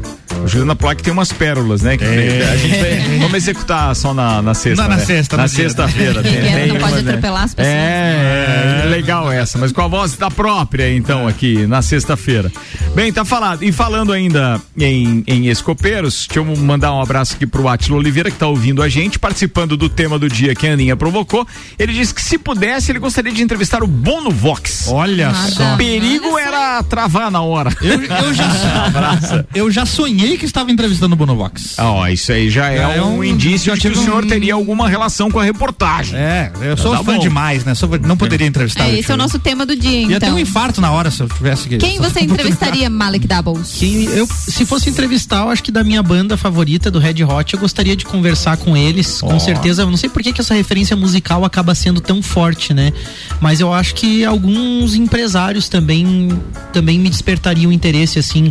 A 0.43 0.47
Juliana 0.47 0.75
Plaque 0.75 1.03
tem 1.03 1.13
umas 1.13 1.33
pérolas, 1.33 1.83
né? 1.83 1.97
Que 1.97 2.05
é. 2.05 2.49
a 2.53 2.57
gente 2.57 2.79
vai, 2.79 3.19
vamos 3.19 3.35
executar 3.35 3.95
só 3.95 4.13
na, 4.13 4.43
na 4.43 4.55
sexta. 4.55 4.83
Não, 4.83 4.91
na 4.91 4.97
né? 4.97 5.05
sexta, 5.05 5.37
na 5.37 5.49
sexta-feira. 5.49 6.23
Tem, 6.27 6.41
tem, 6.41 6.67
não 6.69 6.79
pode 6.79 6.99
atropelar 6.99 7.36
as 7.45 7.55
pessoas. 7.55 7.75
É, 7.75 8.83
é, 8.85 8.89
legal 8.89 9.31
essa, 9.31 9.59
mas 9.59 9.73
com 9.73 9.83
a 9.83 9.89
voz 9.89 10.17
da 10.17 10.31
própria, 10.31 10.93
então, 10.93 11.27
aqui 11.27 11.67
na 11.67 11.83
sexta-feira. 11.83 12.51
Bem, 12.95 13.13
tá 13.13 13.25
falado. 13.25 13.63
E 13.63 13.73
falando 13.73 14.13
ainda 14.13 14.61
em, 14.77 15.23
em 15.27 15.49
escopeiros, 15.49 16.27
deixa 16.27 16.41
eu 16.41 16.57
mandar 16.57 16.93
um 16.93 17.01
abraço 17.01 17.35
aqui 17.35 17.47
pro 17.47 17.69
Atilo 17.69 17.99
Oliveira, 17.99 18.31
que 18.31 18.39
tá 18.39 18.47
ouvindo 18.47 18.83
a 18.83 18.89
gente, 18.89 19.19
participando 19.19 19.77
do 19.77 19.89
tema 19.89 20.19
do 20.19 20.29
dia 20.29 20.55
que 20.55 20.67
a 20.67 20.73
Aninha 20.73 20.97
provocou. 20.97 21.47
Ele 21.79 21.93
disse 21.93 22.15
que 22.15 22.23
se 22.23 22.39
pudesse, 22.39 22.93
ele 22.93 22.99
gostaria 22.99 23.33
de 23.33 23.43
entrevistar 23.43 23.83
o 23.83 23.87
Bono 23.87 24.31
Vox. 24.31 24.89
Olha 24.89 25.31
Nada. 25.31 25.51
só. 25.51 25.75
O 25.75 25.77
perigo 25.77 26.39
era 26.39 26.83
travar 26.83 27.31
na 27.31 27.43
hora. 27.43 27.71
Eu, 27.83 28.03
eu 28.03 28.35
já, 28.35 29.45
eu 29.55 29.71
já 29.71 29.87
sonhei 29.87 30.37
que 30.37 30.45
estava 30.45 30.71
entrevistando 30.71 31.15
o 31.15 31.17
Bono 31.19 31.37
Vox. 31.37 31.79
Ó, 31.79 32.03
oh, 32.03 32.07
isso 32.09 32.33
aí 32.33 32.51
já 32.51 32.71
é, 32.71 32.97
é 32.97 33.03
um, 33.03 33.19
um, 33.19 33.25
indício 33.25 33.75
de 33.75 33.81
que 33.81 33.89
o 33.89 33.97
senhor 33.97 34.25
um... 34.25 34.29
teria 34.29 34.55
alguma 34.55 34.89
relação 34.89 35.31
com 35.31 35.39
a 35.39 35.45
reportagem. 35.45 36.17
É, 36.19 36.51
eu 36.61 36.77
sou 36.77 36.93
tá 36.93 37.05
fã 37.05 37.17
bom. 37.17 37.26
Demais, 37.29 37.65
né? 37.65 37.75
Sou, 37.75 37.89
não 37.99 38.17
poderia 38.17 38.47
entrevistar. 38.47 38.89
É, 38.89 38.99
esse 38.99 39.11
é 39.11 39.15
o 39.15 39.17
nosso 39.17 39.39
tema 39.39 39.67
do 39.67 39.75
dia, 39.75 40.03
então. 40.03 40.11
Ia 40.11 40.21
ter 40.21 40.31
um 40.31 40.39
infarto 40.39 40.81
na 40.81 40.91
hora 40.91 41.11
se 41.11 41.23
eu 41.23 41.29
tivesse 41.29 41.69
que. 41.69 41.79
Quem 41.79 41.99
você 41.99 42.21
entrevistaria, 42.21 42.89
Malek 42.89 43.27
Doubles? 43.27 43.77
Quem 43.79 44.05
eu, 44.05 44.27
se 44.27 44.65
fosse 44.65 44.89
entrevistar, 44.89 45.41
eu 45.41 45.51
acho 45.51 45.63
que 45.63 45.73
da 45.73 45.83
minha 45.83 46.03
banda 46.03 46.37
favorita, 46.37 46.91
do 46.91 46.99
Red 46.99 47.25
Hot, 47.25 47.55
eu 47.55 47.61
gostaria 47.61 47.97
de 47.97 48.05
conversar 48.05 48.57
com 48.57 48.77
eles. 48.77 49.23
Oh. 49.23 49.27
Com 49.27 49.41
certeza, 49.41 49.83
eu 49.83 49.91
não 49.91 49.97
sei 49.97 50.09
por 50.09 50.23
que, 50.23 50.33
que 50.33 50.41
essa 50.41 50.55
referência 50.55 50.97
musical 50.97 51.45
acaba 51.45 51.75
sendo 51.75 52.01
tão 52.01 52.23
forte, 52.23 52.73
né? 52.73 52.93
Mas 53.41 53.61
eu 53.61 53.73
acho 53.73 53.95
que 53.95 54.25
alguns 54.25 54.95
empresários 54.95 55.69
também 55.69 56.29
também 56.73 56.99
me 56.99 57.09
despertariam 57.09 57.73
interesse, 57.73 58.19
assim, 58.19 58.51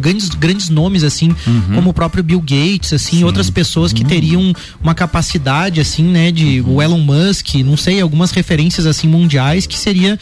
grandes, 0.00 0.30
grandes 0.30 0.68
nomes, 0.68 1.04
assim, 1.04 1.34
uhum. 1.46 1.74
como 1.74 1.90
o 1.90 1.92
próprio 1.92 2.22
Bill 2.22 2.40
Gates, 2.40 2.92
assim, 2.92 3.18
Sim. 3.18 3.24
outras 3.24 3.50
pessoas 3.50 3.92
que 3.92 4.02
uhum. 4.02 4.08
teriam 4.08 4.52
uma 4.82 4.94
capacidade, 4.94 5.80
assim, 5.80 6.04
né, 6.04 6.32
de 6.32 6.60
uhum. 6.60 6.76
o 6.76 6.82
Elon 6.82 6.98
Musk, 6.98 7.54
não 7.56 7.76
sei, 7.76 8.00
algumas 8.16 8.30
referências, 8.30 8.86
assim, 8.86 9.06
mundiais 9.06 9.66
que 9.66 9.78
seria 9.78 10.18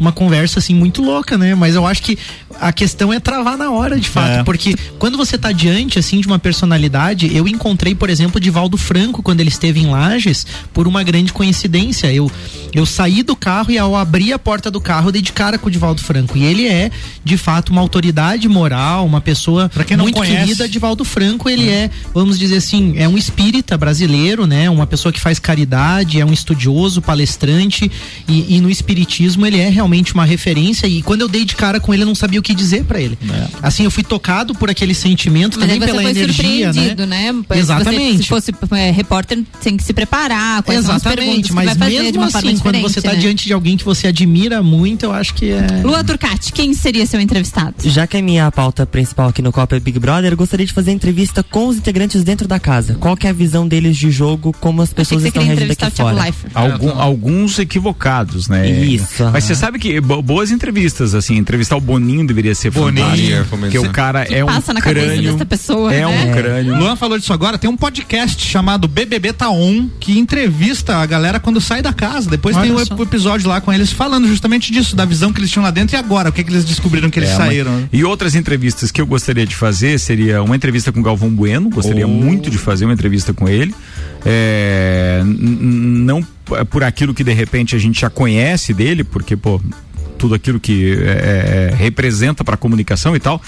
uma 0.00 0.12
conversa 0.12 0.58
assim 0.58 0.74
muito 0.74 1.00
louca, 1.00 1.38
né? 1.38 1.54
Mas 1.54 1.76
eu 1.76 1.86
acho 1.86 2.02
que 2.02 2.18
a 2.60 2.72
questão 2.72 3.12
é 3.12 3.20
travar 3.20 3.56
na 3.56 3.70
hora, 3.70 3.98
de 3.98 4.08
fato, 4.08 4.40
é. 4.40 4.44
porque 4.44 4.74
quando 4.98 5.16
você 5.16 5.36
está 5.36 5.52
diante 5.52 5.98
assim 5.98 6.20
de 6.20 6.26
uma 6.26 6.38
personalidade, 6.38 7.34
eu 7.34 7.46
encontrei, 7.48 7.94
por 7.94 8.10
exemplo, 8.10 8.40
Divaldo 8.40 8.76
Franco 8.76 9.22
quando 9.22 9.40
ele 9.40 9.48
esteve 9.48 9.80
em 9.80 9.86
Lages, 9.86 10.46
por 10.72 10.86
uma 10.86 11.02
grande 11.02 11.32
coincidência. 11.32 12.12
Eu 12.12 12.30
eu 12.76 12.84
saí 12.84 13.22
do 13.22 13.34
carro 13.34 13.70
e 13.70 13.78
ao 13.78 13.96
abrir 13.96 14.34
a 14.34 14.38
porta 14.38 14.70
do 14.70 14.80
carro, 14.80 15.08
eu 15.08 15.12
dei 15.12 15.22
de 15.22 15.32
cara 15.32 15.56
com 15.56 15.68
o 15.68 15.70
Divaldo 15.70 16.02
Franco. 16.02 16.36
E 16.36 16.44
ele 16.44 16.66
é, 16.66 16.90
de 17.24 17.38
fato, 17.38 17.70
uma 17.70 17.80
autoridade 17.80 18.46
moral, 18.48 19.06
uma 19.06 19.20
pessoa 19.20 19.70
muito 19.96 20.16
conhece. 20.16 20.36
querida. 20.36 20.68
Divaldo 20.68 21.02
Franco, 21.02 21.48
ele 21.48 21.70
é. 21.70 21.84
é, 21.84 21.90
vamos 22.12 22.38
dizer 22.38 22.56
assim, 22.56 22.94
é 22.98 23.08
um 23.08 23.16
espírita 23.16 23.78
brasileiro, 23.78 24.46
né? 24.46 24.68
Uma 24.68 24.86
pessoa 24.86 25.10
que 25.10 25.18
faz 25.18 25.38
caridade, 25.38 26.20
é 26.20 26.24
um 26.24 26.32
estudioso, 26.32 27.00
palestrante 27.00 27.90
e, 28.28 28.56
e 28.56 28.60
no 28.60 28.68
espiritismo 28.68 29.46
ele 29.46 29.58
é 29.58 29.70
realmente 29.70 30.12
uma 30.12 30.26
referência. 30.26 30.86
E 30.86 31.00
quando 31.00 31.22
eu 31.22 31.28
dei 31.28 31.46
de 31.46 31.56
cara 31.56 31.80
com 31.80 31.94
ele, 31.94 32.02
eu 32.02 32.06
não 32.06 32.14
sabia 32.14 32.40
o 32.40 32.42
que 32.46 32.54
dizer 32.54 32.84
para 32.84 33.00
ele. 33.00 33.18
É. 33.28 33.46
Assim, 33.60 33.84
eu 33.84 33.90
fui 33.90 34.04
tocado 34.04 34.54
por 34.54 34.70
aquele 34.70 34.94
sentimento, 34.94 35.58
Mas 35.58 35.68
também 35.68 35.80
pela 35.80 36.02
energia, 36.04 36.72
né? 36.72 36.94
né? 36.94 37.34
Exatamente. 37.54 38.22
Se, 38.22 38.28
fosse 38.28 38.54
é, 38.72 38.90
repórter, 38.92 39.42
tem 39.60 39.76
que 39.76 39.82
se 39.82 39.92
preparar, 39.92 40.62
quais 40.62 40.78
Exatamente, 40.80 41.52
mas 41.52 41.76
mesmo 41.76 42.22
assim, 42.22 42.56
quando 42.58 42.80
você 42.80 43.00
está 43.00 43.12
né? 43.12 43.18
diante 43.18 43.46
de 43.46 43.52
alguém 43.52 43.76
que 43.76 43.84
você 43.84 44.06
admira 44.06 44.62
muito, 44.62 45.04
eu 45.04 45.12
acho 45.12 45.34
que 45.34 45.50
é. 45.50 45.82
Lua 45.82 46.04
Turcati, 46.04 46.52
quem 46.52 46.72
seria 46.72 47.04
seu 47.06 47.20
entrevistado? 47.20 47.74
Já 47.84 48.06
que 48.06 48.16
é 48.16 48.22
minha 48.22 48.50
pauta 48.52 48.86
principal 48.86 49.28
aqui 49.28 49.42
no 49.42 49.50
Copa 49.50 49.78
Big 49.80 49.98
Brother, 49.98 50.32
eu 50.32 50.36
gostaria 50.36 50.64
de 50.64 50.72
fazer 50.72 50.92
entrevista 50.92 51.42
com 51.42 51.66
os 51.66 51.76
integrantes 51.76 52.22
dentro 52.22 52.46
da 52.46 52.60
casa. 52.60 52.94
Qual 52.94 53.16
que 53.16 53.26
é 53.26 53.30
a 53.30 53.32
visão 53.32 53.66
deles 53.66 53.96
de 53.96 54.10
jogo, 54.10 54.54
como 54.60 54.82
as 54.82 54.92
pessoas 54.92 55.24
estão 55.24 55.42
reagindo 55.42 55.72
aqui 55.72 55.90
fora? 55.90 56.34
Algum, 56.54 56.90
alguns 56.90 57.58
equivocados, 57.58 58.48
né? 58.48 58.70
Isso. 58.70 59.24
Mas 59.32 59.44
você 59.44 59.54
sabe 59.54 59.78
que 59.78 60.00
boas 60.00 60.50
entrevistas, 60.50 61.14
assim, 61.14 61.36
entrevistar 61.36 61.76
o 61.76 61.80
Boninho 61.80 62.26
deveria 62.36 62.54
ser 62.54 62.70
Boninho, 62.70 63.46
porque 63.48 63.78
o 63.78 63.90
cara 63.90 64.24
é 64.24 64.44
um 64.44 64.48
crânio. 64.80 65.46
Pessoa, 65.46 65.94
é 65.94 66.00
né? 66.00 66.06
um 66.06 66.32
crânio. 66.32 66.76
Luan 66.76 66.96
falou 66.96 67.18
disso 67.18 67.32
agora, 67.32 67.56
tem 67.56 67.70
um 67.70 67.76
podcast 67.76 68.44
chamado 68.44 68.86
BBB 68.86 69.32
Tá 69.32 69.48
On 69.48 69.88
que 69.98 70.18
entrevista 70.18 70.96
a 70.96 71.06
galera 71.06 71.40
quando 71.40 71.60
sai 71.60 71.80
da 71.80 71.92
casa. 71.92 72.28
Depois 72.28 72.54
Olha 72.56 72.66
tem 72.66 72.72
o, 72.72 72.98
o 72.98 73.02
episódio 73.02 73.48
lá 73.48 73.60
com 73.60 73.72
eles 73.72 73.90
falando 73.90 74.28
justamente 74.28 74.70
disso, 74.70 74.94
da 74.94 75.04
visão 75.04 75.32
que 75.32 75.40
eles 75.40 75.50
tinham 75.50 75.64
lá 75.64 75.70
dentro 75.70 75.96
e 75.96 75.98
agora, 75.98 76.28
o 76.28 76.32
que, 76.32 76.42
é 76.42 76.44
que 76.44 76.50
eles 76.50 76.64
descobriram 76.64 77.08
que 77.08 77.18
eles 77.18 77.30
é, 77.30 77.36
saíram. 77.36 77.72
Mas... 77.72 77.88
E 77.92 78.04
outras 78.04 78.34
entrevistas 78.34 78.90
que 78.90 79.00
eu 79.00 79.06
gostaria 79.06 79.46
de 79.46 79.56
fazer 79.56 79.98
seria 79.98 80.42
uma 80.42 80.54
entrevista 80.54 80.92
com 80.92 81.02
Galvão 81.02 81.30
Bueno, 81.30 81.70
gostaria 81.70 82.06
oh. 82.06 82.10
muito 82.10 82.50
de 82.50 82.58
fazer 82.58 82.84
uma 82.84 82.94
entrevista 82.94 83.32
com 83.32 83.48
ele. 83.48 83.74
É, 84.24 85.22
não 85.24 86.26
por 86.70 86.84
aquilo 86.84 87.12
que 87.14 87.24
de 87.24 87.32
repente 87.32 87.74
a 87.74 87.78
gente 87.78 88.00
já 88.00 88.10
conhece 88.10 88.72
dele, 88.72 89.04
porque, 89.04 89.36
pô, 89.36 89.60
tudo 90.16 90.34
aquilo 90.34 90.58
que 90.58 90.94
é, 90.94 91.70
é 91.72 91.74
representa 91.76 92.44
para 92.44 92.54
a 92.54 92.58
comunicação 92.58 93.14
e 93.14 93.20
tal. 93.20 93.40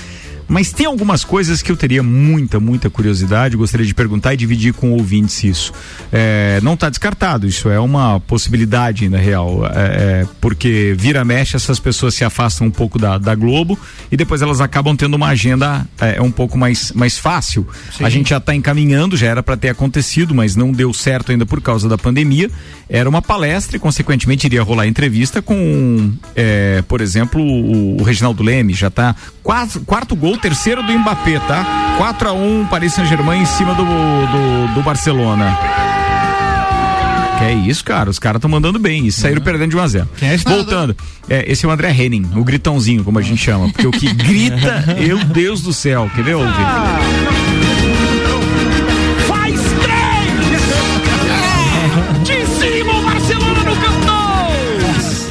Mas 0.49 0.73
tem 0.73 0.87
algumas 0.87 1.25
coisas 1.25 1.61
que 1.61 1.71
eu 1.71 1.77
teria 1.77 2.03
muita, 2.03 2.59
muita 2.59 2.89
curiosidade, 2.89 3.57
gostaria 3.57 3.87
de 3.87 3.95
perguntar 3.95 4.33
e 4.33 4.37
dividir 4.37 4.73
com 4.73 4.93
ouvintes 4.93 5.45
isso. 5.45 5.73
É, 6.11 6.59
não 6.63 6.73
está 6.73 6.89
descartado, 6.89 7.47
isso 7.47 7.69
é 7.69 7.79
uma 7.79 8.19
possibilidade 8.21 9.09
na 9.11 9.19
real, 9.19 9.67
é, 9.67 9.71
é, 10.23 10.27
porque 10.41 10.95
vira 10.97 11.23
mexe 11.25 11.55
essas 11.55 11.79
pessoas 11.79 12.15
se 12.15 12.25
afastam 12.25 12.67
um 12.67 12.71
pouco 12.71 12.99
da, 12.99 13.19
da 13.19 13.35
Globo 13.35 13.79
e 14.11 14.17
depois 14.17 14.41
elas 14.41 14.61
acabam 14.61 14.97
tendo 14.97 15.15
uma 15.15 15.29
agenda 15.29 15.87
é, 16.01 16.21
um 16.23 16.31
pouco 16.31 16.57
mais, 16.57 16.93
mais 16.93 17.19
fácil. 17.19 17.67
Sim. 17.93 18.05
A 18.05 18.09
gente 18.09 18.31
já 18.31 18.39
está 18.39 18.55
encaminhando, 18.55 19.17
já 19.17 19.27
era 19.27 19.43
para 19.43 19.57
ter 19.57 19.69
acontecido, 19.69 20.35
mas 20.35 20.57
não 20.57 20.73
deu 20.73 20.95
certo 20.95 21.31
ainda 21.31 21.45
por 21.45 21.61
causa 21.61 21.89
da 21.89 21.99
pandemia. 21.99 22.51
Era 22.89 23.09
uma 23.09 23.21
palestra 23.21 23.77
e 23.77 23.81
consequentemente 23.81 24.47
iria 24.47 24.63
rolar 24.63 24.87
entrevista 24.87 25.43
com, 25.43 26.13
é, 26.35 26.83
por 26.89 27.03
exemplo, 27.03 27.43
o, 27.43 28.01
o 28.01 28.03
Reginaldo 28.03 28.43
Leme, 28.43 28.73
já 28.73 28.89
está 28.89 29.15
quarto, 29.43 29.81
quarto 29.81 30.17
gol 30.17 30.38
terceiro 30.39 30.83
do 30.83 30.99
Mbappé, 30.99 31.39
tá? 31.41 31.95
4 31.99 32.29
a 32.29 32.33
1 32.33 32.67
Paris 32.67 32.95
Saint-Germain 32.95 33.43
em 33.43 33.47
cima 33.47 33.75
do, 33.75 33.85
do, 33.85 34.75
do 34.75 34.83
Barcelona. 34.83 35.57
Que 37.39 37.45
é 37.45 37.55
isso, 37.55 37.85
cara. 37.85 38.11
Os 38.11 38.19
caras 38.19 38.39
estão 38.39 38.51
mandando 38.51 38.79
bem. 38.79 39.07
E 39.07 39.13
saíram 39.13 39.39
uhum. 39.39 39.45
perdendo 39.45 39.71
de 39.71 39.77
1 39.77 39.81
a 39.81 39.89
0 39.89 40.09
é 40.23 40.37
Voltando. 40.39 40.97
É, 41.29 41.51
esse 41.51 41.65
é 41.65 41.69
o 41.69 41.71
André 41.71 41.93
Henning, 41.93 42.31
o 42.35 42.43
gritãozinho, 42.43 43.05
como 43.05 43.19
a 43.19 43.23
gente 43.23 43.41
chama. 43.41 43.69
Porque 43.69 43.87
o 43.87 43.93
que 43.93 44.13
grita, 44.13 44.85
meu 44.99 45.25
Deus 45.25 45.63
do 45.63 45.73
céu. 45.73 46.11
Quer 46.15 46.25
ver 46.25 46.35
ouvir? 46.35 47.58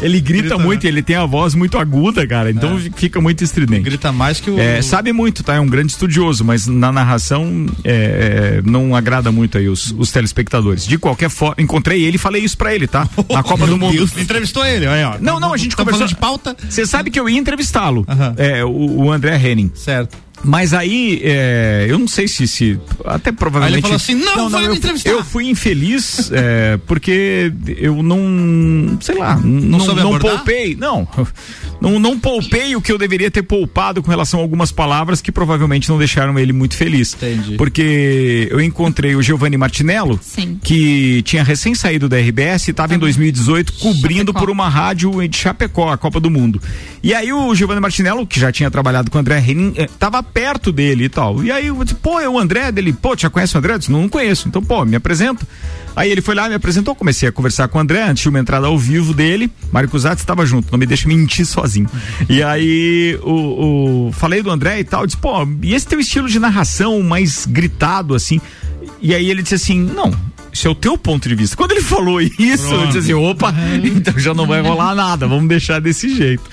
Ele 0.07 0.21
grita, 0.21 0.49
grita 0.49 0.57
muito, 0.57 0.83
né? 0.83 0.89
ele 0.89 1.01
tem 1.01 1.15
a 1.15 1.25
voz 1.25 1.53
muito 1.53 1.77
aguda, 1.77 2.25
cara. 2.25 2.49
Então 2.49 2.77
é. 2.77 2.89
fica 2.95 3.19
muito 3.19 3.43
estridente. 3.43 3.83
Grita 3.83 4.11
mais 4.11 4.39
que 4.39 4.49
o. 4.49 4.59
É, 4.59 4.81
sabe 4.81 5.11
muito, 5.11 5.43
tá? 5.43 5.55
É 5.55 5.59
um 5.59 5.67
grande 5.67 5.91
estudioso, 5.91 6.45
mas 6.45 6.65
na 6.65 6.91
narração 6.91 7.65
é, 7.83 8.59
é 8.59 8.61
não 8.63 8.95
agrada 8.95 9.31
muito 9.31 9.57
aí 9.57 9.67
os, 9.67 9.91
os, 9.91 10.11
telespectadores. 10.11 10.85
De 10.85 10.97
qualquer 10.97 11.29
forma, 11.29 11.55
encontrei 11.59 12.03
ele 12.03 12.15
e 12.15 12.19
falei 12.19 12.43
isso 12.43 12.57
pra 12.57 12.73
ele, 12.73 12.87
tá? 12.87 13.07
Na 13.29 13.43
Copa 13.43 13.67
do 13.67 13.77
Mundo. 13.77 13.93
Deus. 13.93 14.17
Entrevistou 14.17 14.65
ele, 14.65 14.87
aí, 14.87 15.03
ó. 15.03 15.17
Não, 15.19 15.39
não, 15.39 15.53
a 15.53 15.57
gente 15.57 15.75
tá 15.75 15.83
conversou. 15.83 16.07
de 16.07 16.15
pauta. 16.15 16.55
Você 16.69 16.85
sabe 16.85 17.11
que 17.11 17.19
eu 17.19 17.27
ia 17.27 17.37
entrevistá-lo. 17.37 18.05
É, 18.37 18.63
o, 18.63 19.03
o 19.03 19.11
André 19.11 19.35
Henning. 19.37 19.71
Certo. 19.75 20.17
Mas 20.43 20.73
aí, 20.73 21.19
é, 21.23 21.87
eu 21.89 21.97
não 21.97 22.07
sei 22.07 22.27
se, 22.27 22.47
se 22.47 22.79
até 23.05 23.31
provavelmente. 23.31 23.73
Aí 23.73 23.79
ele 23.79 23.81
falou 23.81 23.95
assim: 23.95 24.15
não, 24.15 24.35
não, 24.35 24.49
não 24.49 24.61
eu, 24.61 24.75
entrevistar. 24.75 25.09
eu 25.09 25.23
fui 25.23 25.49
infeliz 25.49 26.31
é, 26.31 26.79
porque 26.85 27.51
eu 27.77 28.01
não, 28.03 28.97
sei 29.01 29.15
lá, 29.15 29.35
não, 29.35 29.79
não, 29.79 29.95
não 29.95 30.19
poupei, 30.19 30.75
não, 30.75 31.07
não, 31.81 31.99
não 31.99 32.19
poupei 32.19 32.75
o 32.75 32.81
que 32.81 32.91
eu 32.91 32.97
deveria 32.97 33.31
ter 33.31 33.41
poupado 33.41 34.01
com 34.03 34.09
relação 34.09 34.39
a 34.39 34.43
algumas 34.43 34.71
palavras 34.71 35.21
que 35.21 35.31
provavelmente 35.31 35.89
não 35.89 35.97
deixaram 35.97 36.37
ele 36.37 36.53
muito 36.53 36.75
feliz. 36.75 37.13
Entendi. 37.15 37.55
Porque 37.55 38.47
eu 38.51 38.61
encontrei 38.61 39.15
o 39.15 39.21
Giovanni 39.21 39.57
Martinello, 39.57 40.19
Sim. 40.21 40.59
que 40.63 41.21
tinha 41.23 41.43
recém 41.43 41.73
saído 41.73 42.07
da 42.07 42.17
RBS 42.17 42.67
e 42.67 42.71
estava 42.71 42.93
em 42.93 42.99
2018 42.99 43.73
cobrindo 43.73 44.31
Chapecó. 44.31 44.39
por 44.39 44.49
uma 44.49 44.69
rádio 44.69 45.27
de 45.27 45.37
Chapecó, 45.37 45.91
a 45.91 45.97
Copa 45.97 46.19
do 46.19 46.29
Mundo. 46.29 46.61
E 47.01 47.13
aí 47.13 47.31
o 47.33 47.53
Giovanni 47.55 47.79
Martinello, 47.79 48.25
que 48.25 48.39
já 48.39 48.51
tinha 48.51 48.69
trabalhado 48.69 49.09
com 49.09 49.17
o 49.17 49.21
André 49.21 49.39
Henning, 49.39 49.73
estava 49.77 50.21
perto 50.33 50.71
dele 50.71 51.05
e 51.05 51.09
tal. 51.09 51.43
E 51.43 51.51
aí 51.51 51.67
eu 51.67 51.83
disse, 51.83 51.95
pô, 51.95 52.19
é 52.19 52.29
o 52.29 52.37
André 52.37 52.71
dele, 52.71 52.93
pô, 52.93 53.15
já 53.17 53.29
conhece 53.29 53.55
o 53.55 53.57
André? 53.57 53.73
Eu 53.73 53.79
disse, 53.79 53.91
não, 53.91 54.01
não 54.01 54.09
conheço. 54.09 54.47
Então, 54.47 54.61
pô, 54.61 54.85
me 54.85 54.95
apresenta. 54.95 55.45
Aí 55.95 56.11
ele 56.11 56.21
foi 56.21 56.35
lá, 56.35 56.47
me 56.47 56.53
apresentou, 56.53 56.93
comecei 56.93 57.27
a 57.27 57.31
conversar 57.31 57.67
com 57.67 57.79
o 57.79 57.81
André, 57.81 58.03
antes 58.03 58.21
de 58.21 58.29
uma 58.29 58.39
entrada 58.39 58.67
ao 58.67 58.77
vivo 58.77 59.13
dele. 59.13 59.51
Mário 59.71 59.89
Cusatz 59.89 60.21
estava 60.21 60.45
junto, 60.45 60.71
não 60.71 60.77
me 60.77 60.85
deixa 60.85 61.07
mentir 61.07 61.45
sozinho. 61.45 61.89
E 62.29 62.43
aí 62.43 63.17
o, 63.23 64.07
o, 64.07 64.11
falei 64.11 64.43
do 64.43 64.51
André 64.51 64.79
e 64.79 64.83
tal, 64.83 65.07
disse, 65.07 65.17
pô, 65.17 65.47
e 65.63 65.73
esse 65.73 65.87
teu 65.87 65.99
estilo 65.99 66.29
de 66.29 66.39
narração 66.39 67.01
mais 67.01 67.47
gritado 67.47 68.13
assim? 68.13 68.39
E 69.01 69.13
aí 69.13 69.29
ele 69.29 69.41
disse 69.41 69.55
assim: 69.55 69.79
não, 69.79 70.13
isso 70.51 70.67
é 70.67 70.71
o 70.71 70.75
teu 70.75 70.97
ponto 70.97 71.27
de 71.27 71.35
vista. 71.35 71.55
Quando 71.55 71.71
ele 71.71 71.81
falou 71.81 72.19
isso, 72.21 72.67
Pronto. 72.67 72.81
eu 72.81 72.85
disse 72.87 72.97
assim, 72.99 73.13
opa, 73.13 73.53
então 73.83 74.17
já 74.17 74.33
não 74.33 74.47
vai 74.47 74.61
rolar 74.61 74.95
nada, 74.95 75.27
vamos 75.27 75.47
deixar 75.47 75.79
desse 75.79 76.15
jeito. 76.15 76.43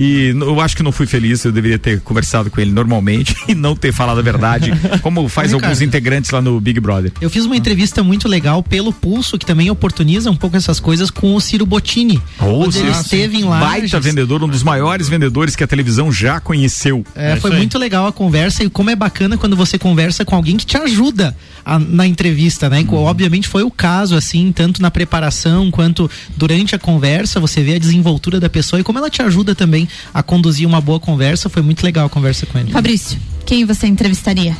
E 0.00 0.28
eu 0.28 0.58
acho 0.62 0.74
que 0.74 0.82
não 0.82 0.90
fui 0.90 1.06
feliz, 1.06 1.44
eu 1.44 1.52
deveria 1.52 1.78
ter 1.78 2.00
conversado 2.00 2.50
com 2.50 2.58
ele 2.58 2.70
normalmente 2.72 3.36
e 3.46 3.54
não 3.54 3.76
ter 3.76 3.92
falado 3.92 4.18
a 4.18 4.22
verdade, 4.22 4.72
como 5.02 5.28
faz 5.28 5.52
alguns 5.52 5.82
integrantes 5.82 6.30
lá 6.30 6.40
no 6.40 6.58
Big 6.58 6.80
Brother. 6.80 7.12
Eu 7.20 7.28
fiz 7.28 7.44
uma 7.44 7.54
entrevista 7.54 8.02
muito 8.02 8.26
legal 8.26 8.62
pelo 8.62 8.94
Pulso, 8.94 9.36
que 9.36 9.44
também 9.44 9.70
oportuniza 9.70 10.30
um 10.30 10.36
pouco 10.36 10.56
essas 10.56 10.80
coisas, 10.80 11.10
com 11.10 11.34
o 11.34 11.40
Ciro 11.40 11.66
Bottini. 11.66 12.18
Oh, 12.38 12.64
onde 12.64 12.78
ele 12.78 12.90
esteve 12.90 13.36
em 13.36 13.44
Lages. 13.44 13.90
Baita 13.90 14.00
vendedor, 14.00 14.42
um 14.42 14.48
dos 14.48 14.62
maiores 14.62 15.06
vendedores 15.06 15.54
que 15.54 15.62
a 15.62 15.66
televisão 15.66 16.10
já 16.10 16.40
conheceu. 16.40 17.04
É, 17.14 17.32
é 17.32 17.36
foi 17.36 17.50
muito 17.50 17.78
legal 17.78 18.06
a 18.06 18.12
conversa 18.12 18.64
e 18.64 18.70
como 18.70 18.88
é 18.88 18.96
bacana 18.96 19.36
quando 19.36 19.54
você 19.54 19.78
conversa 19.78 20.24
com 20.24 20.34
alguém 20.34 20.56
que 20.56 20.64
te 20.64 20.78
ajuda 20.78 21.36
a, 21.62 21.78
na 21.78 22.06
entrevista, 22.06 22.70
né? 22.70 22.82
Hum. 22.88 22.94
Obviamente 22.94 23.46
foi 23.46 23.64
o 23.64 23.70
caso, 23.70 24.14
assim, 24.16 24.50
tanto 24.50 24.80
na 24.80 24.90
preparação 24.90 25.70
quanto 25.70 26.10
durante 26.38 26.74
a 26.74 26.78
conversa, 26.78 27.38
você 27.38 27.62
vê 27.62 27.74
a 27.74 27.78
desenvoltura 27.78 28.40
da 28.40 28.48
pessoa 28.48 28.80
e 28.80 28.82
como 28.82 28.98
ela 28.98 29.10
te 29.10 29.20
ajuda 29.20 29.54
também 29.54 29.89
a 30.12 30.22
conduzir 30.22 30.66
uma 30.66 30.80
boa 30.80 31.00
conversa. 31.00 31.48
Foi 31.48 31.62
muito 31.62 31.82
legal 31.84 32.06
a 32.06 32.10
conversa 32.10 32.46
com 32.46 32.58
ele. 32.58 32.70
Fabrício, 32.70 33.18
quem 33.46 33.64
você 33.64 33.86
entrevistaria? 33.86 34.56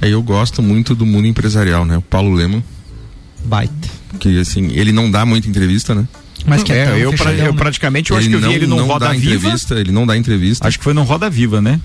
Aí 0.00 0.12
eu 0.12 0.22
gosto 0.22 0.62
muito 0.62 0.94
do 0.94 1.04
mundo 1.04 1.26
empresarial, 1.26 1.84
né? 1.84 1.96
O 1.96 2.02
Paulo 2.02 2.32
Lema. 2.32 2.62
Baita. 3.44 3.88
Que 4.18 4.38
assim, 4.38 4.70
ele 4.72 4.92
não 4.92 5.10
dá 5.10 5.24
muita 5.26 5.48
entrevista, 5.48 5.94
né? 5.94 6.06
Mas 6.46 6.62
que 6.62 6.72
é, 6.72 6.96
eu, 6.96 7.12
pra, 7.12 7.32
eu 7.32 7.52
né? 7.52 7.58
praticamente 7.58 8.10
eu 8.10 8.16
ele 8.16 8.26
acho 8.26 8.38
que 8.38 8.44
eu 8.44 8.48
vi 8.48 8.54
ele 8.54 8.66
no 8.66 8.84
Roda 8.84 9.12
Viva. 9.12 9.54
Ele 9.72 9.92
não 9.92 10.06
dá 10.06 10.16
entrevista. 10.16 10.66
Acho 10.66 10.78
que 10.78 10.84
foi 10.84 10.94
no 10.94 11.02
Roda 11.02 11.28
Viva, 11.28 11.60
né? 11.60 11.80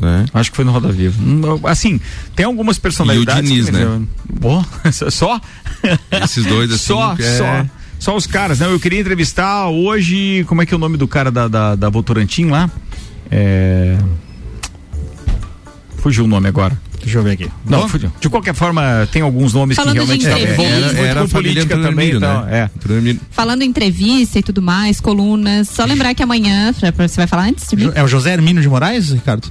É. 0.00 0.24
Acho 0.32 0.50
que 0.50 0.56
foi 0.56 0.64
no 0.64 0.72
Roda 0.72 0.90
Viva. 0.90 1.20
Hum, 1.22 1.42
assim, 1.64 2.00
tem 2.34 2.46
algumas 2.46 2.78
personalidades. 2.78 3.50
E 3.50 3.52
o 3.52 3.56
Diniz, 3.56 3.70
né? 3.70 4.02
Pô, 4.40 4.64
só? 5.10 5.40
Esses 6.22 6.46
dois 6.46 6.72
assim. 6.72 6.86
Só, 6.86 7.14
é... 7.18 7.38
só. 7.38 7.66
Só 8.02 8.16
os 8.16 8.26
caras, 8.26 8.58
né? 8.58 8.66
Eu 8.66 8.80
queria 8.80 8.98
entrevistar 8.98 9.68
hoje. 9.68 10.44
Como 10.48 10.60
é 10.60 10.66
que 10.66 10.74
é 10.74 10.76
o 10.76 10.80
nome 10.80 10.96
do 10.96 11.06
cara 11.06 11.30
da, 11.30 11.46
da, 11.46 11.76
da 11.76 11.88
Votorantim 11.88 12.46
lá? 12.46 12.68
É. 13.30 13.96
Fugiu 15.98 16.24
o 16.24 16.26
nome 16.26 16.48
agora. 16.48 16.76
Deixa 17.00 17.18
eu 17.18 17.22
ver 17.22 17.30
aqui. 17.30 17.48
Não, 17.64 17.88
fugiu. 17.88 18.12
De 18.20 18.28
qualquer 18.28 18.56
forma, 18.56 19.08
tem 19.12 19.22
alguns 19.22 19.54
nomes 19.54 19.76
Falando 19.76 19.92
que 19.92 19.98
realmente 19.98 20.26
estavam 20.26 20.42
envolvidos 20.42 20.94
era, 20.94 21.08
era 21.08 21.28
política 21.28 21.78
também. 21.78 22.16
Então, 22.16 22.44
né? 22.44 22.68
é. 22.68 23.14
Falando 23.30 23.62
em 23.62 23.68
entrevista 23.68 24.40
e 24.40 24.42
tudo 24.42 24.60
mais, 24.60 25.00
colunas. 25.00 25.68
Só 25.68 25.84
lembrar 25.84 26.12
que 26.12 26.24
amanhã. 26.24 26.72
Você 26.72 27.16
vai 27.16 27.28
falar 27.28 27.44
antes 27.50 27.68
de 27.68 27.76
mim? 27.76 27.92
É 27.94 28.02
o 28.02 28.08
José 28.08 28.32
Hermínio 28.32 28.60
de 28.60 28.68
Moraes, 28.68 29.12
Ricardo? 29.12 29.46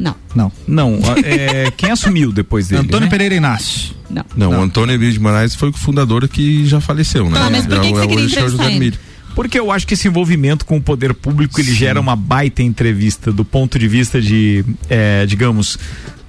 Não. 0.00 0.16
Não. 0.34 0.52
Não. 0.66 0.98
É, 1.22 1.70
quem 1.76 1.90
assumiu 1.90 2.32
depois 2.32 2.68
dele? 2.68 2.82
Antônio 2.82 3.04
né? 3.04 3.10
Pereira 3.10 3.34
Inácio. 3.34 3.94
Não. 4.08 4.24
Não, 4.34 4.50
não. 4.50 4.60
o 4.60 4.62
Antônio 4.62 4.94
Emílio 4.94 5.12
de 5.12 5.20
Moraes 5.20 5.54
foi 5.54 5.68
o 5.68 5.72
fundador 5.72 6.26
que 6.26 6.66
já 6.66 6.80
faleceu, 6.80 7.28
né? 7.28 7.38
Tá, 7.38 7.50
mas 7.50 7.66
por 7.66 7.80
que, 7.80 7.88
que 7.88 7.94
você 7.94 8.06
queria 8.08 8.24
entrevistar 8.24 8.72
ele? 8.72 8.98
Porque 9.34 9.60
eu 9.60 9.70
acho 9.70 9.86
que 9.86 9.94
esse 9.94 10.08
envolvimento 10.08 10.64
com 10.64 10.78
o 10.78 10.82
poder 10.82 11.14
público 11.14 11.60
ele 11.60 11.70
Sim. 11.70 11.76
gera 11.76 12.00
uma 12.00 12.16
baita 12.16 12.62
entrevista 12.62 13.30
do 13.30 13.44
ponto 13.44 13.78
de 13.78 13.86
vista 13.86 14.20
de, 14.20 14.64
é, 14.88 15.24
digamos, 15.24 15.78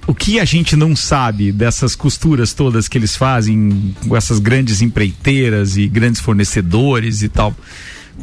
o 0.06 0.14
que 0.14 0.38
a 0.38 0.44
gente 0.44 0.76
não 0.76 0.94
sabe 0.94 1.50
dessas 1.50 1.96
costuras 1.96 2.52
todas 2.52 2.88
que 2.88 2.96
eles 2.96 3.16
fazem 3.16 3.94
com 4.06 4.16
essas 4.16 4.38
grandes 4.38 4.82
empreiteiras 4.82 5.76
e 5.76 5.88
grandes 5.88 6.20
fornecedores 6.20 7.22
e 7.22 7.28
tal. 7.28 7.54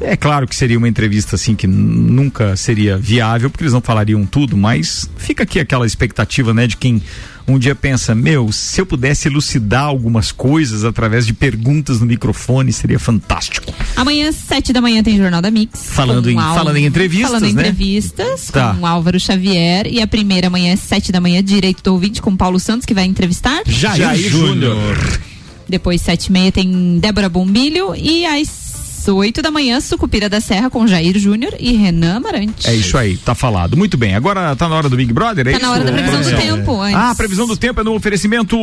É 0.01 0.15
claro 0.15 0.47
que 0.47 0.55
seria 0.55 0.77
uma 0.77 0.87
entrevista 0.87 1.35
assim 1.35 1.55
que 1.55 1.67
nunca 1.67 2.55
seria 2.55 2.97
viável, 2.97 3.49
porque 3.49 3.63
eles 3.63 3.73
não 3.73 3.81
falariam 3.81 4.25
tudo, 4.25 4.55
mas 4.55 5.09
fica 5.17 5.43
aqui 5.43 5.59
aquela 5.59 5.85
expectativa, 5.85 6.53
né, 6.53 6.67
de 6.67 6.77
quem 6.77 7.01
um 7.49 7.57
dia 7.57 7.73
pensa, 7.73 8.13
meu, 8.13 8.51
se 8.51 8.79
eu 8.79 8.85
pudesse 8.85 9.27
elucidar 9.27 9.83
algumas 9.83 10.31
coisas 10.31 10.85
através 10.85 11.25
de 11.25 11.33
perguntas 11.33 11.99
no 11.99 12.05
microfone, 12.05 12.71
seria 12.71 12.99
fantástico. 12.99 13.73
Amanhã, 13.95 14.31
sete 14.31 14.71
da 14.71 14.79
manhã, 14.79 15.01
tem 15.01 15.17
Jornal 15.17 15.41
da 15.41 15.49
Mix. 15.49 15.89
Falando, 15.91 16.29
em, 16.29 16.35
falando 16.35 16.77
em 16.77 16.85
entrevistas, 16.85 17.27
Falando 17.29 17.45
em 17.45 17.53
né? 17.53 17.61
entrevistas, 17.61 18.47
tá. 18.51 18.75
com 18.75 18.85
Álvaro 18.85 19.19
Xavier. 19.19 19.87
E 19.87 20.01
a 20.01 20.07
primeira 20.07 20.47
amanhã, 20.47 20.75
sete 20.75 21.11
da 21.11 21.19
manhã, 21.19 21.43
Direito 21.43 21.83
do 21.83 21.93
Ouvinte, 21.93 22.21
com 22.21 22.35
Paulo 22.37 22.59
Santos, 22.59 22.85
que 22.85 22.93
vai 22.93 23.05
entrevistar. 23.05 23.63
Jair, 23.65 23.97
Jair 23.97 24.29
Júnior. 24.29 25.19
Depois, 25.67 26.01
sete 26.01 26.27
e 26.27 26.31
meia, 26.31 26.51
tem 26.51 26.99
Débora 26.99 27.29
Bombilho. 27.29 27.95
E 27.95 28.25
às 28.25 28.68
8 29.07 29.41
da 29.41 29.49
manhã, 29.49 29.79
Sucupira 29.79 30.27
da 30.27 30.41
Serra 30.41 30.69
com 30.69 30.85
Jair 30.85 31.17
Júnior 31.17 31.53
e 31.59 31.73
Renan 31.73 32.17
Amarante. 32.17 32.67
É 32.69 32.75
isso 32.75 32.97
aí, 32.97 33.17
tá 33.17 33.33
falado. 33.33 33.77
Muito 33.77 33.97
bem. 33.97 34.15
Agora 34.15 34.55
tá 34.55 34.67
na 34.67 34.75
hora 34.75 34.89
do 34.89 34.95
Big 34.95 35.13
Brother, 35.13 35.47
é 35.47 35.51
tá 35.51 35.57
isso? 35.57 35.65
na 35.65 35.71
hora 35.71 35.83
da 35.83 35.91
previsão 35.91 36.19
é. 36.19 36.23
do 36.23 36.37
tempo. 36.37 36.81
Antes. 36.81 36.95
Ah, 36.95 37.11
a 37.11 37.15
previsão 37.15 37.47
do 37.47 37.55
tempo 37.55 37.81
é 37.81 37.83
no 37.83 37.93
oferecimento 37.93 38.57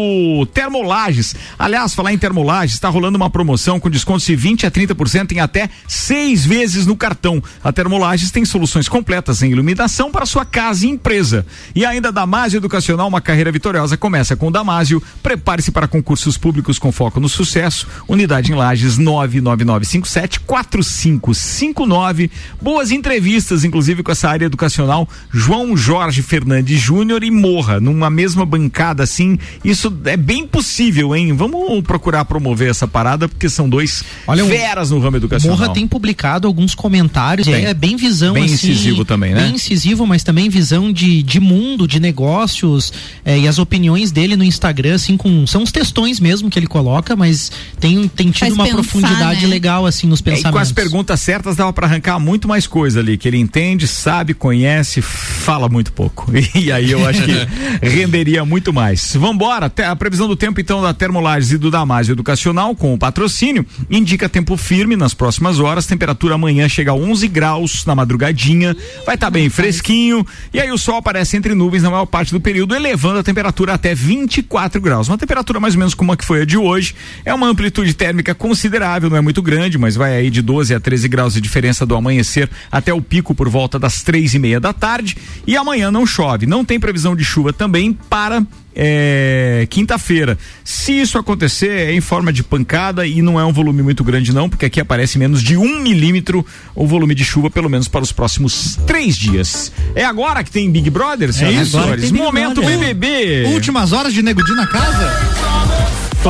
Termolages. 0.53 1.35
Aliás, 1.59 1.95
falar 1.95 2.13
em 2.13 2.19
Termolages, 2.19 2.75
está 2.75 2.89
rolando 2.89 3.17
uma 3.17 3.31
promoção 3.31 3.81
com 3.81 3.89
descontos 3.89 4.27
de 4.27 4.37
20 4.37 4.67
a 4.67 4.71
30% 4.71 5.33
em 5.33 5.41
até 5.41 5.71
seis 5.89 6.45
vezes 6.45 6.87
no 6.87 6.97
cartão. 6.97 7.43
A 7.63 7.73
Termolages 7.73 8.31
tem 8.31 8.45
soluções 8.45 8.89
completas 8.89 9.43
em 9.43 9.51
iluminação 9.51 10.11
para 10.11 10.27
sua 10.27 10.45
casa 10.45 10.87
e 10.87 10.91
empresa. 10.91 11.47
E 11.75 11.85
ainda 11.85 12.13
Damásio 12.13 12.59
Educacional, 12.59 13.09
uma 13.09 13.21
carreira 13.21 13.51
vitoriosa 13.53 13.97
começa 13.97 14.37
com 14.37 14.53
Damásio. 14.53 15.03
Prepare-se 15.23 15.71
para 15.71 15.89
concursos 15.89 16.37
públicos 16.37 16.79
com 16.79 16.93
foco 16.93 17.21
no 17.21 17.29
sucesso. 17.29 17.87
Unidade 18.09 18.53
em 18.53 18.55
Lages 18.55 18.99
99957 18.99 20.26
4559. 20.29 22.31
Boas 22.61 22.91
entrevistas, 22.91 23.65
inclusive 23.65 24.03
com 24.03 24.13
essa 24.13 24.29
área 24.29 24.47
educacional. 24.47 25.09
João 25.33 25.77
Jorge 25.77 26.23
Fernandes 26.23 26.81
Júnior 26.81 27.23
e 27.23 27.31
Morra, 27.31 27.81
numa 27.81 28.11
mesma 28.11 28.45
bancada 28.45 29.03
assim. 29.03 29.39
Isso 29.65 29.93
é 30.05 30.17
bem 30.17 30.47
possível, 30.47 31.15
hein? 31.15 31.33
Vamos 31.33 31.83
procurar 31.83 32.25
promover 32.25 32.71
essa 32.71 32.89
parada, 32.89 33.29
porque 33.29 33.49
são 33.49 33.69
dois 33.69 34.03
Olha, 34.27 34.45
feras 34.45 34.91
no 34.91 34.99
ramo 34.99 35.17
educacional. 35.17 35.57
Morra 35.57 35.73
tem 35.73 35.87
publicado 35.87 36.47
alguns 36.47 36.75
comentários, 36.75 37.47
é 37.49 37.75
bem 37.75 37.97
visão 37.97 38.35
bem 38.35 38.45
assim, 38.45 38.55
incisivo 38.55 39.05
também, 39.05 39.35
né? 39.35 39.43
Bem 39.43 39.55
incisivo, 39.55 40.07
mas 40.07 40.23
também 40.23 40.49
visão 40.49 40.93
de, 40.93 41.23
de 41.23 41.41
mundo, 41.41 41.87
de 41.87 42.01
negócios 42.01 42.93
é, 43.25 43.39
e 43.39 43.49
as 43.49 43.59
opiniões 43.59 44.11
dele 44.11 44.37
no 44.37 44.45
Instagram, 44.45 44.95
assim, 44.95 45.17
com 45.17 45.47
são 45.47 45.63
os 45.63 45.73
textões 45.73 46.21
mesmo 46.21 46.51
que 46.51 46.59
ele 46.59 46.67
coloca, 46.67 47.15
mas 47.15 47.51
tem, 47.79 48.09
tem 48.09 48.31
tido 48.31 48.41
Faz 48.41 48.55
uma 48.55 48.65
pensar, 48.65 48.77
profundidade 48.77 49.43
né? 49.43 49.47
legal 49.47 49.87
assim 49.87 50.07
no 50.07 50.16
nos 50.17 50.21
pensamentos. 50.21 50.49
É, 50.49 50.53
com 50.53 50.59
as 50.59 50.73
perguntas 50.73 51.21
certas 51.21 51.57
dava 51.57 51.73
para 51.73 51.87
arrancar 51.87 52.19
muito 52.19 52.49
mais 52.49 52.67
coisa 52.67 53.01
ali, 53.01 53.17
que 53.17 53.29
ele 53.29 53.39
entende, 53.39 53.87
sabe, 53.87 54.35
conhece, 54.35 55.03
fala 55.03 55.69
muito 55.69 55.93
pouco. 55.93 56.27
E 56.57 56.73
aí 56.73 56.91
eu 56.91 57.07
acho 57.07 57.23
que 57.23 57.33
renderia 57.87 58.45
muito 58.45 58.73
mais. 58.73 59.15
Vambora, 59.15 59.71
a 59.87 59.97
previsão 59.97 60.27
do 60.27 60.37
tempo 60.37 60.61
então 60.61 60.81
da 60.81 60.95
Termolages 60.95 61.53
e 61.53 61.59
do 61.59 61.71
Damásio 61.71 62.13
Educacional 62.13 62.75
com 62.75 62.95
o 62.95 62.99
patrocínio 62.99 63.65
indica 63.91 64.29
tempo 64.29 64.57
firme 64.57 64.97
nas 64.97 65.13
próximas 65.13 65.61
horas, 65.61 65.87
temperatura 65.87 66.35
amanhã 66.35 66.69
chega 66.69 66.93
a 66.93 66.95
11 66.95 67.29
graus 67.29 67.85
na 67.85 67.95
madrugadinha, 67.95 68.75
vai 69.05 69.17
estar 69.17 69.27
tá 69.27 69.31
bem 69.31 69.51
fresquinho 69.51 70.27
e 70.53 70.61
aí 70.61 70.71
o 70.71 70.79
sol 70.79 70.97
aparece 70.97 71.37
entre 71.37 71.55
nuvens 71.55 71.83
na 71.83 71.91
maior 71.91 72.07
parte 72.07 72.33
do 72.33 72.41
período, 72.41 72.75
elevando 72.75 73.19
a 73.19 73.23
temperatura 73.23 73.75
até 73.75 73.95
24 73.95 74.81
graus. 74.81 75.09
Uma 75.09 75.19
temperatura 75.19 75.61
mais 75.61 75.75
ou 75.75 75.79
menos 75.79 75.95
como 75.95 76.13
a 76.13 76.17
que 76.17 76.25
foi 76.25 76.43
a 76.43 76.45
de 76.45 76.57
hoje. 76.57 76.95
É 77.25 77.35
uma 77.35 77.49
amplitude 77.49 77.93
térmica 77.93 78.35
considerável, 78.35 79.11
não 79.11 79.17
é 79.17 79.21
muito 79.21 79.43
grande, 79.43 79.77
mas 79.77 79.97
vai 79.97 80.06
aí 80.15 80.31
de 80.31 80.43
12 80.43 80.75
a 80.75 80.81
13 80.81 81.09
graus 81.09 81.35
de 81.35 81.41
diferença 81.41 81.85
do 81.85 81.95
amanhecer 81.95 82.49
até 82.71 82.93
o 82.93 83.01
pico 83.01 83.35
por 83.35 83.49
volta 83.49 83.79
das 83.79 84.03
três 84.03 84.35
e 84.35 84.39
meia 84.39 84.61
da 84.61 84.73
tarde. 84.73 85.17
E 85.47 85.57
amanhã 85.57 85.91
não 85.91 86.07
chove, 86.07 86.47
não 86.47 86.65
tem 86.65 86.79
previsão 86.79 87.17
de 87.17 87.25
chuva 87.25 87.53
também 87.53 87.93
para 87.93 88.45
é, 88.77 89.67
quinta-feira. 89.71 90.39
Se 90.63 90.93
isso 90.93 91.17
acontecer, 91.17 91.71
é 91.71 91.93
em 91.93 92.01
forma 92.01 92.33
de 92.33 92.43
pancada 92.43 93.07
e 93.07 93.23
não 93.23 93.41
é 93.41 93.45
um 93.45 93.53
volume 93.53 93.83
muito 93.83 94.05
grande, 94.05 94.33
não, 94.33 94.49
porque 94.49 94.67
aqui 94.67 94.81
aparece 94.81 95.19
menos 95.19 95.43
de 95.43 95.57
um 95.57 95.81
milímetro 95.81 96.45
o 96.75 96.87
volume 96.87 97.15
de 97.15 97.25
chuva, 97.25 97.51
pelo 97.51 97.71
menos 97.71 97.89
para 97.89 98.03
os 98.03 98.13
próximos 98.13 98.77
três 98.87 99.17
dias. 99.17 99.73
É 99.95 100.05
agora 100.05 100.45
que 100.45 100.51
tem 100.51 100.71
Big 100.71 100.91
Brother, 100.91 101.33
senhoras 101.33 101.59
é 101.59 101.63
e 101.63 101.67
senhores? 101.67 102.13
Momento 102.13 102.61
BBB. 102.61 103.47
Últimas 103.47 103.93
horas 103.93 104.13
de 104.13 104.23
Nego 104.23 104.43
na 104.55 104.67
casa? 104.67 105.76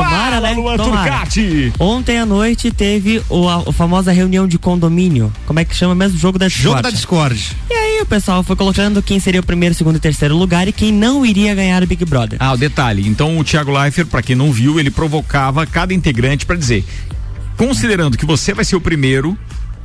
Tomara, 0.03 0.41
né? 0.41 0.53
Luan 0.53 0.77
Tomara. 0.77 1.23
Ontem 1.79 2.19
à 2.19 2.25
noite 2.25 2.71
teve 2.71 3.21
o, 3.29 3.47
a, 3.47 3.63
a, 3.67 3.73
famosa 3.73 4.11
reunião 4.11 4.47
de 4.47 4.57
condomínio. 4.57 5.31
Como 5.45 5.59
é 5.59 5.65
que 5.65 5.75
chama 5.75 5.95
mesmo? 5.95 6.17
Jogo 6.17 6.37
da 6.37 6.47
Discord. 6.47 6.69
Jogo 6.69 6.81
da 6.81 6.89
Discord. 6.89 7.55
E 7.69 7.73
aí 7.73 8.01
o 8.01 8.05
pessoal 8.05 8.43
foi 8.43 8.55
colocando 8.55 9.01
quem 9.01 9.19
seria 9.19 9.39
o 9.39 9.43
primeiro, 9.43 9.73
segundo 9.73 9.95
e 9.95 9.99
terceiro 9.99 10.35
lugar 10.35 10.67
e 10.67 10.71
quem 10.71 10.91
não 10.91 11.25
iria 11.25 11.55
ganhar 11.55 11.81
o 11.81 11.87
Big 11.87 12.05
Brother. 12.05 12.37
Ah, 12.39 12.53
o 12.53 12.57
detalhe. 12.57 13.07
Então 13.07 13.37
o 13.37 13.43
Thiago 13.43 13.71
Leifert, 13.71 14.07
para 14.07 14.21
quem 14.21 14.35
não 14.35 14.51
viu, 14.51 14.79
ele 14.79 14.91
provocava 14.91 15.65
cada 15.65 15.93
integrante 15.93 16.45
para 16.45 16.55
dizer: 16.55 16.85
considerando 17.55 18.17
que 18.17 18.25
você 18.25 18.53
vai 18.53 18.63
ser 18.63 18.75
o 18.75 18.81
primeiro, 18.81 19.37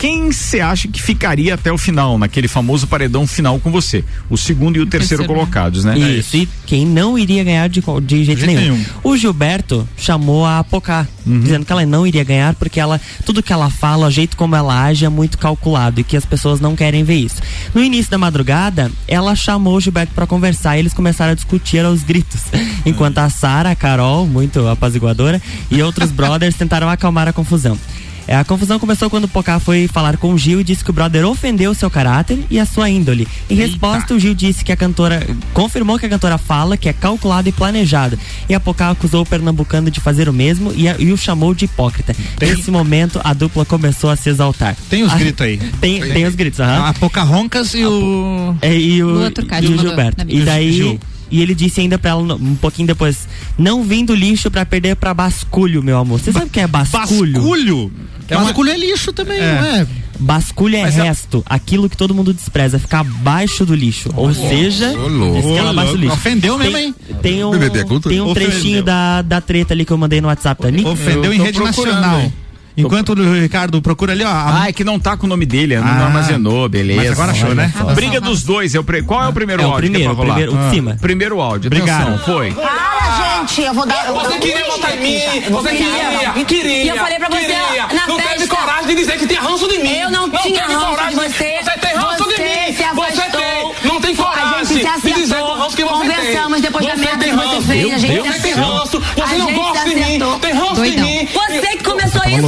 quem 0.02 0.32
você 0.32 0.58
acha 0.58 0.88
que 0.88 1.00
ficaria 1.00 1.54
até 1.54 1.70
o 1.70 1.78
final, 1.78 2.18
naquele 2.18 2.48
famoso 2.48 2.88
paredão 2.88 3.24
final 3.24 3.60
com 3.60 3.70
você? 3.70 4.04
O 4.28 4.36
segundo 4.36 4.76
e 4.76 4.80
o, 4.80 4.82
o 4.82 4.86
terceiro, 4.86 5.22
terceiro, 5.22 5.32
colocados, 5.32 5.84
né? 5.84 5.96
Isso, 5.96 6.36
e 6.36 6.48
quem 6.66 6.84
não 6.84 7.16
iria 7.16 7.44
ganhar 7.44 7.68
de, 7.68 7.80
de 8.02 8.24
jeito, 8.24 8.40
de 8.40 8.46
nenhum. 8.48 8.60
nenhum. 8.74 8.84
O 9.04 9.16
Gilberto 9.16 9.88
chamou 9.96 10.44
a 10.44 10.64
Pocá, 10.64 11.06
uhum. 11.24 11.38
dizendo 11.38 11.64
que 11.64 11.70
ela 11.70 11.86
não 11.86 12.04
iria 12.04 12.24
ganhar 12.24 12.52
porque 12.56 12.80
ela, 12.80 13.00
tudo 13.24 13.44
que 13.44 13.52
ela 13.52 13.70
fala, 13.70 14.08
o 14.08 14.10
jeito 14.10 14.36
como 14.36 14.56
ela 14.56 14.86
age 14.86 15.04
é 15.04 15.08
muito 15.08 15.38
calculado 15.38 16.00
e 16.00 16.04
que 16.04 16.16
as 16.16 16.24
pessoas 16.24 16.58
não 16.58 16.74
querem 16.74 17.04
ver 17.04 17.18
isso. 17.18 17.40
No 17.72 17.80
início 17.80 18.10
da 18.10 18.18
madrugada, 18.18 18.90
ela 19.06 19.36
chamou 19.36 19.76
o 19.76 19.80
Gilberto 19.80 20.14
para 20.14 20.26
conversar 20.26 20.76
e 20.76 20.80
eles 20.80 20.92
começaram 20.92 21.30
a 21.30 21.36
discutir 21.36 21.84
aos 21.84 22.02
gritos. 22.02 22.40
Enquanto 22.84 23.18
a 23.18 23.30
Sara, 23.30 23.70
a 23.70 23.76
Carol, 23.76 24.26
muito 24.26 24.66
apaziguadora, 24.66 25.40
e 25.70 25.80
outros 25.80 26.10
brothers 26.10 26.56
tentaram 26.56 26.90
acalmar 26.90 27.28
a 27.28 27.32
confusão. 27.32 27.78
É, 28.26 28.36
a 28.36 28.44
confusão 28.44 28.78
começou 28.78 29.10
quando 29.10 29.24
o 29.24 29.28
Pocá 29.28 29.58
foi 29.58 29.88
falar 29.88 30.16
com 30.16 30.32
o 30.32 30.38
Gil 30.38 30.60
e 30.60 30.64
disse 30.64 30.84
que 30.84 30.90
o 30.90 30.92
brother 30.92 31.26
ofendeu 31.26 31.74
seu 31.74 31.90
caráter 31.90 32.38
e 32.50 32.58
a 32.58 32.64
sua 32.64 32.88
índole. 32.88 33.26
Em 33.50 33.54
Eita. 33.58 33.66
resposta, 33.66 34.14
o 34.14 34.18
Gil 34.18 34.34
disse 34.34 34.64
que 34.64 34.72
a 34.72 34.76
cantora 34.76 35.26
confirmou 35.52 35.98
que 35.98 36.06
a 36.06 36.08
cantora 36.08 36.38
fala 36.38 36.76
que 36.76 36.88
é 36.88 36.92
calculado 36.92 37.48
e 37.48 37.52
planejado. 37.52 38.18
E 38.48 38.54
a 38.54 38.60
Pocá 38.60 38.90
acusou 38.90 39.22
o 39.22 39.26
pernambucano 39.26 39.90
de 39.90 40.00
fazer 40.00 40.28
o 40.28 40.32
mesmo 40.32 40.72
e, 40.74 40.88
a, 40.88 40.96
e 40.98 41.12
o 41.12 41.16
chamou 41.16 41.54
de 41.54 41.64
hipócrita. 41.64 42.14
Tem... 42.38 42.50
Nesse 42.54 42.70
momento, 42.70 43.20
a 43.24 43.32
dupla 43.34 43.64
começou 43.64 44.10
a 44.10 44.16
se 44.16 44.28
exaltar. 44.28 44.76
Tem 44.88 45.02
os 45.02 45.12
gritos 45.14 45.44
aí. 45.44 45.58
Tem, 45.80 46.00
tem, 46.00 46.12
tem 46.12 46.26
os 46.26 46.34
gritos, 46.34 46.60
aham. 46.60 46.86
A 46.86 46.94
Pocahontas 46.94 47.74
e 47.74 47.84
o... 47.84 48.56
É, 48.60 48.74
e 48.74 49.02
o, 49.02 49.22
e 49.26 49.66
o 49.66 49.78
Gilberto. 49.78 50.24
E 50.28 50.40
daí... 50.40 50.72
Gil. 50.72 51.00
E 51.32 51.40
ele 51.40 51.54
disse 51.54 51.80
ainda 51.80 51.98
pra 51.98 52.10
ela 52.10 52.34
um 52.34 52.54
pouquinho 52.54 52.86
depois: 52.86 53.26
Não 53.58 53.82
vim 53.82 54.04
do 54.04 54.14
lixo 54.14 54.50
pra 54.50 54.66
perder 54.66 54.94
pra 54.96 55.14
basculho, 55.14 55.82
meu 55.82 55.96
amor. 55.96 56.20
Você 56.20 56.30
sabe 56.30 56.46
o 56.46 56.50
que 56.50 56.60
é 56.60 56.66
basculho? 56.66 57.32
Basculho? 57.32 57.92
É 58.28 58.36
basculho 58.36 58.70
é 58.70 58.76
lixo 58.76 59.12
também, 59.12 59.40
é. 59.40 59.60
não 59.60 59.66
é? 59.66 59.86
Basculho 60.20 60.76
é 60.76 60.82
Mas 60.82 60.98
é- 60.98 61.02
resto, 61.04 61.38
é... 61.38 61.54
aquilo 61.54 61.88
que 61.88 61.96
todo 61.96 62.14
mundo 62.14 62.32
despreza, 62.32 62.78
ficar 62.78 63.00
abaixo 63.00 63.64
do 63.64 63.74
lixo. 63.74 64.10
Ou 64.14 64.28
oh, 64.28 64.34
seja, 64.34 64.92
oh, 64.94 65.68
abaixo 65.68 65.92
do 65.92 65.98
lixo. 65.98 66.14
Ofendeu 66.14 66.58
mesmo, 66.58 66.76
hein? 66.76 66.94
Tem 67.22 67.42
um, 67.42 67.52
tem 68.00 68.20
um 68.20 68.34
trechinho 68.34 68.82
da, 68.82 69.22
da 69.22 69.40
treta 69.40 69.72
ali 69.72 69.84
que 69.84 69.92
eu 69.92 69.98
mandei 69.98 70.20
no 70.20 70.28
WhatsApp 70.28 70.60
também. 70.60 70.86
Ofendeu 70.86 71.32
em 71.32 71.40
rede 71.40 71.58
nacional. 71.58 72.30
Enquanto 72.76 73.10
o 73.10 73.32
Ricardo 73.34 73.80
procura 73.82 74.12
ali, 74.12 74.24
ó. 74.24 74.28
A... 74.28 74.62
Ah, 74.62 74.68
é 74.68 74.72
que 74.72 74.84
não 74.84 74.98
tá 74.98 75.16
com 75.16 75.26
o 75.26 75.28
nome 75.28 75.44
dele, 75.44 75.76
não 75.76 75.86
ah, 75.86 76.06
armazenou, 76.06 76.68
beleza. 76.68 77.00
Mas 77.00 77.12
agora 77.12 77.32
achou, 77.32 77.54
né? 77.54 77.72
Só. 77.76 77.94
Briga 77.94 78.20
dos 78.20 78.42
dois. 78.42 78.74
É 78.74 78.80
o 78.80 78.84
pre... 78.84 79.02
Qual 79.02 79.22
é 79.22 79.28
o 79.28 79.32
primeiro 79.32 79.62
é 79.62 79.64
áudio? 79.64 79.78
O 79.78 79.90
primeiro, 79.90 80.14
que 80.14 80.20
é 80.20 80.24
primeiro, 80.24 80.70
cima. 80.70 80.96
Primeiro 81.00 81.40
áudio. 81.40 81.68
Obrigado. 81.68 82.18
foi. 82.24 82.52
Para, 82.52 83.40
gente, 83.40 83.62
eu 83.62 83.74
vou 83.74 83.86
dar. 83.86 84.12
Você 84.12 84.38
queria 84.38 84.64
votar 84.64 84.96
em 84.96 85.00
mim, 85.00 85.50
você 85.50 85.68
queria. 85.70 86.44
Queria. 86.46 86.84
E 86.84 86.88
eu 86.88 86.96
falei 86.96 87.18
pra 87.18 87.28
você 87.28 87.40
queria. 87.40 87.86
na 87.92 88.06
não 88.06 88.16
festa. 88.16 88.34
teve 88.34 88.46
coragem 88.48 88.86
de 88.86 88.94
dizer 88.94 89.18
que 89.18 89.26
tinha 89.26 89.40
ranço 89.40 89.68
de 89.68 89.78
mim. 89.78 89.96
Eu 89.96 90.10
não, 90.10 90.26
não 90.26 90.38
tinha 90.38 90.64
ranço 90.64 90.86
coragem. 90.86 91.08
de 91.10 91.16
você. 91.16 91.58
Você 91.62 91.78
tem 91.78 91.94
ranço 91.96 92.24
de 92.24 92.42
mim. 92.42 92.52
Você 92.94 93.22
tem. 93.22 93.88
Não 93.88 94.00
tem 94.00 94.14
coragem 94.14 94.42
a 94.62 94.64
gente 94.64 94.80
se 94.80 94.86
acertou, 94.86 95.12
de 95.12 95.20
dizer 95.20 95.38
do 95.38 95.52
ranço 95.54 95.76
que 95.76 95.84
você 95.84 95.94
Conversamos 95.94 96.52
tem. 96.52 96.60
depois 96.62 96.86
da 96.86 96.96
merda 96.96 97.24
que 97.24 97.36
você 97.36 97.60
fez. 97.62 97.94
A 97.94 97.98
gente 97.98 98.42
tem 98.42 98.52
ranço. 98.52 99.00
Você 99.00 99.38
não 99.38 99.52
gosta 99.52 99.88
de 99.88 99.94
mim. 99.96 100.18
Tem 100.40 100.52
ranço 100.52 100.82
de 100.82 101.00
mim. 101.00 101.11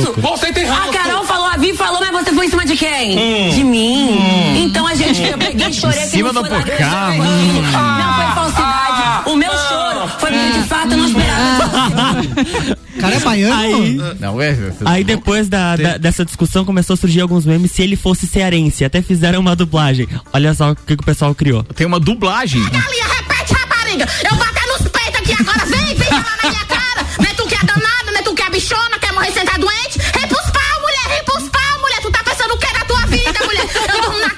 Isso. 0.01 0.12
Você 0.20 0.53
tem 0.53 0.64
ranço. 0.64 0.90
A 0.90 0.92
Carol 0.92 1.24
falou, 1.24 1.47
a 1.47 1.57
Vi 1.57 1.74
falou, 1.74 2.01
mas 2.01 2.24
você 2.24 2.32
foi 2.32 2.47
em 2.47 2.51
cima 2.51 2.64
de 2.64 2.76
quem? 2.76 3.18
Hum. 3.18 3.51
De 3.51 3.64
mim. 3.64 4.18
Hum. 4.18 4.57
Então 4.64 4.86
a 4.86 4.95
gente, 4.95 5.22
eu 5.22 5.38
peguei, 5.38 5.72
chorei. 5.72 6.03
Em 6.03 6.07
cima 6.07 6.32
do 6.32 6.42
Pocá, 6.42 7.14
mano. 7.16 7.62
Não 7.62 8.14
foi 8.14 8.34
falsidade. 8.34 9.03
Ah. 9.05 9.22
O 9.26 9.36
meu 9.36 9.51
choro 9.51 10.09
foi 10.18 10.30
porque 10.30 10.59
de 10.59 10.68
fato 10.68 10.90
eu 10.92 10.97
não 10.99 11.07
esperava. 11.07 12.84
cara 13.01 13.16
é 13.16 13.20
baiano? 13.20 13.55
Aí, 13.55 14.01
não, 14.20 14.40
é, 14.40 14.57
aí 14.84 15.05
depois 15.05 15.49
da, 15.49 15.76
da, 15.76 15.97
dessa 15.99 16.24
discussão 16.24 16.64
começou 16.64 16.95
a 16.95 16.97
surgir 16.97 17.20
alguns 17.20 17.45
memes 17.45 17.70
se 17.70 17.82
ele 17.82 17.97
fosse 17.97 18.26
cearense. 18.26 18.84
Até 18.84 19.03
fizeram 19.03 19.40
uma 19.40 19.55
dublagem. 19.55 20.09
Olha 20.32 20.55
só 20.55 20.72
o 20.72 20.76
que, 20.76 20.97
que 20.97 21.03
o 21.03 21.07
pessoal 21.07 21.34
criou. 21.34 21.62
Tem 21.62 21.86
uma 21.86 22.01
dublagem. 22.01 22.62
Galinha, 22.62 23.07
repete, 23.07 23.55
rapariga. 23.55 24.09
Eu 24.30 24.36
bater 24.36 24.66
nos 24.68 24.88
peitos 24.88 25.20
aqui 25.20 25.32
agora. 25.32 25.66
Vem, 25.66 25.95
vem 25.95 26.09
falar 26.09 26.36
na 26.42 26.51
minha 26.51 26.64
cara. 26.64 27.07
É 27.28 27.34
tu 27.34 27.47
que 27.47 27.55
é 27.55 27.64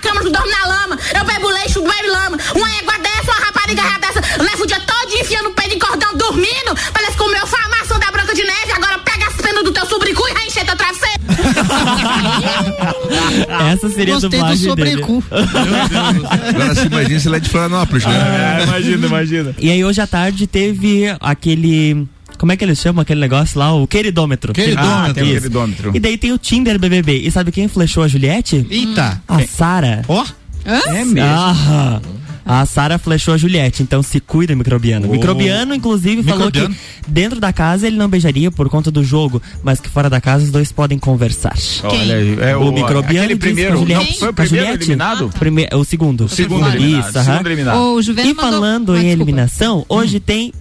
cama, 0.06 0.20
tu 0.20 0.30
dorme 0.30 0.50
na 0.50 0.66
lama. 0.66 0.98
Eu 1.14 1.24
bebo 1.24 1.48
leite, 1.48 1.74
tu 1.74 1.82
bebe 1.82 2.08
lama. 2.08 2.38
Uma 2.54 2.68
égua 2.76 2.98
dessa, 2.98 3.32
uma 3.32 3.44
rapariga 3.46 3.82
dessa. 4.00 4.42
Leva 4.42 4.62
o 4.62 4.66
dia 4.66 4.80
todo 4.80 5.12
enfiando 5.20 5.48
o 5.48 5.52
pé 5.52 5.68
de 5.68 5.76
cordão 5.78 6.14
dormindo. 6.16 6.74
Parece 6.92 7.12
que 7.12 7.18
comeu 7.18 7.46
farmácia 7.46 7.98
da 7.98 8.10
Branca 8.10 8.34
de 8.34 8.42
Neve. 8.42 8.72
Agora 8.74 8.98
pega 8.98 9.26
as 9.26 9.34
penas 9.34 9.64
do 9.64 9.72
teu 9.72 9.86
sobrecu 9.86 10.28
e 10.28 10.34
vai 10.34 10.46
encher 10.46 10.64
teu 10.64 10.76
travesseiro. 10.76 11.16
Essa 13.72 13.88
seria 13.90 14.16
a 14.16 14.20
dublagem 14.20 14.68
do 14.68 14.76
dele. 14.76 15.02
Agora 15.02 16.74
se 16.74 16.86
imagina 16.86 17.20
se 17.20 17.28
ele 17.28 17.36
é 17.36 17.40
de 17.40 17.48
Florianópolis, 17.48 18.04
né? 18.04 18.60
É, 18.60 18.64
imagina, 18.64 19.06
imagina. 19.06 19.54
E 19.58 19.70
aí 19.70 19.84
hoje 19.84 20.00
à 20.00 20.06
tarde 20.06 20.46
teve 20.46 21.04
aquele 21.20 22.06
como 22.38 22.52
é 22.52 22.56
que 22.56 22.64
eles 22.64 22.78
chamam 22.78 23.02
aquele 23.02 23.20
negócio 23.20 23.58
lá? 23.58 23.72
O 23.74 23.86
queridômetro. 23.86 24.52
Queridômetro. 24.52 25.10
Ah, 25.10 25.14
tem 25.14 25.22
o 25.24 25.26
queridômetro. 25.26 25.90
E 25.94 26.00
daí 26.00 26.16
tem 26.16 26.32
o 26.32 26.38
Tinder 26.38 26.78
BBB. 26.78 27.18
E 27.18 27.30
sabe 27.30 27.50
quem 27.50 27.68
flechou 27.68 28.02
a 28.02 28.08
Juliette? 28.08 28.66
Eita. 28.70 29.22
A 29.26 29.42
Sara. 29.42 30.02
Ó. 30.08 30.24
Oh. 30.24 30.46
É 30.66 31.04
mesmo. 31.04 31.20
Ah, 31.22 32.00
a 32.48 32.64
Sara 32.64 32.96
flechou 32.96 33.34
a 33.34 33.36
Juliette, 33.36 33.82
então 33.82 34.04
se 34.04 34.20
cuida, 34.20 34.54
microbiano. 34.54 35.08
Oh. 35.08 35.12
Microbiano, 35.12 35.74
inclusive, 35.74 36.22
microbiano. 36.22 36.52
falou 36.52 36.70
que 36.70 37.10
dentro 37.10 37.40
da 37.40 37.52
casa 37.52 37.88
ele 37.88 37.96
não 37.96 38.08
beijaria 38.08 38.52
por 38.52 38.68
conta 38.68 38.88
do 38.88 39.02
jogo, 39.02 39.42
mas 39.64 39.80
que 39.80 39.88
fora 39.88 40.08
da 40.08 40.20
casa 40.20 40.44
os 40.44 40.52
dois 40.52 40.70
podem 40.70 40.96
conversar. 40.96 41.56
Olha, 41.82 42.12
é 42.44 42.56
o, 42.56 42.68
o 42.68 42.72
microbiano. 42.72 43.24
Aquele 43.24 43.36
primeiro, 43.36 43.78
Juliette, 43.78 44.12
não, 44.12 44.18
foi 44.18 44.28
o 44.28 44.32
primeiro 44.32 44.70
eliminado? 44.74 45.30
Ah, 45.34 45.38
Prime, 45.38 45.68
o 45.72 45.84
segundo. 45.84 46.26
O 46.26 46.28
segundo 46.28 46.68
eliminado. 46.68 47.08
Isso, 47.08 47.24
segundo 47.24 47.46
eliminado. 47.48 47.78
O 47.78 48.00
e 48.00 48.34
falando 48.34 48.60
mandou... 48.60 48.96
em 48.96 49.08
ah, 49.08 49.12
eliminação, 49.12 49.84
hoje 49.88 50.18
hum. 50.18 50.22
tem 50.24 50.52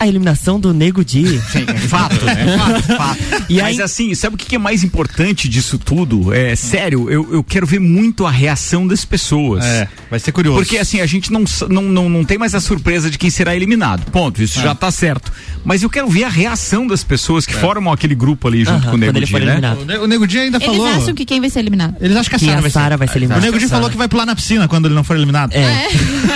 a 0.00 0.08
eliminação 0.08 0.58
do 0.58 0.72
Nego 0.72 1.04
Di. 1.04 1.40
Sim, 1.52 1.64
é 1.66 1.74
fato, 1.74 2.24
né? 2.24 2.56
Fato, 2.56 2.96
fato. 2.96 3.44
E 3.50 3.60
aí... 3.60 3.76
Mas 3.76 3.80
assim, 3.80 4.14
sabe 4.14 4.34
o 4.34 4.38
que 4.38 4.56
é 4.56 4.58
mais 4.58 4.82
importante 4.82 5.48
disso 5.48 5.78
tudo? 5.78 6.32
É 6.32 6.56
sério, 6.56 7.10
eu, 7.10 7.28
eu 7.30 7.44
quero 7.44 7.66
ver 7.66 7.78
muito 7.78 8.26
a 8.26 8.30
reação 8.30 8.86
das 8.86 9.04
pessoas. 9.04 9.64
É 9.64 9.88
Vai 10.10 10.18
ser 10.18 10.32
curioso. 10.32 10.58
Porque 10.58 10.76
assim, 10.76 11.00
a 11.00 11.06
gente 11.06 11.32
não, 11.32 11.44
não, 11.68 11.82
não, 11.82 12.08
não 12.08 12.24
tem 12.24 12.36
mais 12.36 12.52
a 12.52 12.60
surpresa 12.60 13.08
de 13.08 13.16
quem 13.16 13.30
será 13.30 13.54
eliminado. 13.54 14.10
Ponto. 14.10 14.42
Isso 14.42 14.58
é. 14.58 14.62
já 14.62 14.74
tá 14.74 14.90
certo. 14.90 15.32
Mas 15.64 15.84
eu 15.84 15.88
quero 15.88 16.08
ver 16.08 16.24
a 16.24 16.28
reação 16.28 16.84
das 16.84 17.04
pessoas 17.04 17.46
que 17.46 17.54
é. 17.54 17.58
formam 17.58 17.92
aquele 17.92 18.14
grupo 18.14 18.48
ali 18.48 18.64
junto 18.64 18.88
com 18.88 18.94
o 18.94 18.98
Nego 18.98 19.20
Di, 19.20 19.32
né? 19.38 19.76
O 20.02 20.06
Nego 20.08 20.26
Di 20.26 20.38
ainda 20.38 20.58
falou. 20.58 20.88
Eles 20.88 21.02
acham 21.02 21.14
que 21.14 21.24
quem 21.24 21.40
vai 21.40 21.48
ser 21.48 21.60
eliminado? 21.60 21.94
Eles 22.00 22.16
acham 22.16 22.30
que 22.30 22.34
a 22.34 22.38
Sara 22.70 22.96
vai, 22.96 23.06
vai, 23.06 23.08
ser 23.08 23.18
eliminada. 23.18 23.40
O 23.40 23.44
Nego 23.44 23.58
Di 23.58 23.68
falou 23.68 23.88
que 23.88 23.96
vai 23.96 24.08
pular 24.08 24.26
na 24.26 24.34
piscina 24.34 24.66
quando 24.66 24.86
ele 24.86 24.94
não 24.94 25.04
for 25.04 25.16
eliminado. 25.16 25.52
É. 25.52 25.60
é. 25.60 25.88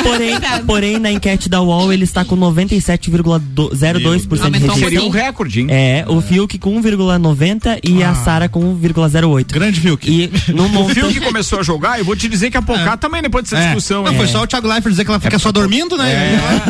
porém, 0.04 0.34
porém, 0.64 0.98
na 1.00 1.10
enquete 1.10 1.48
da 1.48 1.60
UOL 1.60 1.92
ele 1.92 2.04
está 2.04 2.24
com 2.24 2.36
97,02% 3.54 4.50
de 4.50 4.58
rejeição. 4.58 4.76
Seria 4.76 5.02
um 5.02 5.08
recorde, 5.08 5.60
hein? 5.60 5.66
É, 5.70 6.04
o 6.08 6.20
Fiuk 6.20 6.58
com 6.58 6.80
1,90 6.80 7.80
e 7.82 8.02
ah. 8.02 8.10
a 8.10 8.14
Sara 8.14 8.48
com 8.48 8.76
1,08. 8.76 9.52
Grande 9.52 9.80
Fiuk. 9.80 10.10
E 10.10 10.30
no 10.52 10.64
o 10.82 10.88
Fiuk 10.88 11.20
começou 11.20 11.60
a 11.60 11.62
jogar, 11.62 11.98
eu 11.98 12.04
vou 12.04 12.16
te 12.16 12.28
dizer 12.28 12.50
que 12.50 12.56
a 12.56 12.62
Pocá 12.62 12.92
é. 12.92 12.96
também 12.96 13.22
depois 13.22 13.44
dessa 13.44 13.62
é. 13.62 13.66
discussão. 13.66 14.02
Não, 14.02 14.14
foi 14.14 14.26
só 14.26 14.42
o 14.42 14.46
Thiago 14.46 14.66
Leifert 14.66 14.90
dizer 14.90 15.04
que 15.04 15.10
ela 15.10 15.20
fica 15.20 15.38
só 15.38 15.52
dormindo, 15.52 15.96
né? 15.96 16.14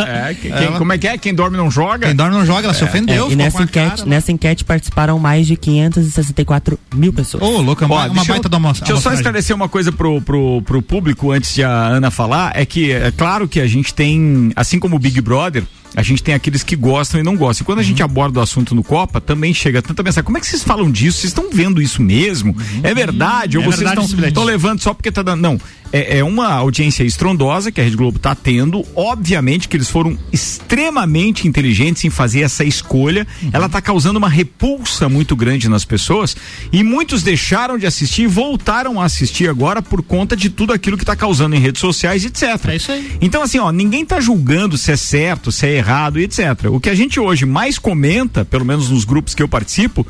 É, 0.05 0.35
quem, 0.35 0.51
como 0.79 0.93
é 0.93 0.99
que 0.99 1.09
é? 1.09 1.19
Quem 1.19 1.35
dorme 1.35 1.57
não 1.57 1.71
joga? 1.71 2.07
Quem 2.07 2.17
dorme 2.17 2.37
não 2.37 2.45
joga, 2.45 2.67
ela 2.67 2.75
se 2.75 2.85
ofendeu. 2.85 3.31
e 3.31 3.37
nessa 3.37 3.63
enquete, 3.63 3.97
cara, 3.97 4.09
nessa 4.09 4.33
enquete 4.33 4.65
participaram 4.65 5.19
mais 5.19 5.47
de 5.47 5.57
564 5.57 6.79
mil 6.95 7.13
pessoas. 7.13 7.43
Ô, 7.43 7.57
oh, 7.57 7.61
louca, 7.61 7.87
uma, 7.87 8.07
uma 8.07 8.25
baita 8.25 8.49
da. 8.49 8.59
Deixa 8.59 8.93
eu 8.93 8.97
só 8.97 9.13
esclarecer 9.13 9.55
uma 9.55 9.69
coisa 9.69 9.93
pro, 9.93 10.21
pro, 10.21 10.63
pro 10.63 10.83
público 10.83 11.31
antes 11.33 11.55
de 11.55 11.63
a 11.63 11.71
Ana 11.71 12.11
falar, 12.11 12.53
é 12.55 12.65
que 12.65 12.93
é 12.93 13.11
claro 13.11 13.47
que 13.47 13.61
a 13.61 13.67
gente 13.67 13.93
tem, 13.95 14.53
assim 14.57 14.79
como 14.79 14.97
o 14.97 14.99
Big 14.99 15.21
Brother, 15.21 15.65
a 15.97 16.03
gente 16.03 16.23
tem 16.23 16.35
aqueles 16.35 16.63
que 16.63 16.77
gostam 16.77 17.21
e 17.21 17.23
não 17.23 17.37
gostam. 17.37 17.65
E 17.65 17.67
quando 17.67 17.79
a 17.79 17.83
gente 17.83 18.03
uhum. 18.03 18.07
aborda 18.07 18.41
o 18.41 18.43
assunto 18.43 18.75
no 18.75 18.83
Copa, 18.83 19.21
também 19.21 19.55
chega 19.55 19.81
tanta 19.81 20.03
mensagem. 20.03 20.25
Como 20.25 20.37
é 20.37 20.41
que 20.41 20.47
vocês 20.47 20.63
falam 20.63 20.91
disso? 20.91 21.21
Vocês 21.21 21.31
estão 21.31 21.51
vendo 21.53 21.81
isso 21.81 22.03
mesmo? 22.03 22.53
Uhum. 22.53 22.81
É 22.83 22.95
verdade? 22.95 23.59
Ou 23.59 23.65
é 23.65 23.67
vocês 23.67 23.91
estão 24.27 24.45
levando 24.45 24.81
só 24.81 24.93
porque 24.93 25.11
tá 25.13 25.23
dando. 25.23 25.41
Não. 25.41 25.61
É, 25.97 26.19
é, 26.19 26.25
uma 26.25 26.53
audiência 26.53 27.05
estrondosa 27.05 27.71
que 27.71 27.81
a 27.81 27.85
Rede 27.85 27.97
Globo 27.97 28.17
está 28.17 28.35
tendo. 28.35 28.85
Obviamente 28.97 29.69
que 29.69 29.77
eles 29.77 29.89
foram 29.89 30.19
extremamente 30.33 31.47
inteligentes 31.47 32.05
em 32.05 32.11
fazer 32.11 32.41
essa 32.41 32.65
escolha. 32.65 33.25
Uhum. 33.41 33.51
Ela 33.53 33.67
está 33.67 33.81
causando 33.81 34.19
uma 34.19 34.29
repulsa 34.29 35.09
muito 35.09 35.37
grande 35.37 35.69
nas 35.69 35.85
pessoas. 35.85 36.37
E 36.73 36.83
muitos 36.83 37.23
deixaram 37.23 37.79
de 37.79 37.87
assistir 37.87 38.23
e 38.23 38.27
voltaram 38.27 39.01
a 39.01 39.05
assistir 39.05 39.49
agora 39.49 39.81
por 39.81 40.03
conta 40.03 40.37
de 40.37 40.51
tudo 40.51 40.73
aquilo 40.73 40.97
que 40.97 41.05
está 41.05 41.15
causando 41.15 41.55
em 41.55 41.61
redes 41.61 41.81
sociais, 41.81 42.25
etc. 42.25 42.43
É 42.71 42.75
isso 42.75 42.91
aí. 42.91 43.13
Então, 43.21 43.41
assim, 43.41 43.61
ó, 43.61 43.71
ninguém 43.71 44.03
está 44.03 44.19
julgando 44.19 44.77
se 44.77 44.91
é 44.91 44.97
certo, 44.97 45.53
se 45.53 45.65
é 45.65 45.77
errado, 45.77 46.19
etc. 46.19 46.65
O 46.73 46.81
que 46.81 46.91
a 46.91 46.95
gente 46.97 47.21
hoje 47.21 47.47
mais 47.47 47.79
comenta, 47.79 48.45
pelo 48.45 48.65
menos 48.65 48.91
nos 48.91 49.05
grupos 49.05 49.33
que 49.33 49.43
eu 49.45 49.49
participo, 49.49 50.05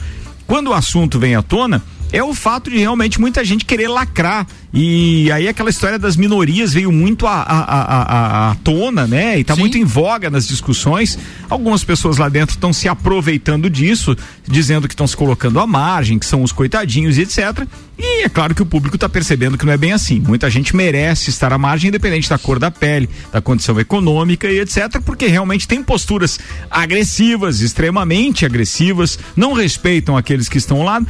quando 0.47 0.69
o 0.69 0.73
assunto 0.73 1.19
vem 1.19 1.35
à 1.35 1.43
tona, 1.43 1.83
é 2.15 2.23
o 2.23 2.33
fato 2.33 2.71
de 2.71 2.79
realmente 2.79 3.21
muita 3.21 3.45
gente 3.45 3.65
querer 3.65 3.89
lacrar. 3.89 4.47
E 4.73 5.31
aí 5.33 5.49
aquela 5.49 5.69
história 5.69 5.99
das 5.99 6.17
minorias 6.17 6.73
veio 6.73 6.93
muito 6.93 7.27
à, 7.27 7.43
a 7.43 7.61
a 7.65 8.51
a 8.51 8.55
tona, 8.57 9.05
né? 9.05 9.37
E 9.37 9.41
está 9.41 9.57
muito 9.57 9.77
em 9.77 9.85
voga 9.85 10.31
nas 10.31 10.47
discussões. 10.47 11.19
Algumas 11.51 11.83
pessoas 11.83 12.17
lá 12.17 12.29
dentro 12.29 12.55
estão 12.55 12.73
se 12.73 12.89
aproveitando 12.89 13.69
disso, 13.69 14.17
dizendo 14.47 14.87
que 14.87 14.95
estão 14.95 15.09
se 15.09 15.17
colocando 15.17 15.59
à 15.59 15.67
margem, 15.67 16.17
que 16.17 16.27
são 16.27 16.43
os 16.45 16.53
coitadinhos 16.53 17.19
e 17.19 17.23
etc. 17.23 17.67
E 17.99 18.25
é 18.25 18.29
claro 18.29 18.55
que 18.55 18.63
o 18.63 18.67
público 18.67 18.97
está 18.97 19.09
percebendo 19.09 19.59
que 19.59 19.67
não 19.67 19.73
é 19.73 19.77
bem 19.77 19.93
assim. 19.93 20.21
Muita 20.21 20.49
gente 20.49 20.75
merece 20.75 21.31
estar 21.31 21.53
à 21.53 21.59
margem, 21.59 21.89
independente 21.89 22.29
da 22.29 22.39
cor 22.39 22.61
da 22.61 22.71
pele, 22.71 23.09
da 23.33 23.41
condição 23.41 23.79
econômica 23.81 24.49
e 24.49 24.61
etc., 24.61 25.01
porque 25.05 25.27
realmente 25.27 25.67
tem 25.67 25.83
posturas 25.83 26.39
agressivas, 26.71 27.61
extremamente 27.61 28.45
agressivas, 28.45 29.19
não 29.37 29.53
respeitam 29.53 30.17
aqueles 30.17 30.49
que 30.49 30.59
estão 30.59 30.85
lá. 30.85 31.01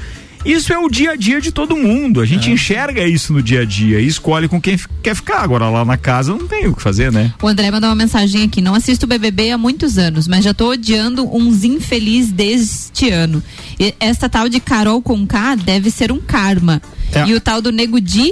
Isso 0.45 0.73
é 0.73 0.79
o 0.79 0.89
dia 0.89 1.13
a 1.13 1.17
dia 1.17 1.41
de 1.41 1.51
todo 1.51 1.77
mundo. 1.77 2.21
A 2.21 2.27
gente 2.27 2.51
é. 2.51 2.53
enxerga 2.53 3.07
isso 3.07 3.33
no 3.33 3.43
dia 3.43 3.63
a 3.63 3.65
dia 3.65 4.01
e 4.01 4.07
escolhe 4.07 4.49
com 4.49 4.61
quem 4.61 4.79
quer 5.03 5.15
ficar. 5.15 5.43
Agora 5.43 5.69
lá 5.69 5.85
na 5.85 5.97
casa 5.97 6.33
não 6.33 6.47
tem 6.47 6.67
o 6.67 6.75
que 6.75 6.83
fazer, 6.83 7.11
né? 7.11 7.33
O 7.43 7.49
André 7.49 7.71
mandou 7.71 7.89
uma 7.89 7.97
mensagem 7.97 8.43
aqui. 8.43 8.61
Não 8.61 8.75
assisto 8.75 9.07
o 9.07 9.09
BBB 9.09 9.51
há 9.51 9.59
muitos 9.59 9.99
anos, 9.99 10.29
mas 10.29 10.45
já 10.45 10.53
tô 10.53 10.71
odiando 10.71 11.25
uns 11.35 11.65
infeliz 11.65 12.31
deste 12.31 13.11
ano. 13.11 13.43
E 13.79 13.95
essa 13.99 14.29
tal 14.29 14.49
de 14.49 14.61
Carol 14.61 15.01
com 15.01 15.27
K 15.27 15.57
deve 15.57 15.91
ser 15.91 16.13
um 16.13 16.21
karma. 16.21 16.81
É. 17.13 17.29
E 17.29 17.35
o 17.35 17.41
tal 17.41 17.63
do 17.63 17.71
Nego 17.71 18.01
Di 18.01 18.31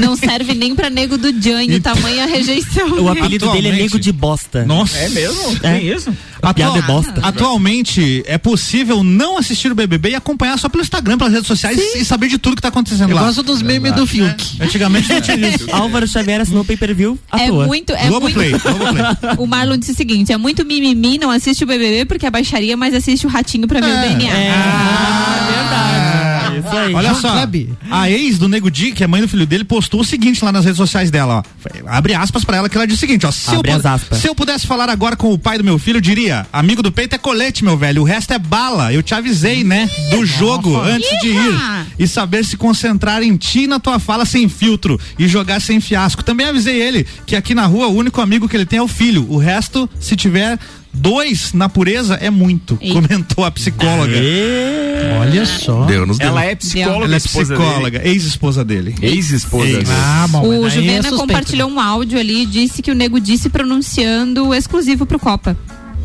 não 0.00 0.16
serve 0.16 0.54
nem 0.54 0.74
pra 0.74 0.88
Nego 0.88 1.18
do 1.18 1.30
Jan, 1.40 1.64
o 1.64 1.80
tamanho 1.80 2.22
a 2.22 2.26
rejeição. 2.26 2.88
O 3.00 3.08
apelido 3.08 3.50
dele 3.52 3.68
é 3.68 3.72
Nego 3.72 3.98
de 3.98 4.12
Bosta. 4.12 4.64
Nossa. 4.64 4.96
É 4.96 5.08
mesmo? 5.08 5.58
É 5.62 5.80
isso? 5.80 6.14
Atual, 6.42 6.76
é 6.76 6.82
bosta. 6.82 7.20
Atualmente 7.22 8.22
é 8.26 8.38
possível 8.38 9.04
não 9.04 9.36
assistir 9.36 9.70
o 9.70 9.74
BBB 9.74 10.10
e 10.10 10.14
acompanhar 10.14 10.58
só 10.58 10.68
pelo 10.68 10.82
Instagram, 10.82 11.18
pelas 11.20 11.34
redes 11.34 11.46
sociais 11.46 11.76
Sim. 11.78 11.98
e 11.98 12.04
saber 12.04 12.28
de 12.28 12.38
tudo 12.38 12.56
que 12.56 12.62
tá 12.62 12.68
acontecendo 12.68 13.10
Eu 13.10 13.16
lá. 13.16 13.22
Eu 13.22 13.26
gosto 13.26 13.42
dos 13.42 13.60
memes 13.60 13.92
do 13.92 14.06
Fiuk. 14.06 14.56
É. 14.58 14.64
Antigamente 14.64 15.12
não 15.12 15.20
tinha 15.20 15.48
isso. 15.48 15.66
Álvaro 15.70 16.08
Xavier 16.08 16.40
assinou 16.40 16.64
pay 16.64 16.76
per 16.76 16.94
view 16.94 17.18
à 17.30 17.42
é 17.42 17.48
toa. 17.48 17.66
Muito, 17.66 17.92
é 17.92 18.08
Globo 18.08 18.22
muito... 18.22 18.34
Play, 18.34 18.50
Globo 18.50 18.78
Play. 18.78 19.36
O 19.38 19.46
Marlon 19.46 19.76
disse 19.76 19.92
o 19.92 19.94
seguinte: 19.94 20.32
é 20.32 20.38
muito 20.38 20.64
mimimi, 20.64 21.18
não 21.18 21.30
assiste 21.30 21.62
o 21.62 21.66
BBB 21.66 22.06
porque 22.06 22.26
é 22.26 22.30
baixaria, 22.30 22.76
mas 22.76 22.94
assiste 22.94 23.26
o 23.26 23.28
Ratinho 23.28 23.68
pra 23.68 23.80
ver 23.80 23.90
é. 23.90 23.98
o 23.98 24.08
DNA. 24.08 24.34
É. 24.34 24.50
Ah, 24.50 25.48
verdade. 25.52 25.99
Aí. 26.78 26.94
Olha 26.94 27.14
só, 27.14 27.34
a 27.90 28.10
ex 28.10 28.38
do 28.38 28.48
Nego 28.48 28.70
Di, 28.70 28.92
que 28.92 29.04
é 29.04 29.06
mãe 29.06 29.20
do 29.20 29.28
filho 29.28 29.46
dele, 29.46 29.64
postou 29.64 30.00
o 30.00 30.04
seguinte 30.04 30.44
lá 30.44 30.52
nas 30.52 30.64
redes 30.64 30.78
sociais 30.78 31.10
dela, 31.10 31.38
ó. 31.38 31.70
Abre 31.86 32.14
aspas 32.14 32.44
pra 32.44 32.56
ela, 32.56 32.68
que 32.68 32.76
ela 32.76 32.86
diz 32.86 32.96
o 32.96 33.00
seguinte, 33.00 33.26
ó. 33.26 33.30
Se, 33.30 33.54
eu, 33.54 33.62
se 34.12 34.28
eu 34.28 34.34
pudesse 34.34 34.66
falar 34.66 34.88
agora 34.88 35.16
com 35.16 35.32
o 35.32 35.38
pai 35.38 35.58
do 35.58 35.64
meu 35.64 35.78
filho, 35.78 36.00
diria, 36.00 36.46
amigo 36.52 36.82
do 36.82 36.92
peito 36.92 37.14
é 37.14 37.18
colete, 37.18 37.64
meu 37.64 37.76
velho, 37.76 38.02
o 38.02 38.04
resto 38.04 38.32
é 38.32 38.38
bala. 38.38 38.92
Eu 38.92 39.02
te 39.02 39.14
avisei, 39.14 39.64
né? 39.64 39.88
Do 40.10 40.24
jogo, 40.24 40.78
antes 40.78 41.10
de 41.20 41.28
ir. 41.28 41.60
E 41.98 42.06
saber 42.06 42.44
se 42.44 42.56
concentrar 42.56 43.22
em 43.22 43.36
ti 43.36 43.66
na 43.66 43.78
tua 43.78 43.98
fala 43.98 44.24
sem 44.24 44.48
filtro 44.48 44.98
e 45.18 45.28
jogar 45.28 45.60
sem 45.60 45.80
fiasco. 45.80 46.24
Também 46.24 46.46
avisei 46.46 46.80
ele 46.80 47.06
que 47.26 47.36
aqui 47.36 47.54
na 47.54 47.66
rua 47.66 47.88
o 47.88 47.94
único 47.94 48.20
amigo 48.20 48.48
que 48.48 48.56
ele 48.56 48.66
tem 48.66 48.78
é 48.78 48.82
o 48.82 48.88
filho. 48.88 49.26
O 49.28 49.36
resto, 49.36 49.88
se 49.98 50.16
tiver 50.16 50.58
Dois 50.92 51.52
na 51.52 51.68
pureza 51.68 52.14
é 52.14 52.30
muito, 52.30 52.76
comentou 52.76 53.44
a 53.44 53.50
psicóloga. 53.50 54.12
Aê. 54.12 55.18
Olha 55.20 55.46
só. 55.46 55.84
Deu 55.84 56.04
nos 56.04 56.18
Ela 56.20 56.44
é 56.44 56.54
psicóloga, 56.54 57.04
Ela 57.04 57.16
é 57.16 57.20
psicóloga, 57.20 58.08
ex-esposa 58.08 58.64
dele. 58.64 58.94
Ex-esposa 59.00 59.64
dele. 59.66 59.86
Ah, 59.88 60.26
bom, 60.28 60.46
o 60.46 60.68
Juvena 60.68 61.08
é 61.08 61.10
compartilhou 61.10 61.70
um 61.70 61.80
áudio 61.80 62.18
ali 62.18 62.42
e 62.42 62.46
disse 62.46 62.82
que 62.82 62.90
o 62.90 62.94
nego 62.94 63.20
disse 63.20 63.48
pronunciando 63.48 64.54
exclusivo 64.54 65.06
pro 65.06 65.18
Copa. 65.18 65.56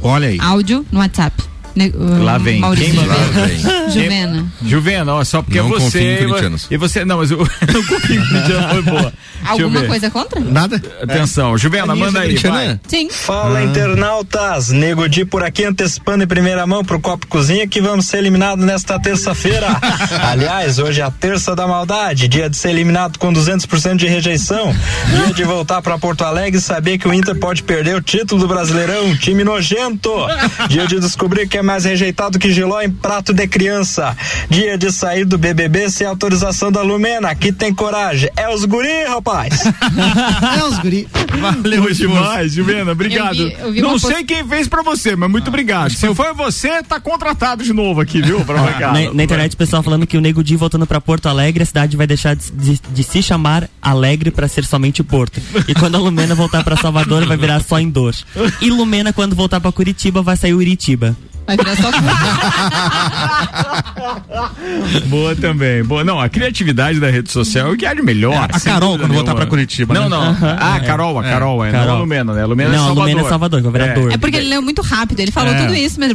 Olha 0.01 0.27
aí. 0.27 0.37
Áudio 0.39 0.85
no 0.91 0.99
WhatsApp. 0.99 1.54
Ne 1.75 1.91
lá 1.95 2.37
vem. 2.37 2.59
Maurício 2.59 2.93
Quem 2.93 3.05
lá 3.05 3.15
vem. 3.15 3.59
Juvena. 3.91 4.45
Juvena, 4.65 5.13
ó, 5.13 5.23
só 5.23 5.41
porque 5.41 5.59
não 5.59 5.75
é 5.75 5.79
você. 5.79 6.27
E 6.71 6.77
você. 6.77 7.03
Não, 7.03 7.17
mas 7.17 7.31
eu 7.31 7.37
não 7.37 7.45
confio 7.83 8.21
em 8.21 8.27
corintianos, 8.27 8.71
foi 8.71 8.81
boa. 8.81 9.13
Alguma 9.45 9.83
coisa 9.83 10.09
contra? 10.09 10.39
Nada. 10.39 10.81
Atenção, 11.01 11.55
é. 11.55 11.57
Juvena, 11.57 11.93
manda 11.95 12.21
aí. 12.21 12.35
Vai. 12.37 12.79
Sim. 12.87 13.09
Fala, 13.09 13.59
ah. 13.59 13.63
internautas. 13.63 14.69
Nego 14.69 15.07
Di 15.09 15.25
por 15.25 15.43
aqui 15.43 15.65
antecipando 15.65 16.23
em 16.23 16.27
primeira 16.27 16.65
mão 16.65 16.83
pro 16.83 16.99
Copo 16.99 17.27
Cozinha 17.27 17.67
que 17.67 17.81
vamos 17.81 18.07
ser 18.07 18.19
eliminados 18.19 18.65
nesta 18.65 18.99
terça-feira. 18.99 19.67
Aliás, 20.23 20.79
hoje 20.79 21.01
é 21.01 21.03
a 21.03 21.11
terça 21.11 21.55
da 21.55 21.67
maldade, 21.67 22.27
dia 22.27 22.49
de 22.49 22.57
ser 22.57 22.69
eliminado 22.69 23.19
com 23.19 23.33
200% 23.33 23.97
de 23.97 24.07
rejeição, 24.07 24.73
dia 25.09 25.33
de 25.33 25.43
voltar 25.43 25.81
para 25.81 25.97
Porto 25.97 26.23
Alegre 26.23 26.59
e 26.59 26.61
saber 26.61 26.97
que 26.97 27.07
o 27.07 27.13
Inter 27.13 27.35
pode 27.35 27.63
perder 27.63 27.95
o 27.95 28.01
título 28.01 28.41
do 28.41 28.47
Brasileirão, 28.47 29.15
time 29.17 29.43
nojento. 29.43 30.11
Dia 30.69 30.87
de 30.87 30.99
descobrir 30.99 31.47
que 31.47 31.57
é 31.57 31.61
mais 31.65 31.83
rejeitado 31.83 32.39
que 32.39 32.51
giló 32.51 32.79
em 32.81 32.89
prato 32.89 33.33
de 33.33 33.47
criança. 33.47 34.15
Dia 34.49 34.77
de 34.77 34.91
sair 34.91 35.25
do 35.25 35.37
BBB 35.37 35.89
sem 35.89 36.07
autorização 36.07 36.71
da 36.71 36.81
Lumena. 36.81 37.29
Aqui 37.29 37.51
tem 37.51 37.73
coragem. 37.73 38.29
É 38.37 38.47
os 38.53 38.63
guri, 38.63 39.05
rapaz. 39.07 39.65
é 39.65 40.63
os 40.63 40.79
guri. 40.79 41.07
Valeu 41.39 41.91
demais, 41.91 42.53
Juvena. 42.53 42.91
Obrigado. 42.91 43.37
Eu 43.37 43.49
vi, 43.49 43.55
eu 43.59 43.71
vi 43.73 43.81
Não 43.81 43.99
sei 43.99 44.11
post... 44.11 44.25
quem 44.25 44.47
fez 44.47 44.67
pra 44.67 44.81
você, 44.81 45.15
mas 45.15 45.29
muito 45.29 45.47
ah, 45.47 45.49
obrigado. 45.49 45.91
Se 45.91 46.13
foi 46.13 46.33
você, 46.33 46.83
tá 46.83 46.99
contratado 46.99 47.63
de 47.63 47.73
novo 47.73 48.01
aqui, 48.01 48.21
viu? 48.21 48.43
Pra 48.45 48.59
ah, 48.59 48.93
na, 48.93 49.13
na, 49.13 49.23
internet, 49.23 49.53
o 49.53 49.57
pessoal 49.57 49.81
falando 49.81 50.05
que 50.07 50.17
o 50.17 50.21
Nego 50.21 50.43
Di 50.43 50.55
voltando 50.55 50.85
pra 50.85 51.01
Porto 51.01 51.27
Alegre, 51.27 51.63
a 51.63 51.65
cidade 51.65 51.97
vai 51.97 52.07
deixar 52.07 52.35
de, 52.35 52.51
de, 52.51 52.81
de 52.93 53.03
se 53.03 53.21
chamar 53.21 53.69
Alegre 53.81 54.31
pra 54.31 54.47
ser 54.47 54.65
somente 54.65 55.03
Porto. 55.03 55.41
E 55.67 55.73
quando 55.73 55.95
a 55.95 55.99
Lumena 55.99 56.35
voltar 56.35 56.63
pra 56.63 56.75
Salvador, 56.75 57.25
vai 57.25 57.37
virar 57.37 57.61
só 57.61 57.79
em 57.79 57.89
dor. 57.89 58.15
E 58.61 58.69
Lumena, 58.69 59.11
quando 59.11 59.35
voltar 59.35 59.59
pra 59.59 59.71
Curitiba, 59.71 60.21
vai 60.21 60.37
sair 60.37 60.53
Uritiba. 60.53 61.15
Vai 61.47 61.57
virar 61.57 61.75
só 61.75 61.91
Boa 65.05 65.35
também. 65.35 65.83
Boa. 65.83 66.03
Não, 66.03 66.19
a 66.19 66.27
criatividade 66.27 66.99
da 66.99 67.09
rede 67.09 67.31
social 67.31 67.69
é 67.69 67.71
o 67.71 67.77
que 67.77 67.85
há 67.85 67.93
de 67.93 68.01
melhor. 68.01 68.33
É, 68.33 68.55
a 68.55 68.59
Carol, 68.59 68.97
quando 68.97 69.13
voltar 69.13 69.35
pra 69.35 69.45
Curitiba. 69.45 69.93
Não, 69.93 70.09
né? 70.09 70.09
não. 70.09 70.35
Ah, 70.59 70.75
a 70.75 70.79
Carol, 70.79 71.19
a 71.19 71.25
é. 71.25 71.29
Carol, 71.29 71.63
é. 71.63 71.71
Carol. 71.71 71.87
Não 71.87 71.95
a 71.95 71.99
Lumena, 71.99 72.33
né? 72.33 72.41
A 72.41 72.45
Lumena 72.45 72.69
não, 72.69 72.75
é 72.75 72.79
Salvador. 72.79 73.03
a 73.03 73.05
Lumena 73.05 73.27
é 73.27 73.29
Salvador, 73.29 73.61
que 73.61 73.65
é 73.65 73.69
o 73.69 73.71
vereador. 73.71 74.11
É 74.11 74.17
porque 74.17 74.37
ele 74.37 74.49
leu 74.49 74.61
muito 74.61 74.81
rápido, 74.81 75.19
ele 75.19 75.31
falou 75.31 75.53
tudo 75.55 75.75
isso, 75.75 75.99
mas. 75.99 76.11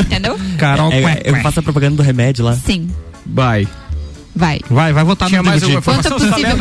Entendeu? 0.00 0.38
Carol, 0.58 0.90
eu 1.24 1.36
faço 1.42 1.60
a 1.60 1.62
propaganda 1.62 1.96
do 1.96 2.02
remédio 2.02 2.44
lá. 2.44 2.54
Sim. 2.54 2.88
Vai. 3.26 3.68
Vai. 4.34 4.60
Vai, 4.70 4.92
vai 4.92 5.04
votar 5.04 5.28
Tinha 5.28 5.42
no 5.42 5.48
mais 5.48 5.62
uma 5.62 5.78
informação, 5.78 6.18
Quanto 6.18 6.30
possível, 6.30 6.56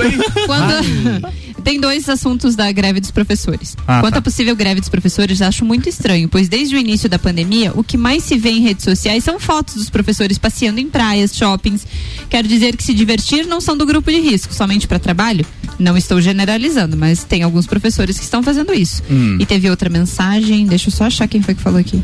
quando, 0.47 1.31
Tem 1.63 1.79
dois 1.79 2.07
assuntos 2.09 2.55
da 2.55 2.71
greve 2.71 2.99
dos 2.99 3.11
professores. 3.11 3.75
Ah, 3.87 4.01
Quanto 4.01 4.13
tá. 4.13 4.19
à 4.19 4.21
possível 4.21 4.55
greve 4.55 4.79
dos 4.79 4.89
professores, 4.89 5.41
acho 5.41 5.65
muito 5.65 5.87
estranho, 5.89 6.27
pois 6.29 6.47
desde 6.47 6.75
o 6.75 6.79
início 6.79 7.09
da 7.09 7.19
pandemia, 7.19 7.71
o 7.75 7.83
que 7.83 7.97
mais 7.97 8.23
se 8.23 8.37
vê 8.37 8.51
em 8.51 8.61
redes 8.61 8.83
sociais 8.83 9.23
são 9.23 9.39
fotos 9.39 9.75
dos 9.75 9.89
professores 9.89 10.37
passeando 10.37 10.79
em 10.79 10.89
praias, 10.89 11.35
shoppings. 11.35 11.85
Quero 12.29 12.47
dizer 12.47 12.75
que 12.75 12.83
se 12.83 12.93
divertir 12.93 13.45
não 13.45 13.59
são 13.61 13.77
do 13.77 13.85
grupo 13.85 14.11
de 14.11 14.19
risco, 14.19 14.53
somente 14.53 14.87
para 14.87 14.99
trabalho. 14.99 15.45
Não 15.77 15.97
estou 15.97 16.19
generalizando, 16.19 16.97
mas 16.97 17.23
tem 17.23 17.43
alguns 17.43 17.65
professores 17.65 18.17
que 18.17 18.23
estão 18.23 18.43
fazendo 18.43 18.73
isso. 18.73 19.01
Hum. 19.09 19.37
E 19.39 19.45
teve 19.45 19.69
outra 19.69 19.89
mensagem, 19.89 20.65
deixa 20.65 20.89
eu 20.89 20.93
só 20.93 21.05
achar 21.05 21.27
quem 21.27 21.41
foi 21.41 21.55
que 21.55 21.61
falou 21.61 21.79
aqui. 21.79 22.03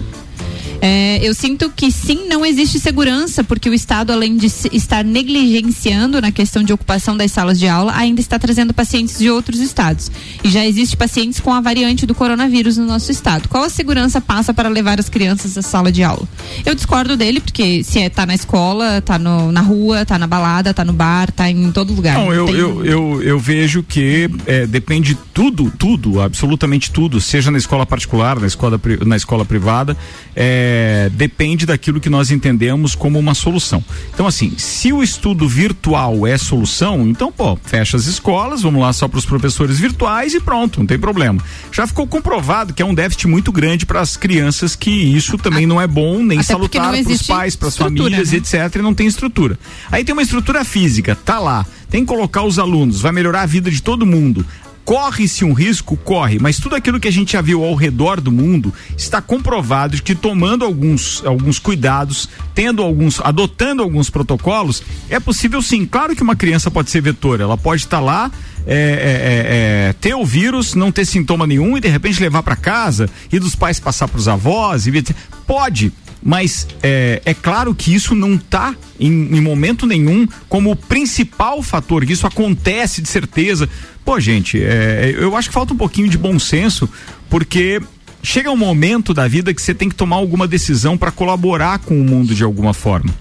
É, 0.81 1.19
eu 1.21 1.33
sinto 1.33 1.69
que 1.69 1.91
sim, 1.91 2.27
não 2.27 2.45
existe 2.45 2.79
segurança, 2.79 3.43
porque 3.43 3.69
o 3.69 3.73
Estado, 3.73 4.11
além 4.11 4.37
de 4.37 4.47
estar 4.71 5.03
negligenciando 5.03 6.21
na 6.21 6.31
questão 6.31 6.63
de 6.63 6.73
ocupação 6.73 7.15
das 7.15 7.31
salas 7.31 7.59
de 7.59 7.67
aula, 7.67 7.93
ainda 7.95 8.21
está 8.21 8.37
trazendo 8.37 8.73
pacientes 8.73 9.17
de 9.17 9.29
outros 9.29 9.59
estados. 9.59 10.11
E 10.43 10.49
já 10.49 10.65
existe 10.65 10.97
pacientes 10.97 11.39
com 11.39 11.53
a 11.53 11.61
variante 11.61 12.05
do 12.05 12.13
coronavírus 12.13 12.77
no 12.77 12.85
nosso 12.85 13.11
estado. 13.11 13.47
Qual 13.47 13.63
a 13.63 13.69
segurança 13.69 14.19
passa 14.19 14.53
para 14.53 14.69
levar 14.69 14.99
as 14.99 15.09
crianças 15.09 15.57
à 15.57 15.61
sala 15.61 15.91
de 15.91 16.03
aula? 16.03 16.27
Eu 16.65 16.75
discordo 16.75 17.15
dele, 17.17 17.39
porque 17.39 17.83
se 17.83 17.99
é, 17.99 18.09
tá 18.09 18.25
na 18.25 18.35
escola, 18.35 19.01
tá 19.01 19.17
no, 19.17 19.51
na 19.51 19.61
rua, 19.61 20.05
tá 20.05 20.17
na 20.17 20.27
balada, 20.27 20.73
tá 20.73 20.83
no 20.83 20.93
bar, 20.93 21.31
tá 21.31 21.49
em 21.49 21.71
todo 21.71 21.93
lugar. 21.93 22.17
Não, 22.17 22.33
eu, 22.33 22.45
Tem... 22.45 22.55
eu, 22.55 22.85
eu, 22.85 23.23
eu, 23.23 23.39
vejo 23.39 23.83
que 23.83 24.29
é, 24.45 24.65
depende 24.65 25.17
tudo, 25.33 25.71
tudo, 25.77 26.21
absolutamente 26.21 26.91
tudo, 26.91 27.19
seja 27.19 27.51
na 27.51 27.57
escola 27.57 27.85
particular, 27.85 28.39
na 28.39 28.47
escola, 28.47 28.79
na 29.05 29.15
escola 29.15 29.45
privada. 29.45 29.95
É, 30.35 30.64
é, 30.65 31.09
depende 31.13 31.65
daquilo 31.65 31.99
que 31.99 32.09
nós 32.09 32.31
entendemos 32.31 32.95
como 32.95 33.19
uma 33.19 33.35
solução. 33.35 33.83
Então, 34.13 34.25
assim, 34.25 34.53
se 34.57 34.91
o 34.91 35.03
estudo 35.03 35.47
virtual 35.47 36.25
é 36.25 36.37
solução, 36.37 37.07
então, 37.07 37.31
pô, 37.31 37.55
fecha 37.63 37.95
as 37.95 38.07
escolas, 38.07 38.63
vamos 38.63 38.81
lá 38.81 38.91
só 38.91 39.07
para 39.07 39.19
os 39.19 39.25
professores 39.25 39.79
virtuais 39.79 40.33
e 40.33 40.39
pronto, 40.39 40.79
não 40.79 40.87
tem 40.87 40.97
problema. 40.97 41.39
Já 41.71 41.85
ficou 41.85 42.07
comprovado 42.07 42.73
que 42.73 42.81
é 42.81 42.85
um 42.85 42.95
déficit 42.95 43.27
muito 43.27 43.51
grande 43.51 43.85
para 43.85 44.01
as 44.01 44.17
crianças, 44.17 44.75
que 44.75 44.89
isso 44.89 45.37
também 45.37 45.67
não 45.67 45.79
é 45.79 45.85
bom, 45.85 46.23
nem 46.23 46.39
Até 46.39 46.47
salutar 46.47 46.91
para 46.91 47.11
os 47.11 47.21
pais, 47.21 47.55
para 47.55 47.67
as 47.67 47.77
famílias, 47.77 48.31
né? 48.31 48.37
etc. 48.37 48.75
E 48.75 48.81
não 48.81 48.93
tem 48.93 49.05
estrutura. 49.05 49.59
Aí 49.91 50.03
tem 50.03 50.13
uma 50.13 50.23
estrutura 50.23 50.65
física, 50.65 51.15
tá 51.15 51.39
lá. 51.39 51.65
Tem 51.89 52.01
que 52.01 52.07
colocar 52.07 52.43
os 52.43 52.57
alunos, 52.57 53.01
vai 53.01 53.11
melhorar 53.11 53.43
a 53.43 53.45
vida 53.45 53.69
de 53.69 53.81
todo 53.81 54.05
mundo. 54.05 54.45
Corre-se 54.85 55.43
um 55.43 55.51
risco? 55.51 55.97
Corre, 55.97 56.37
mas 56.39 56.59
tudo 56.59 56.75
aquilo 56.75 56.99
que 56.99 57.07
a 57.07 57.11
gente 57.11 57.33
já 57.33 57.41
viu 57.41 57.65
ao 57.65 57.73
redor 57.73 58.21
do 58.21 58.31
mundo 58.31 58.71
está 58.95 59.19
comprovado 59.19 59.95
de 59.95 60.03
que 60.03 60.13
tomando 60.13 60.63
alguns, 60.63 61.25
alguns 61.25 61.57
cuidados, 61.57 62.29
tendo 62.53 62.83
alguns, 62.83 63.19
adotando 63.19 63.81
alguns 63.81 64.11
protocolos, 64.11 64.83
é 65.09 65.19
possível 65.19 65.59
sim. 65.61 65.87
Claro 65.87 66.15
que 66.15 66.21
uma 66.21 66.35
criança 66.35 66.69
pode 66.69 66.91
ser 66.91 67.01
vetora, 67.01 67.43
ela 67.43 67.57
pode 67.57 67.81
estar 67.81 67.99
lá 67.99 68.31
é, 68.67 68.73
é, 68.73 68.77
é, 68.77 69.89
é, 69.89 69.93
ter 69.93 70.13
o 70.13 70.25
vírus, 70.25 70.75
não 70.75 70.91
ter 70.91 71.05
sintoma 71.05 71.47
nenhum 71.47 71.77
e 71.77 71.81
de 71.81 71.87
repente 71.87 72.21
levar 72.21 72.43
para 72.43 72.55
casa 72.55 73.09
e 73.31 73.39
dos 73.39 73.55
pais 73.55 73.79
passar 73.79 74.07
para 74.07 74.19
os 74.19 74.27
avós. 74.27 74.85
E, 74.85 75.03
pode, 75.47 75.91
mas 76.25 76.67
é, 76.81 77.21
é 77.23 77.35
claro 77.35 77.75
que 77.75 77.93
isso 77.93 78.15
não 78.15 78.33
está 78.33 78.75
em, 78.99 79.37
em, 79.37 79.39
momento 79.39 79.85
nenhum 79.85 80.27
como 80.49 80.71
o 80.71 80.75
principal 80.75 81.61
fator, 81.61 82.03
que 82.03 82.13
isso 82.13 82.25
acontece 82.25 82.99
de 82.99 83.07
certeza. 83.07 83.69
Pô, 84.03 84.19
gente, 84.19 84.59
é, 84.59 85.13
eu 85.15 85.37
acho 85.37 85.49
que 85.49 85.53
falta 85.53 85.75
um 85.75 85.77
pouquinho 85.77 86.09
de 86.09 86.17
bom 86.17 86.39
senso, 86.39 86.89
porque 87.29 87.79
chega 88.23 88.49
um 88.49 88.57
momento 88.57 89.13
da 89.13 89.27
vida 89.27 89.53
que 89.53 89.61
você 89.61 89.71
tem 89.71 89.87
que 89.87 89.93
tomar 89.93 90.15
alguma 90.15 90.47
decisão 90.47 90.97
para 90.97 91.11
colaborar 91.11 91.77
com 91.77 92.01
o 92.01 92.03
mundo 92.03 92.33
de 92.33 92.43
alguma 92.43 92.73
forma. 92.73 93.13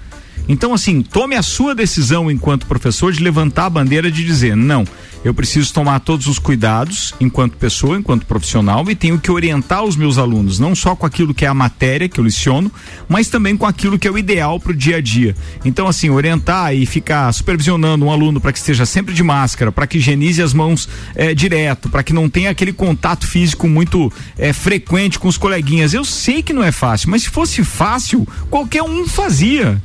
Então, 0.48 0.74
assim, 0.74 1.00
tome 1.02 1.36
a 1.36 1.42
sua 1.42 1.74
decisão 1.74 2.30
enquanto 2.30 2.66
professor 2.66 3.12
de 3.12 3.22
levantar 3.22 3.66
a 3.66 3.70
bandeira 3.70 4.10
de 4.10 4.22
dizer: 4.24 4.54
não, 4.54 4.84
eu 5.24 5.32
preciso 5.32 5.72
tomar 5.72 6.00
todos 6.00 6.26
os 6.26 6.38
cuidados 6.38 7.14
enquanto 7.18 7.56
pessoa, 7.56 7.96
enquanto 7.96 8.26
profissional 8.26 8.84
e 8.90 8.94
tenho 8.94 9.18
que 9.18 9.30
orientar 9.30 9.82
os 9.82 9.96
meus 9.96 10.18
alunos, 10.18 10.58
não 10.58 10.74
só 10.74 10.94
com 10.94 11.06
aquilo 11.06 11.32
que 11.32 11.46
é 11.46 11.48
a 11.48 11.54
matéria 11.54 12.08
que 12.08 12.20
eu 12.20 12.24
leciono, 12.24 12.70
mas 13.08 13.28
também 13.28 13.56
com 13.56 13.64
aquilo 13.64 13.98
que 13.98 14.06
é 14.06 14.10
o 14.10 14.18
ideal 14.18 14.60
para 14.60 14.72
o 14.72 14.74
dia 14.74 14.98
a 14.98 15.00
dia. 15.00 15.34
Então, 15.64 15.88
assim, 15.88 16.10
orientar 16.10 16.74
e 16.74 16.84
ficar 16.84 17.32
supervisionando 17.32 18.04
um 18.04 18.12
aluno 18.12 18.38
para 18.38 18.52
que 18.52 18.58
esteja 18.58 18.84
sempre 18.84 19.14
de 19.14 19.22
máscara, 19.22 19.72
para 19.72 19.86
que 19.86 19.96
higienize 19.96 20.42
as 20.42 20.52
mãos 20.52 20.86
é, 21.14 21.34
direto, 21.34 21.88
para 21.88 22.02
que 22.02 22.12
não 22.12 22.28
tenha 22.28 22.50
aquele 22.50 22.72
contato 22.74 23.26
físico 23.26 23.66
muito 23.66 24.12
é, 24.36 24.52
frequente 24.52 25.18
com 25.18 25.26
os 25.26 25.38
coleguinhas. 25.38 25.94
Eu 25.94 26.04
sei 26.04 26.42
que 26.42 26.52
não 26.52 26.62
é 26.62 26.70
fácil, 26.70 27.08
mas 27.08 27.22
se 27.22 27.30
fosse 27.30 27.64
fácil, 27.64 28.28
qualquer 28.50 28.82
um 28.82 29.08
fazia. 29.08 29.80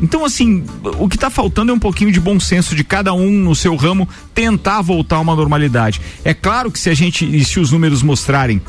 Então, 0.00 0.24
assim, 0.24 0.64
o 0.98 1.08
que 1.08 1.16
está 1.16 1.30
faltando 1.30 1.72
é 1.72 1.74
um 1.74 1.78
pouquinho 1.78 2.10
de 2.10 2.20
bom 2.20 2.40
senso 2.40 2.74
de 2.74 2.82
cada 2.82 3.12
um 3.12 3.30
no 3.30 3.54
seu 3.54 3.76
ramo 3.76 4.08
tentar 4.34 4.80
voltar 4.82 5.16
a 5.16 5.20
uma 5.20 5.36
normalidade. 5.36 6.00
É 6.24 6.32
claro 6.32 6.70
que 6.70 6.78
se 6.78 6.88
a 6.88 6.94
gente, 6.94 7.24
e 7.24 7.44
se 7.44 7.60
os 7.60 7.70
números 7.70 8.02
mostrarem 8.02 8.60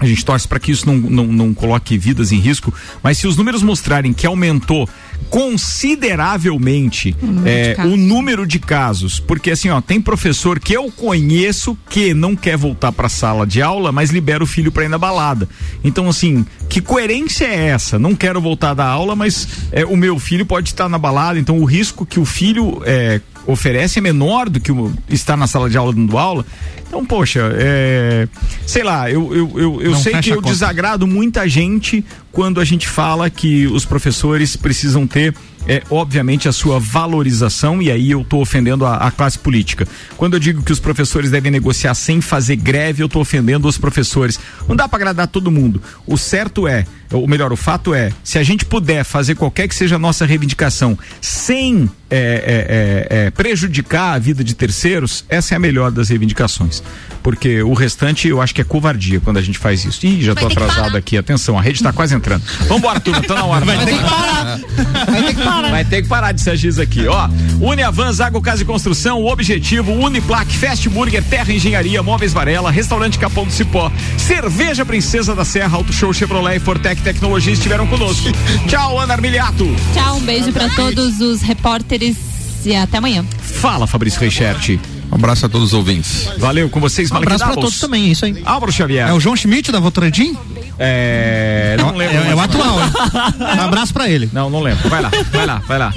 a 0.00 0.06
gente 0.06 0.24
torce 0.24 0.48
para 0.48 0.58
que 0.58 0.72
isso 0.72 0.86
não, 0.86 0.96
não, 0.96 1.26
não 1.26 1.54
coloque 1.54 1.98
vidas 1.98 2.32
em 2.32 2.38
risco, 2.38 2.72
mas 3.02 3.18
se 3.18 3.26
os 3.26 3.36
números 3.36 3.62
mostrarem 3.62 4.12
que 4.14 4.26
aumentou 4.26 4.88
consideravelmente 5.28 7.14
o 7.22 7.26
número, 7.26 7.48
é, 7.48 7.76
o 7.84 7.96
número, 7.96 8.46
de 8.46 8.58
casos, 8.58 9.20
porque 9.20 9.50
assim, 9.50 9.68
ó, 9.68 9.80
tem 9.80 10.00
professor 10.00 10.58
que 10.58 10.72
eu 10.72 10.90
conheço 10.90 11.76
que 11.88 12.14
não 12.14 12.34
quer 12.34 12.56
voltar 12.56 12.90
para 12.90 13.06
a 13.06 13.10
sala 13.10 13.46
de 13.46 13.60
aula, 13.60 13.92
mas 13.92 14.10
libera 14.10 14.42
o 14.42 14.46
filho 14.46 14.72
para 14.72 14.84
ir 14.84 14.88
na 14.88 14.98
balada. 14.98 15.48
Então, 15.84 16.08
assim, 16.08 16.44
que 16.68 16.80
coerência 16.80 17.44
é 17.44 17.68
essa? 17.68 17.98
Não 17.98 18.14
quero 18.14 18.40
voltar 18.40 18.72
da 18.72 18.86
aula, 18.86 19.14
mas 19.14 19.46
é, 19.70 19.84
o 19.84 19.96
meu 19.96 20.18
filho 20.18 20.46
pode 20.46 20.70
estar 20.70 20.88
na 20.88 20.98
balada, 20.98 21.38
então 21.38 21.58
o 21.58 21.64
risco 21.64 22.06
que 22.06 22.18
o 22.18 22.24
filho 22.24 22.82
é, 22.84 23.20
oferece 23.46 23.98
é 23.98 24.02
menor 24.02 24.48
do 24.48 24.60
que 24.60 24.72
o, 24.72 24.92
estar 25.08 25.36
na 25.36 25.46
sala 25.46 25.68
de 25.68 25.76
aula 25.76 25.92
dando 25.92 26.16
aula. 26.18 26.44
Então, 26.86 27.04
poxa, 27.04 27.52
é, 27.54 28.28
sei 28.66 28.82
lá, 28.82 29.10
eu, 29.10 29.34
eu, 29.34 29.60
eu, 29.60 29.82
eu 29.82 29.96
sei 29.96 30.14
que 30.20 30.30
eu 30.30 30.42
desagrado 30.42 31.06
muita 31.06 31.48
gente 31.48 32.04
quando 32.32 32.60
a 32.60 32.64
gente 32.64 32.88
fala 32.88 33.30
que 33.30 33.66
os 33.68 33.84
professores 33.84 34.56
precisam 34.56 35.06
ter 35.06 35.34
é 35.66 35.82
obviamente 35.90 36.48
a 36.48 36.52
sua 36.52 36.78
valorização 36.78 37.82
e 37.82 37.90
aí 37.90 38.10
eu 38.10 38.22
estou 38.22 38.40
ofendendo 38.40 38.84
a, 38.84 38.96
a, 38.96 39.10
classe 39.10 39.38
política. 39.38 39.86
Quando 40.16 40.34
eu 40.34 40.40
digo 40.40 40.62
que 40.62 40.72
os 40.72 40.80
professores 40.80 41.30
devem 41.30 41.52
negociar 41.52 41.94
sem 41.94 42.20
fazer 42.20 42.56
greve, 42.56 43.02
eu 43.02 43.06
estou 43.06 43.22
ofendendo 43.22 43.68
os 43.68 43.76
professores. 43.76 44.40
Não 44.66 44.74
dá 44.74 44.88
para 44.88 44.96
agradar 44.96 45.28
todo 45.28 45.50
mundo. 45.50 45.82
O 46.06 46.16
certo 46.16 46.66
é, 46.66 46.86
ou 47.12 47.26
melhor, 47.28 47.52
o 47.52 47.56
fato 47.56 47.94
é, 47.94 48.10
se 48.24 48.38
a 48.38 48.42
gente 48.42 48.64
puder 48.64 49.04
fazer 49.04 49.34
qualquer 49.34 49.68
que 49.68 49.74
seja 49.74 49.96
a 49.96 49.98
nossa 49.98 50.26
reivindicação 50.26 50.98
sem 51.20 51.88
é, 52.10 53.06
é, 53.08 53.16
é, 53.18 53.26
é 53.26 53.30
prejudicar 53.30 54.14
a 54.14 54.18
vida 54.18 54.42
de 54.42 54.54
terceiros, 54.54 55.24
essa 55.28 55.54
é 55.54 55.56
a 55.56 55.60
melhor 55.60 55.90
das 55.90 56.08
reivindicações. 56.08 56.82
Porque 57.22 57.62
o 57.62 57.74
restante 57.74 58.28
eu 58.28 58.40
acho 58.40 58.54
que 58.54 58.62
é 58.62 58.64
covardia 58.64 59.20
quando 59.20 59.36
a 59.36 59.42
gente 59.42 59.58
faz 59.58 59.84
isso. 59.84 60.04
Ih, 60.06 60.22
já 60.22 60.32
estou 60.32 60.48
atrasado 60.48 60.96
aqui. 60.96 61.18
Atenção, 61.18 61.58
a 61.58 61.60
rede 61.60 61.76
está 61.76 61.92
quase 61.92 62.14
entrando. 62.14 62.42
Vambora, 62.66 62.98
turma, 62.98 63.22
tá 63.22 63.34
na 63.34 63.44
hora. 63.44 63.64
Vai 63.64 63.84
ter 63.84 63.92
que 63.92 64.02
parar. 64.02 64.60
Vai 65.06 65.22
ter 65.22 65.34
que 65.34 65.42
parar 65.42 65.60
parar. 65.60 65.70
Vai 65.70 65.84
ter 65.84 66.02
que 66.02 66.08
parar 66.08 66.32
de 66.32 66.40
ser 66.40 66.56
giz 66.56 66.78
aqui, 66.78 67.06
ó. 67.06 67.28
Uniavan, 67.60 68.12
Zago 68.12 68.40
Casa 68.40 68.62
e 68.62 68.64
Construção, 68.64 69.20
o 69.20 69.30
Objetivo, 69.30 69.92
Uniplac, 69.92 70.50
Fast 70.56 70.88
Burger, 70.88 71.22
Terra 71.22 71.52
Engenharia, 71.52 72.02
Móveis 72.02 72.32
Varela, 72.32 72.70
Restaurante 72.70 73.18
Capão 73.18 73.44
do 73.44 73.52
Cipó, 73.52 73.90
Cerveja 74.16 74.84
Princesa 74.84 75.34
da 75.34 75.44
Serra, 75.44 75.76
Auto 75.76 75.92
Show 75.92 76.12
Chevrolet 76.12 76.56
e 76.56 76.60
Fortec 76.60 76.99
Tecnologia 77.00 77.52
estiveram 77.52 77.86
conosco. 77.86 78.28
Tchau, 78.68 78.98
Ana 78.98 79.14
Armiliato. 79.14 79.66
Tchau, 79.92 80.16
um 80.16 80.20
beijo 80.20 80.52
para 80.52 80.68
todos 80.70 81.20
os 81.20 81.40
repórteres 81.40 82.16
e 82.64 82.74
até 82.74 82.98
amanhã. 82.98 83.24
Fala, 83.40 83.86
Fabrício 83.86 84.20
Reichert. 84.20 84.78
Um 85.10 85.16
abraço 85.16 85.44
a 85.44 85.48
todos 85.48 85.68
os 85.68 85.74
ouvintes. 85.74 86.28
Valeu 86.38 86.70
com 86.70 86.78
vocês, 86.78 87.10
Um 87.10 87.16
abraço 87.16 87.44
para 87.44 87.54
todos 87.54 87.80
também, 87.80 88.08
é 88.08 88.12
isso 88.12 88.24
aí. 88.24 88.40
Álvaro 88.44 88.70
Xavier. 88.70 89.08
É 89.08 89.12
o 89.12 89.18
João 89.18 89.34
Schmidt 89.34 89.72
da 89.72 89.80
Votorantim? 89.80 90.36
É. 90.78 91.76
Não 91.78 91.94
lembro. 91.94 92.16
É, 92.16 92.30
é 92.30 92.34
o 92.34 92.40
atual. 92.40 92.78
um 93.58 93.60
abraço 93.60 93.92
pra 93.92 94.08
ele. 94.08 94.30
Não, 94.32 94.48
não 94.48 94.62
lembro. 94.62 94.88
Vai 94.88 95.02
lá, 95.02 95.10
vai 95.30 95.46
lá, 95.46 95.62
vai 95.66 95.78
lá. 95.78 95.94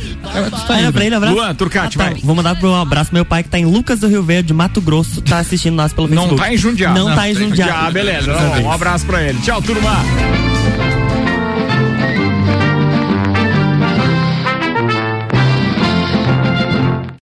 Vai 0.67 0.91
pra 0.91 1.05
ele, 1.05 1.15
abraço. 1.15 1.35
Luan, 1.35 1.55
Turcati, 1.55 1.95
ah, 1.95 2.03
tá. 2.03 2.09
vai. 2.09 2.21
Vou 2.21 2.35
mandar 2.35 2.55
pro 2.55 2.69
um 2.69 2.81
abraço 2.81 3.11
pro 3.11 3.15
meu 3.15 3.25
pai 3.25 3.43
que 3.43 3.49
tá 3.49 3.59
em 3.59 3.65
Lucas 3.65 3.99
do 3.99 4.07
Rio 4.07 4.23
Verde, 4.23 4.53
Mato 4.53 4.81
Grosso, 4.81 5.21
tá 5.21 5.37
assistindo 5.37 5.75
nós 5.75 5.93
pelo 5.93 6.07
Facebook. 6.07 6.35
Não 6.35 6.37
tá 6.37 6.53
em 6.53 6.57
Jundiá. 6.57 6.93
Não, 6.93 7.09
não 7.09 7.15
tá 7.15 7.29
em 7.29 7.35
Jundiá. 7.35 7.85
Ah, 7.85 7.91
beleza. 7.91 8.33
Um 8.61 8.71
abraço 8.71 9.05
pra 9.05 9.23
ele. 9.23 9.39
Tchau, 9.39 9.61
turma. 9.61 10.03